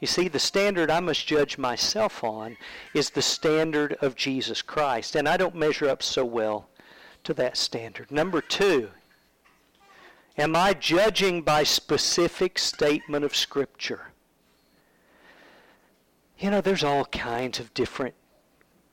You 0.02 0.08
see, 0.08 0.28
the 0.28 0.40
standard 0.40 0.90
I 0.90 1.00
must 1.00 1.28
judge 1.28 1.58
myself 1.58 2.24
on 2.24 2.58
is 2.94 3.12
the 3.12 3.22
standard 3.22 3.94
of 4.02 4.16
Jesus 4.16 4.62
Christ, 4.62 5.16
and 5.16 5.30
I 5.30 5.38
don't 5.38 5.56
measure 5.56 5.88
up 5.88 6.04
so 6.04 6.26
well 6.26 6.68
to 7.24 7.34
that 7.36 7.58
standard. 7.58 8.12
Number 8.12 8.42
two, 8.42 8.90
am 10.38 10.56
I 10.56 10.74
judging 10.74 11.42
by 11.42 11.64
specific 11.64 12.58
statement 12.58 13.26
of 13.26 13.36
Scripture? 13.36 14.12
You 16.40 16.50
know, 16.50 16.62
there's 16.62 16.84
all 16.84 17.06
kinds 17.06 17.60
of 17.60 17.74
different 17.74 18.16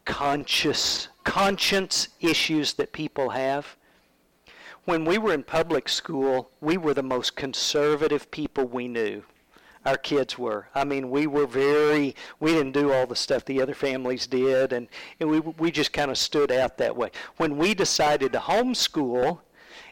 conscious 0.04 1.08
conscience 1.24 2.08
issues 2.20 2.74
that 2.74 2.92
people 2.92 3.30
have. 3.30 3.76
When 4.84 5.04
we 5.04 5.18
were 5.18 5.34
in 5.34 5.42
public 5.42 5.88
school, 5.88 6.50
we 6.60 6.76
were 6.76 6.94
the 6.94 7.02
most 7.02 7.36
conservative 7.36 8.30
people 8.30 8.64
we 8.64 8.88
knew 8.88 9.22
our 9.84 9.96
kids 9.96 10.38
were. 10.38 10.68
I 10.74 10.84
mean, 10.84 11.10
we 11.10 11.26
were 11.26 11.46
very, 11.46 12.14
we 12.40 12.52
didn't 12.52 12.72
do 12.72 12.92
all 12.92 13.06
the 13.06 13.16
stuff 13.16 13.44
the 13.44 13.62
other 13.62 13.74
families 13.74 14.26
did, 14.26 14.72
and, 14.72 14.88
and 15.20 15.30
we, 15.30 15.40
we 15.40 15.70
just 15.70 15.92
kind 15.92 16.10
of 16.10 16.18
stood 16.18 16.50
out 16.52 16.78
that 16.78 16.96
way. 16.96 17.10
When 17.36 17.56
we 17.56 17.74
decided 17.74 18.32
to 18.32 18.38
homeschool 18.38 19.40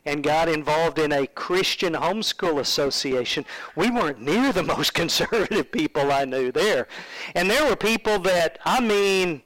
and 0.04 0.22
got 0.22 0.48
involved 0.48 0.98
in 0.98 1.12
a 1.12 1.26
Christian 1.26 1.94
homeschool 1.94 2.60
association, 2.60 3.44
we 3.74 3.90
weren't 3.90 4.20
near 4.20 4.52
the 4.52 4.62
most 4.76 4.94
conservative 4.94 5.72
people 5.72 6.12
I 6.12 6.24
knew 6.24 6.52
there. 6.52 6.88
And 7.34 7.50
there 7.50 7.68
were 7.68 7.76
people 7.76 8.18
that, 8.20 8.58
I 8.64 8.80
mean, 8.80 9.42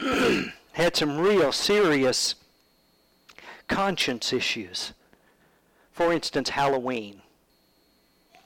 had 0.72 0.96
some 0.96 1.18
real 1.18 1.52
serious 1.52 2.34
conscience 3.68 4.32
issues. 4.32 4.92
For 5.92 6.12
instance, 6.12 6.50
Halloween. 6.50 7.21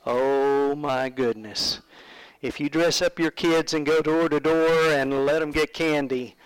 Oh 0.07 0.77
my 0.77 1.09
goodness. 1.09 1.81
If 2.41 2.61
you 2.61 2.69
dress 2.69 3.03
up 3.03 3.19
your 3.19 3.33
kids 3.33 3.75
and 3.75 3.85
go 3.85 4.01
door 4.01 4.29
to 4.29 4.39
door 4.39 4.69
and 4.91 5.27
let 5.27 5.41
them 5.41 5.51
get 5.51 5.75
candy, 5.75 6.37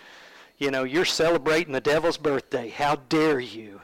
you 0.56 0.70
know, 0.70 0.84
you're 0.84 1.04
celebrating 1.04 1.74
the 1.74 1.80
devil's 1.80 2.16
birthday. 2.16 2.70
How 2.70 2.96
dare 2.96 3.38
you? 3.38 3.82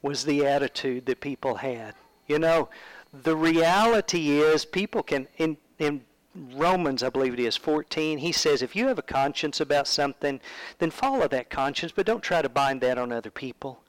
Was 0.00 0.24
the 0.24 0.46
attitude 0.46 1.06
that 1.06 1.20
people 1.20 1.56
had. 1.56 1.94
You 2.28 2.38
know, 2.38 2.68
the 3.12 3.36
reality 3.36 4.38
is 4.38 4.64
people 4.64 5.02
can, 5.02 5.26
in, 5.38 5.56
in 5.78 6.02
Romans, 6.34 7.02
I 7.02 7.10
believe 7.10 7.34
it 7.34 7.40
is, 7.40 7.56
14, 7.56 8.18
he 8.18 8.32
says, 8.32 8.62
if 8.62 8.76
you 8.76 8.86
have 8.88 8.98
a 8.98 9.02
conscience 9.02 9.60
about 9.60 9.88
something, 9.88 10.40
then 10.78 10.90
follow 10.90 11.26
that 11.28 11.50
conscience, 11.50 11.92
but 11.94 12.06
don't 12.06 12.22
try 12.22 12.42
to 12.42 12.48
bind 12.48 12.80
that 12.80 12.98
on 12.98 13.12
other 13.12 13.30
people. 13.30 13.81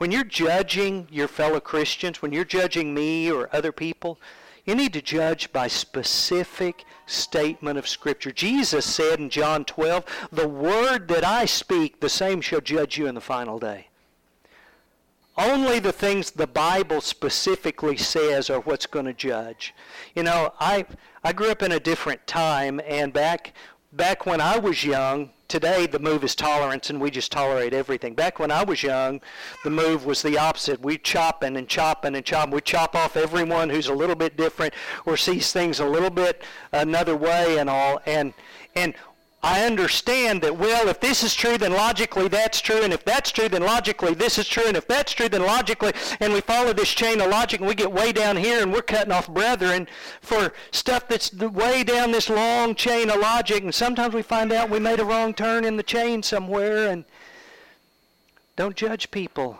When 0.00 0.12
you're 0.12 0.24
judging 0.24 1.08
your 1.10 1.28
fellow 1.28 1.60
Christians, 1.60 2.22
when 2.22 2.32
you're 2.32 2.46
judging 2.46 2.94
me 2.94 3.30
or 3.30 3.54
other 3.54 3.70
people, 3.70 4.18
you 4.64 4.74
need 4.74 4.94
to 4.94 5.02
judge 5.02 5.52
by 5.52 5.68
specific 5.68 6.86
statement 7.04 7.78
of 7.78 7.86
Scripture. 7.86 8.32
Jesus 8.32 8.86
said 8.86 9.18
in 9.18 9.28
John 9.28 9.66
12, 9.66 10.06
The 10.32 10.48
word 10.48 11.06
that 11.08 11.22
I 11.22 11.44
speak, 11.44 12.00
the 12.00 12.08
same 12.08 12.40
shall 12.40 12.62
judge 12.62 12.96
you 12.96 13.08
in 13.08 13.14
the 13.14 13.20
final 13.20 13.58
day. 13.58 13.88
Only 15.36 15.80
the 15.80 15.92
things 15.92 16.30
the 16.30 16.46
Bible 16.46 17.02
specifically 17.02 17.98
says 17.98 18.48
are 18.48 18.60
what's 18.60 18.86
going 18.86 19.04
to 19.04 19.12
judge. 19.12 19.74
You 20.14 20.22
know, 20.22 20.54
I 20.58 20.86
I 21.22 21.34
grew 21.34 21.50
up 21.50 21.62
in 21.62 21.72
a 21.72 21.78
different 21.78 22.26
time, 22.26 22.80
and 22.86 23.12
back 23.12 23.52
back 23.92 24.24
when 24.24 24.40
I 24.40 24.56
was 24.56 24.82
young, 24.82 25.32
today 25.50 25.84
the 25.86 25.98
move 25.98 26.22
is 26.22 26.34
tolerance 26.34 26.88
and 26.88 27.00
we 27.00 27.10
just 27.10 27.32
tolerate 27.32 27.74
everything. 27.74 28.14
Back 28.14 28.38
when 28.38 28.52
I 28.52 28.62
was 28.62 28.82
young, 28.82 29.20
the 29.64 29.70
move 29.70 30.06
was 30.06 30.22
the 30.22 30.38
opposite. 30.38 30.80
We 30.80 30.96
chopping 30.96 31.56
and 31.56 31.68
chopping 31.68 32.14
and 32.14 32.24
chopping. 32.24 32.54
We 32.54 32.60
chop 32.60 32.94
off 32.94 33.16
everyone 33.16 33.68
who's 33.68 33.88
a 33.88 33.94
little 33.94 34.14
bit 34.14 34.36
different 34.36 34.72
or 35.04 35.16
sees 35.16 35.52
things 35.52 35.80
a 35.80 35.84
little 35.84 36.08
bit 36.08 36.42
another 36.72 37.16
way 37.16 37.58
and 37.58 37.68
all. 37.68 38.00
And 38.06 38.32
and 38.76 38.94
I 39.42 39.64
understand 39.64 40.42
that, 40.42 40.58
well, 40.58 40.88
if 40.88 41.00
this 41.00 41.22
is 41.22 41.34
true, 41.34 41.56
then 41.56 41.72
logically 41.72 42.28
that's 42.28 42.60
true, 42.60 42.82
and 42.82 42.92
if 42.92 43.06
that's 43.06 43.30
true, 43.30 43.48
then 43.48 43.62
logically 43.62 44.12
this 44.12 44.38
is 44.38 44.46
true, 44.46 44.64
and 44.66 44.76
if 44.76 44.86
that's 44.86 45.12
true, 45.12 45.30
then 45.30 45.42
logically, 45.42 45.92
and 46.20 46.34
we 46.34 46.42
follow 46.42 46.74
this 46.74 46.90
chain 46.90 47.22
of 47.22 47.30
logic, 47.30 47.60
and 47.60 47.68
we 47.68 47.74
get 47.74 47.90
way 47.90 48.12
down 48.12 48.36
here, 48.36 48.60
and 48.60 48.70
we're 48.70 48.82
cutting 48.82 49.12
off 49.12 49.32
brethren 49.32 49.88
for 50.20 50.52
stuff 50.72 51.08
that's 51.08 51.32
way 51.32 51.82
down 51.82 52.12
this 52.12 52.28
long 52.28 52.74
chain 52.74 53.08
of 53.08 53.18
logic, 53.18 53.62
and 53.62 53.74
sometimes 53.74 54.12
we 54.12 54.20
find 54.20 54.52
out 54.52 54.68
we 54.68 54.78
made 54.78 55.00
a 55.00 55.04
wrong 55.06 55.32
turn 55.32 55.64
in 55.64 55.78
the 55.78 55.82
chain 55.82 56.22
somewhere, 56.22 56.88
and 56.88 57.06
don't 58.56 58.76
judge 58.76 59.10
people 59.10 59.56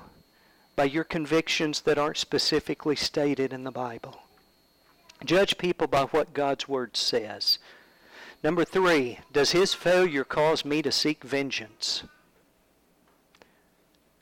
by 0.76 0.84
your 0.84 1.04
convictions 1.04 1.80
that 1.82 1.96
aren't 1.96 2.18
specifically 2.18 2.96
stated 2.96 3.50
in 3.50 3.64
the 3.64 3.70
Bible. 3.70 4.18
Judge 5.24 5.56
people 5.56 5.86
by 5.86 6.02
what 6.02 6.34
God's 6.34 6.68
Word 6.68 6.98
says. 6.98 7.58
Number 8.42 8.64
three, 8.64 9.18
does 9.32 9.50
his 9.50 9.74
failure 9.74 10.24
cause 10.24 10.64
me 10.64 10.80
to 10.82 10.90
seek 10.90 11.24
vengeance? 11.24 12.04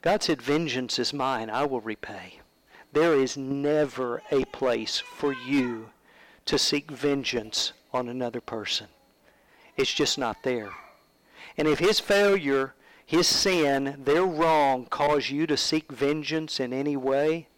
God 0.02 0.22
said, 0.22 0.42
Vengeance 0.42 0.98
is 0.98 1.12
mine, 1.12 1.50
I 1.50 1.64
will 1.64 1.80
repay. 1.80 2.40
There 2.92 3.14
is 3.14 3.36
never 3.36 4.22
a 4.32 4.44
place 4.46 4.98
for 4.98 5.32
you 5.32 5.90
to 6.46 6.58
seek 6.58 6.90
vengeance 6.90 7.72
on 7.92 8.08
another 8.08 8.40
person. 8.40 8.88
It's 9.76 9.92
just 9.92 10.18
not 10.18 10.42
there. 10.42 10.70
And 11.56 11.68
if 11.68 11.78
his 11.78 12.00
failure, 12.00 12.74
his 13.04 13.28
sin, 13.28 14.02
their 14.04 14.24
wrong 14.24 14.86
cause 14.86 15.30
you 15.30 15.46
to 15.46 15.56
seek 15.56 15.92
vengeance 15.92 16.58
in 16.58 16.72
any 16.72 16.96
way, 16.96 17.48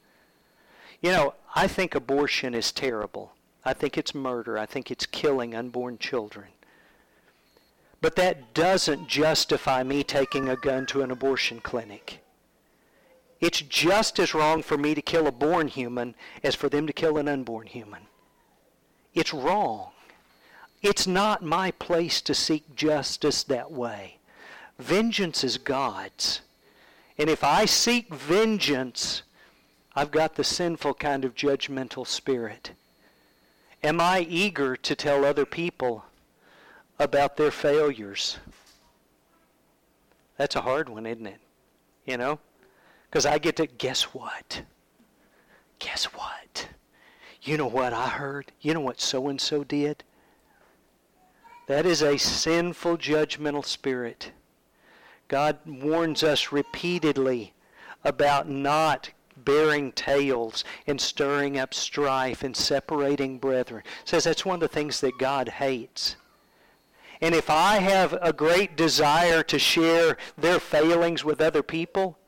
you 1.01 1.11
know, 1.11 1.35
I 1.55 1.67
think 1.67 1.95
abortion 1.95 2.55
is 2.55 2.73
terrible. 2.73 3.33
I 3.71 3.73
think 3.73 3.97
it's 3.97 4.17
murder. 4.17 4.59
I 4.59 4.67
think 4.67 4.91
it's 4.91 5.07
killing 5.07 5.55
unborn 5.55 5.99
children. 5.99 6.49
But 8.01 8.17
that 8.17 8.53
doesn't 8.53 9.07
justify 9.07 9.85
me 9.85 10.03
taking 10.03 10.49
a 10.49 10.57
gun 10.57 10.87
to 10.87 11.03
an 11.03 11.13
abortion 11.13 11.61
clinic. 11.61 12.19
It's 13.39 13.61
just 13.61 14.19
as 14.19 14.35
wrong 14.35 14.65
for 14.65 14.77
me 14.77 14.97
to 14.97 15.01
kill 15.01 15.29
a 15.29 15.33
born 15.33 15.69
human 15.69 16.17
as 16.43 16.57
for 16.57 16.69
them 16.69 16.89
to 16.89 16.93
kill 16.93 17.17
an 17.17 17.29
unborn 17.29 17.69
human. 17.69 18.09
It's 19.15 19.33
wrong. 19.33 19.93
It's 20.83 21.07
not 21.07 21.45
my 21.45 21.71
place 21.71 22.21
to 22.23 22.35
seek 22.35 22.75
justice 22.75 23.45
that 23.45 23.71
way. 23.71 24.19
Vengeance 24.81 25.45
is 25.45 25.59
God's. 25.59 26.41
And 27.17 27.31
if 27.31 27.45
I 27.45 27.67
seek 27.67 28.13
vengeance, 28.13 29.23
I've 29.95 30.11
got 30.11 30.35
the 30.35 30.43
sinful 30.43 30.95
kind 30.95 31.25
of 31.25 31.37
judgmental 31.37 32.05
spirit. 32.05 32.73
Am 33.83 34.01
I 34.01 34.27
eager 34.29 34.77
to 34.77 34.95
tell 34.95 35.25
other 35.25 35.47
people 35.47 36.05
about 36.99 37.37
their 37.37 37.51
failures? 37.51 38.39
That's 40.37 40.57
a 40.57 40.61
hard 40.61 40.89
one, 40.89 41.07
isn't 41.07 41.27
it? 41.27 41.41
You 42.05 42.19
know? 42.19 42.39
Because 43.09 43.27
I 43.27 43.39
get 43.39 43.57
to, 43.57 43.67
guess 43.67 44.03
what? 44.03 44.63
Guess 45.79 46.05
what? 46.07 46.69
You 47.43 47.57
know 47.57 47.67
what 47.67 47.93
I 47.93 48.09
heard? 48.09 48.53
You 48.61 48.75
know 48.75 48.81
what 48.81 49.01
so 49.01 49.29
and 49.29 49.41
so 49.41 49.65
did? 49.65 50.05
That 51.67 51.87
is 51.87 52.03
a 52.03 52.19
sinful, 52.19 52.99
judgmental 52.99 53.65
spirit. 53.65 54.33
God 55.29 55.59
warns 55.67 56.23
us 56.23 56.53
repeatedly 56.53 57.55
about 58.05 58.49
not 58.49 59.11
bearing 59.45 59.93
tales 59.93 60.65
and 60.87 61.01
stirring 61.01 61.59
up 61.59 61.75
strife 61.75 62.43
and 62.43 62.57
separating 62.57 63.39
brethren. 63.39 63.83
Says 64.05 64.25
that's 64.25 64.45
one 64.45 64.55
of 64.55 64.61
the 64.61 64.69
things 64.69 65.01
that 65.01 65.19
God 65.19 65.49
hates. 65.49 66.17
And 67.21 67.35
if 67.35 67.51
I 67.51 67.77
have 67.77 68.17
a 68.23 68.33
great 68.33 68.77
desire 68.77 69.43
to 69.43 69.59
share 69.59 70.17
their 70.39 70.59
failings 70.59 71.25
with 71.25 71.41
other 71.41 71.63
people, 71.63 72.19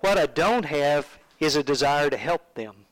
what 0.00 0.18
I 0.18 0.26
don't 0.26 0.66
have 0.66 1.18
is 1.40 1.56
a 1.56 1.62
desire 1.62 2.10
to 2.10 2.16
help 2.16 2.54
them. 2.54 2.86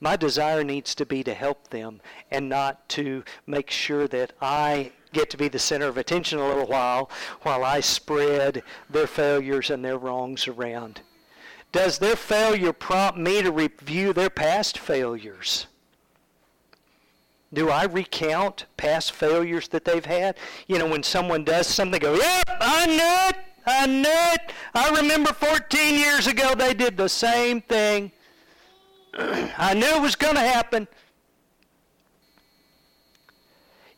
My 0.00 0.16
desire 0.16 0.64
needs 0.64 0.94
to 0.94 1.04
be 1.04 1.22
to 1.24 1.34
help 1.34 1.68
them 1.68 2.00
and 2.30 2.48
not 2.48 2.88
to 2.90 3.22
make 3.46 3.70
sure 3.70 4.08
that 4.08 4.32
I 4.40 4.92
get 5.12 5.28
to 5.30 5.36
be 5.36 5.48
the 5.48 5.58
center 5.58 5.88
of 5.88 5.98
attention 5.98 6.38
a 6.38 6.48
little 6.48 6.66
while 6.66 7.10
while 7.42 7.64
I 7.64 7.80
spread 7.80 8.62
their 8.88 9.06
failures 9.06 9.68
and 9.68 9.84
their 9.84 9.98
wrongs 9.98 10.48
around. 10.48 11.02
Does 11.72 11.98
their 11.98 12.16
failure 12.16 12.72
prompt 12.72 13.18
me 13.18 13.42
to 13.42 13.52
review 13.52 14.12
their 14.12 14.30
past 14.30 14.78
failures? 14.78 15.66
Do 17.52 17.70
I 17.70 17.84
recount 17.84 18.66
past 18.76 19.12
failures 19.12 19.68
that 19.68 19.84
they've 19.84 20.04
had? 20.04 20.36
You 20.66 20.78
know, 20.78 20.86
when 20.86 21.02
someone 21.02 21.44
does 21.44 21.66
something, 21.66 22.00
go, 22.00 22.14
yep, 22.14 22.44
I 22.60 22.86
knew 22.86 23.28
it. 23.28 23.36
I 23.66 23.86
knew 23.86 24.34
it. 24.34 24.52
I 24.74 24.90
remember 24.90 25.32
14 25.32 25.94
years 25.94 26.26
ago 26.26 26.54
they 26.54 26.74
did 26.74 26.96
the 26.96 27.08
same 27.08 27.60
thing. 27.60 28.12
I 29.14 29.74
knew 29.74 29.96
it 29.96 30.02
was 30.02 30.16
going 30.16 30.36
to 30.36 30.40
happen. 30.40 30.88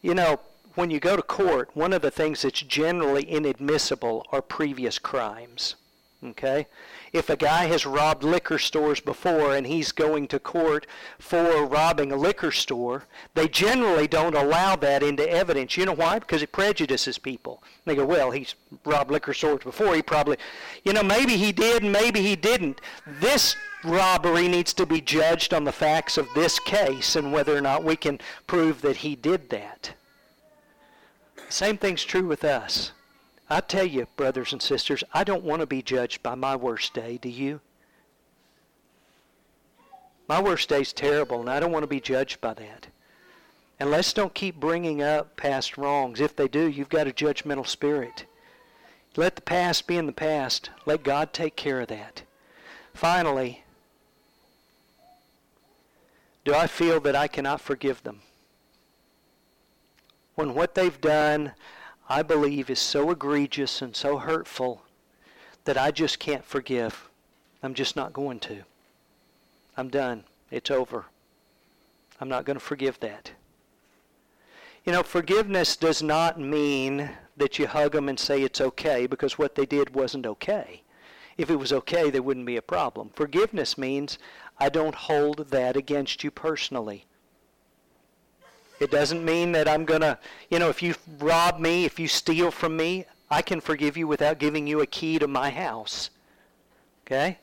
You 0.00 0.14
know, 0.14 0.40
when 0.74 0.90
you 0.90 0.98
go 0.98 1.16
to 1.16 1.22
court, 1.22 1.70
one 1.74 1.92
of 1.92 2.02
the 2.02 2.10
things 2.10 2.42
that's 2.42 2.60
generally 2.60 3.22
inadmissible 3.22 4.26
are 4.32 4.42
previous 4.42 4.98
crimes. 4.98 5.76
Okay? 6.24 6.66
If 7.12 7.28
a 7.28 7.36
guy 7.36 7.66
has 7.66 7.84
robbed 7.84 8.24
liquor 8.24 8.58
stores 8.58 8.98
before 8.98 9.54
and 9.54 9.66
he's 9.66 9.92
going 9.92 10.28
to 10.28 10.38
court 10.38 10.86
for 11.18 11.66
robbing 11.66 12.10
a 12.10 12.16
liquor 12.16 12.50
store, 12.50 13.04
they 13.34 13.48
generally 13.48 14.08
don't 14.08 14.34
allow 14.34 14.76
that 14.76 15.02
into 15.02 15.28
evidence. 15.28 15.76
You 15.76 15.84
know 15.84 15.94
why? 15.94 16.20
Because 16.20 16.42
it 16.42 16.52
prejudices 16.52 17.18
people. 17.18 17.62
They 17.84 17.94
go, 17.94 18.06
well, 18.06 18.30
he's 18.30 18.54
robbed 18.86 19.10
liquor 19.10 19.34
stores 19.34 19.62
before. 19.62 19.94
He 19.94 20.00
probably, 20.00 20.38
you 20.84 20.94
know, 20.94 21.02
maybe 21.02 21.36
he 21.36 21.52
did, 21.52 21.82
and 21.82 21.92
maybe 21.92 22.22
he 22.22 22.34
didn't. 22.34 22.80
This 23.06 23.56
robbery 23.84 24.48
needs 24.48 24.72
to 24.74 24.86
be 24.86 25.02
judged 25.02 25.52
on 25.52 25.64
the 25.64 25.72
facts 25.72 26.16
of 26.16 26.28
this 26.34 26.58
case 26.60 27.14
and 27.14 27.30
whether 27.30 27.54
or 27.54 27.60
not 27.60 27.84
we 27.84 27.96
can 27.96 28.20
prove 28.46 28.80
that 28.80 28.96
he 28.96 29.16
did 29.16 29.50
that. 29.50 29.92
Same 31.50 31.76
thing's 31.76 32.04
true 32.04 32.26
with 32.26 32.42
us. 32.42 32.92
I 33.52 33.60
tell 33.60 33.84
you, 33.84 34.06
brothers 34.16 34.54
and 34.54 34.62
sisters, 34.62 35.04
I 35.12 35.24
don't 35.24 35.44
want 35.44 35.60
to 35.60 35.66
be 35.66 35.82
judged 35.82 36.22
by 36.22 36.34
my 36.34 36.56
worst 36.56 36.94
day. 36.94 37.18
Do 37.20 37.28
you? 37.28 37.60
My 40.26 40.40
worst 40.40 40.70
day's 40.70 40.94
terrible, 40.94 41.40
and 41.40 41.50
I 41.50 41.60
don't 41.60 41.70
want 41.70 41.82
to 41.82 41.88
be 41.88 42.00
judged 42.00 42.40
by 42.40 42.54
that. 42.54 42.86
And 43.78 43.90
let's 43.90 44.14
don't 44.14 44.32
keep 44.32 44.58
bringing 44.58 45.02
up 45.02 45.36
past 45.36 45.76
wrongs. 45.76 46.18
If 46.18 46.34
they 46.34 46.48
do, 46.48 46.66
you've 46.66 46.88
got 46.88 47.06
a 47.06 47.10
judgmental 47.10 47.66
spirit. 47.66 48.24
Let 49.16 49.36
the 49.36 49.42
past 49.42 49.86
be 49.86 49.98
in 49.98 50.06
the 50.06 50.12
past. 50.12 50.70
Let 50.86 51.02
God 51.02 51.34
take 51.34 51.54
care 51.54 51.82
of 51.82 51.88
that. 51.88 52.22
Finally, 52.94 53.64
do 56.46 56.54
I 56.54 56.66
feel 56.66 57.00
that 57.00 57.16
I 57.16 57.28
cannot 57.28 57.60
forgive 57.60 58.02
them? 58.02 58.22
When 60.36 60.54
what 60.54 60.74
they've 60.74 61.00
done 61.02 61.52
I 62.12 62.22
believe 62.22 62.68
is 62.68 62.78
so 62.78 63.10
egregious 63.10 63.80
and 63.80 63.96
so 63.96 64.18
hurtful 64.18 64.82
that 65.64 65.78
I 65.78 65.90
just 65.90 66.18
can't 66.18 66.44
forgive. 66.44 67.08
I'm 67.62 67.72
just 67.72 67.96
not 67.96 68.12
going 68.12 68.38
to. 68.40 68.64
I'm 69.78 69.88
done. 69.88 70.24
It's 70.50 70.70
over. 70.70 71.06
I'm 72.20 72.28
not 72.28 72.44
going 72.44 72.58
to 72.58 72.64
forgive 72.64 73.00
that. 73.00 73.30
You 74.84 74.92
know, 74.92 75.02
forgiveness 75.02 75.74
does 75.74 76.02
not 76.02 76.38
mean 76.38 77.08
that 77.38 77.58
you 77.58 77.66
hug 77.66 77.92
them 77.92 78.10
and 78.10 78.20
say 78.20 78.42
it's 78.42 78.60
okay 78.60 79.06
because 79.06 79.38
what 79.38 79.54
they 79.54 79.64
did 79.64 79.94
wasn't 79.94 80.26
okay. 80.26 80.82
If 81.38 81.48
it 81.48 81.56
was 81.56 81.72
okay, 81.72 82.10
there 82.10 82.20
wouldn't 82.20 82.44
be 82.44 82.58
a 82.58 82.62
problem. 82.62 83.08
Forgiveness 83.14 83.78
means 83.78 84.18
I 84.58 84.68
don't 84.68 84.94
hold 84.94 85.48
that 85.48 85.78
against 85.78 86.22
you 86.22 86.30
personally. 86.30 87.06
It 88.82 88.90
doesn't 88.90 89.24
mean 89.24 89.52
that 89.52 89.68
I'm 89.68 89.84
going 89.84 90.00
to, 90.00 90.18
you 90.50 90.58
know, 90.58 90.68
if 90.68 90.82
you 90.82 90.96
rob 91.20 91.60
me, 91.60 91.84
if 91.84 92.00
you 92.00 92.08
steal 92.08 92.50
from 92.50 92.76
me, 92.76 93.04
I 93.30 93.40
can 93.40 93.60
forgive 93.60 93.96
you 93.96 94.08
without 94.08 94.40
giving 94.40 94.66
you 94.66 94.80
a 94.80 94.86
key 94.86 95.20
to 95.20 95.28
my 95.28 95.50
house. 95.50 96.10
Okay? 97.06 97.38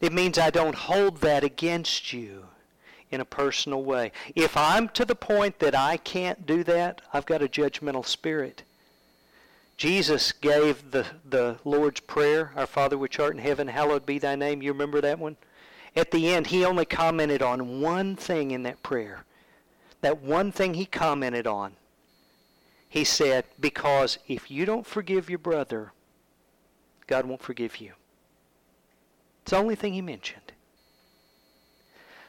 It 0.00 0.12
means 0.12 0.36
I 0.36 0.50
don't 0.50 0.74
hold 0.74 1.18
that 1.18 1.44
against 1.44 2.12
you 2.12 2.46
in 3.12 3.20
a 3.20 3.24
personal 3.24 3.84
way. 3.84 4.10
If 4.34 4.56
I'm 4.56 4.88
to 4.90 5.04
the 5.04 5.14
point 5.14 5.60
that 5.60 5.76
I 5.76 5.96
can't 5.96 6.44
do 6.44 6.64
that, 6.64 7.02
I've 7.12 7.24
got 7.24 7.40
a 7.40 7.46
judgmental 7.46 8.04
spirit. 8.04 8.64
Jesus 9.76 10.32
gave 10.32 10.90
the, 10.90 11.06
the 11.24 11.58
Lord's 11.64 12.00
Prayer, 12.00 12.50
Our 12.56 12.66
Father 12.66 12.98
which 12.98 13.20
art 13.20 13.34
in 13.34 13.42
heaven, 13.42 13.68
hallowed 13.68 14.04
be 14.04 14.18
thy 14.18 14.34
name. 14.34 14.60
You 14.60 14.72
remember 14.72 15.00
that 15.02 15.20
one? 15.20 15.36
At 15.94 16.10
the 16.10 16.34
end, 16.34 16.48
he 16.48 16.64
only 16.64 16.84
commented 16.84 17.42
on 17.42 17.80
one 17.80 18.16
thing 18.16 18.50
in 18.50 18.64
that 18.64 18.82
prayer 18.82 19.22
that 20.00 20.22
one 20.22 20.52
thing 20.52 20.74
he 20.74 20.86
commented 20.86 21.46
on. 21.46 21.72
He 22.88 23.04
said, 23.04 23.44
Because 23.58 24.18
if 24.28 24.50
you 24.50 24.64
don't 24.64 24.86
forgive 24.86 25.28
your 25.28 25.38
brother, 25.38 25.92
God 27.06 27.26
won't 27.26 27.42
forgive 27.42 27.80
you. 27.80 27.92
It's 29.42 29.50
the 29.52 29.58
only 29.58 29.74
thing 29.74 29.92
he 29.92 30.02
mentioned. 30.02 30.52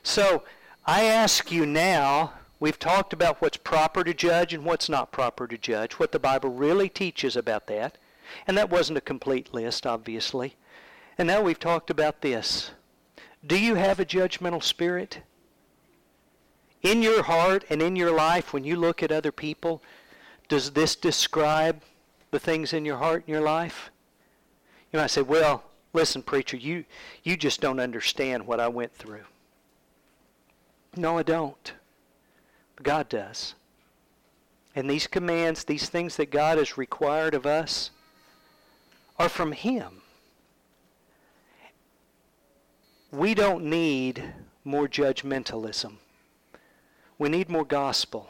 So 0.03 0.43
I 0.85 1.03
ask 1.03 1.51
you 1.51 1.65
now, 1.65 2.33
we've 2.59 2.79
talked 2.79 3.11
about 3.11 3.41
what's 3.41 3.57
proper 3.57 4.03
to 4.03 4.13
judge 4.13 4.53
and 4.53 4.63
what's 4.63 4.87
not 4.87 5.11
proper 5.11 5.47
to 5.47 5.57
judge, 5.57 5.93
what 5.93 6.11
the 6.11 6.19
Bible 6.19 6.49
really 6.49 6.89
teaches 6.89 7.35
about 7.35 7.67
that. 7.67 7.97
And 8.45 8.57
that 8.57 8.69
wasn't 8.69 8.97
a 8.97 9.01
complete 9.01 9.53
list, 9.53 9.85
obviously. 9.85 10.55
And 11.17 11.27
now 11.27 11.41
we've 11.41 11.59
talked 11.59 11.89
about 11.89 12.21
this. 12.21 12.71
Do 13.45 13.59
you 13.59 13.75
have 13.75 13.99
a 13.99 14.05
judgmental 14.05 14.63
spirit? 14.63 15.21
In 16.81 17.01
your 17.01 17.23
heart 17.23 17.65
and 17.69 17.81
in 17.81 17.95
your 17.95 18.11
life, 18.11 18.53
when 18.53 18.63
you 18.63 18.75
look 18.75 19.01
at 19.01 19.11
other 19.11 19.31
people, 19.31 19.81
does 20.47 20.71
this 20.71 20.95
describe 20.95 21.81
the 22.31 22.39
things 22.39 22.73
in 22.73 22.85
your 22.85 22.97
heart 22.97 23.23
and 23.25 23.29
your 23.29 23.41
life? 23.41 23.89
You 24.91 24.99
might 24.99 25.11
say, 25.11 25.21
well, 25.21 25.63
listen, 25.93 26.21
preacher, 26.21 26.57
you, 26.57 26.85
you 27.23 27.35
just 27.35 27.61
don't 27.61 27.79
understand 27.79 28.45
what 28.45 28.59
I 28.59 28.67
went 28.67 28.93
through. 28.93 29.25
No, 30.95 31.17
I 31.17 31.23
don't. 31.23 31.73
But 32.75 32.85
God 32.85 33.09
does. 33.09 33.55
And 34.75 34.89
these 34.89 35.07
commands, 35.07 35.63
these 35.63 35.89
things 35.89 36.15
that 36.17 36.31
God 36.31 36.57
has 36.57 36.77
required 36.77 37.33
of 37.33 37.45
us, 37.45 37.91
are 39.17 39.29
from 39.29 39.51
Him. 39.51 40.01
We 43.11 43.33
don't 43.33 43.65
need 43.65 44.23
more 44.63 44.87
judgmentalism. 44.87 45.93
We 47.19 47.29
need 47.29 47.49
more 47.49 47.65
gospel. 47.65 48.29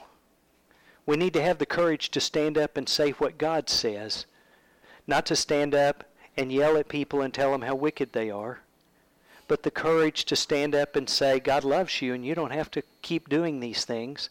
We 1.06 1.18
need 1.18 1.34
to 1.34 1.42
have 1.42 1.58
the 1.58 1.66
courage 1.66 2.10
to 2.12 2.22
stand 2.22 2.58
up 2.58 2.78
and 2.78 2.88
say 2.88 3.12
what 3.12 3.38
God 3.38 3.70
says, 3.70 4.26
not 5.06 5.26
to 5.28 5.36
stand 5.36 5.74
up 5.74 6.06
and 6.36 6.52
yell 6.52 6.78
at 6.78 6.90
people 6.90 7.22
and 7.22 7.34
tell 7.34 7.52
them 7.52 7.62
how 7.62 7.76
wicked 7.76 8.14
they 8.14 8.30
are, 8.30 8.60
but 9.48 9.64
the 9.64 9.72
courage 9.72 10.26
to 10.26 10.36
stand 10.36 10.76
up 10.76 10.96
and 10.96 11.10
say, 11.10 11.40
God 11.40 11.64
loves 11.64 12.02
you 12.02 12.14
and 12.14 12.26
you 12.26 12.36
don't 12.36 12.52
have 12.52 12.70
to 12.72 12.84
keep 13.02 13.30
doing 13.30 13.60
these 13.60 13.86
things. 13.86 14.30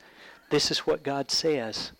This 0.51 0.71
is 0.71 0.81
what 0.81 1.03
God 1.03 1.31
says. 1.31 1.93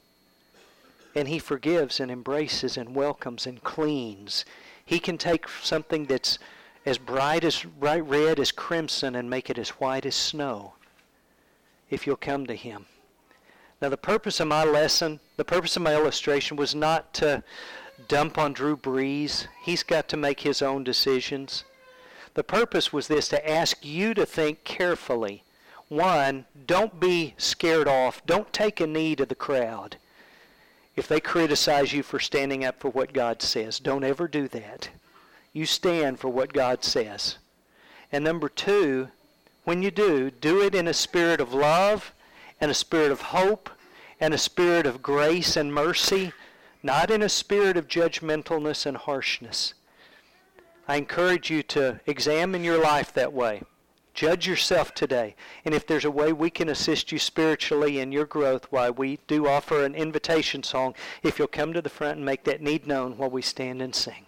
And 1.15 1.29
He 1.29 1.39
forgives 1.39 1.99
and 1.99 2.11
embraces 2.11 2.77
and 2.77 2.95
welcomes 2.95 3.47
and 3.47 3.63
cleans. 3.65 4.45
He 4.85 4.99
can 4.99 5.17
take 5.17 5.49
something 5.63 6.05
that's 6.05 6.39
as 6.85 6.99
bright 6.99 7.45
as 7.45 7.63
bright 7.63 8.07
red 8.07 8.39
as 8.39 8.53
crimson 8.53 9.15
and 9.15 9.29
make 9.29 9.49
it 9.49 9.59
as 9.59 9.71
white 9.71 10.07
as 10.07 10.15
snow 10.15 10.75
if 11.91 12.07
you'll 12.07 12.17
come 12.17 12.47
to 12.47 12.55
Him. 12.55 12.87
Now, 13.81 13.91
the 13.91 13.97
purpose 13.97 14.41
of 14.41 14.49
my 14.49 14.65
lesson, 14.65 15.21
the 15.37 15.45
purpose 15.45 15.77
of 15.77 15.83
my 15.83 15.95
illustration 15.95 16.57
was 16.57 16.75
not 16.75 17.13
to 17.15 17.45
dump 18.09 18.39
on 18.39 18.53
Drew 18.53 18.77
Brees. 18.77 19.49
He's 19.63 19.83
got 19.83 20.09
to 20.09 20.17
make 20.17 20.41
his 20.41 20.63
own 20.63 20.85
decisions. 20.85 21.65
The 22.35 22.45
purpose 22.45 22.93
was 22.93 23.09
this 23.09 23.29
to 23.29 23.51
ask 23.51 23.85
you 23.85 24.15
to 24.15 24.27
think 24.27 24.65
carefully. 24.65 25.43
One, 25.89 26.47
don't 26.67 26.99
be 26.99 27.35
scared 27.39 27.89
off. 27.89 28.25
Don't 28.27 28.53
take 28.53 28.81
a 28.81 28.87
knee 28.87 29.15
to 29.17 29.27
the 29.27 29.35
crowd. 29.35 29.97
If 30.97 31.07
they 31.07 31.21
criticize 31.21 31.93
you 31.93 32.03
for 32.03 32.19
standing 32.19 32.65
up 32.65 32.81
for 32.81 32.89
what 32.89 33.13
God 33.13 33.43
says, 33.43 33.79
don't 33.79 34.05
ever 34.05 34.27
do 34.27 34.49
that. 34.49 34.89
You 35.53 35.67
stand 35.67 36.19
for 36.19 36.29
what 36.29 36.53
God 36.53 36.83
says. 36.83 37.37
And 38.11 38.25
number 38.25 38.49
two, 38.49 39.09
when 39.67 39.83
you 39.83 39.91
do, 39.91 40.31
do 40.31 40.63
it 40.63 40.77
in 40.77 40.87
a 40.87 40.95
spirit 40.95 41.41
of 41.41 41.53
love 41.53 42.15
and 42.61 42.71
a 42.71 42.75
spirit 42.75 43.11
of 43.11 43.21
hope 43.21 43.69
and 44.21 44.33
a 44.33 44.39
spirit 44.39 44.87
of 44.87 45.03
grace 45.03 45.57
and 45.57 45.75
mercy, 45.75 46.33
not 46.85 47.11
in 47.11 47.21
a 47.21 47.29
spirit 47.29 47.77
of 47.77 47.89
judgmentalness 47.89 48.87
and 48.87 48.97
harshness. 48.97 49.75
I 50.87 50.99
encourage 50.99 51.51
you 51.51 51.65
to 51.65 51.99
examine 52.07 52.63
your 52.63 52.81
life 52.81 53.13
that 53.15 53.33
way. 53.33 53.63
Judge 54.15 54.47
yourself 54.47 54.95
today. 54.95 55.35
And 55.65 55.75
if 55.75 55.85
there's 55.85 56.05
a 56.05 56.13
way 56.13 56.33
we 56.33 56.49
can 56.49 56.69
assist 56.69 57.11
you 57.11 57.19
spiritually 57.19 57.99
in 57.99 58.13
your 58.13 58.25
growth, 58.25 58.69
why 58.71 58.89
we 58.91 59.19
do 59.27 59.49
offer 59.49 59.85
an 59.85 59.97
invitation 59.97 60.63
song 60.63 60.95
if 61.25 61.41
you'll 61.41 61.49
come 61.49 61.73
to 61.73 61.83
the 61.83 61.91
front 61.91 62.19
and 62.19 62.25
make 62.25 62.45
that 62.45 62.63
need 62.63 62.87
known 62.87 63.19
while 63.19 63.31
we 63.31 63.43
stand 63.43 63.83
and 63.83 63.97
sing. 63.97 64.26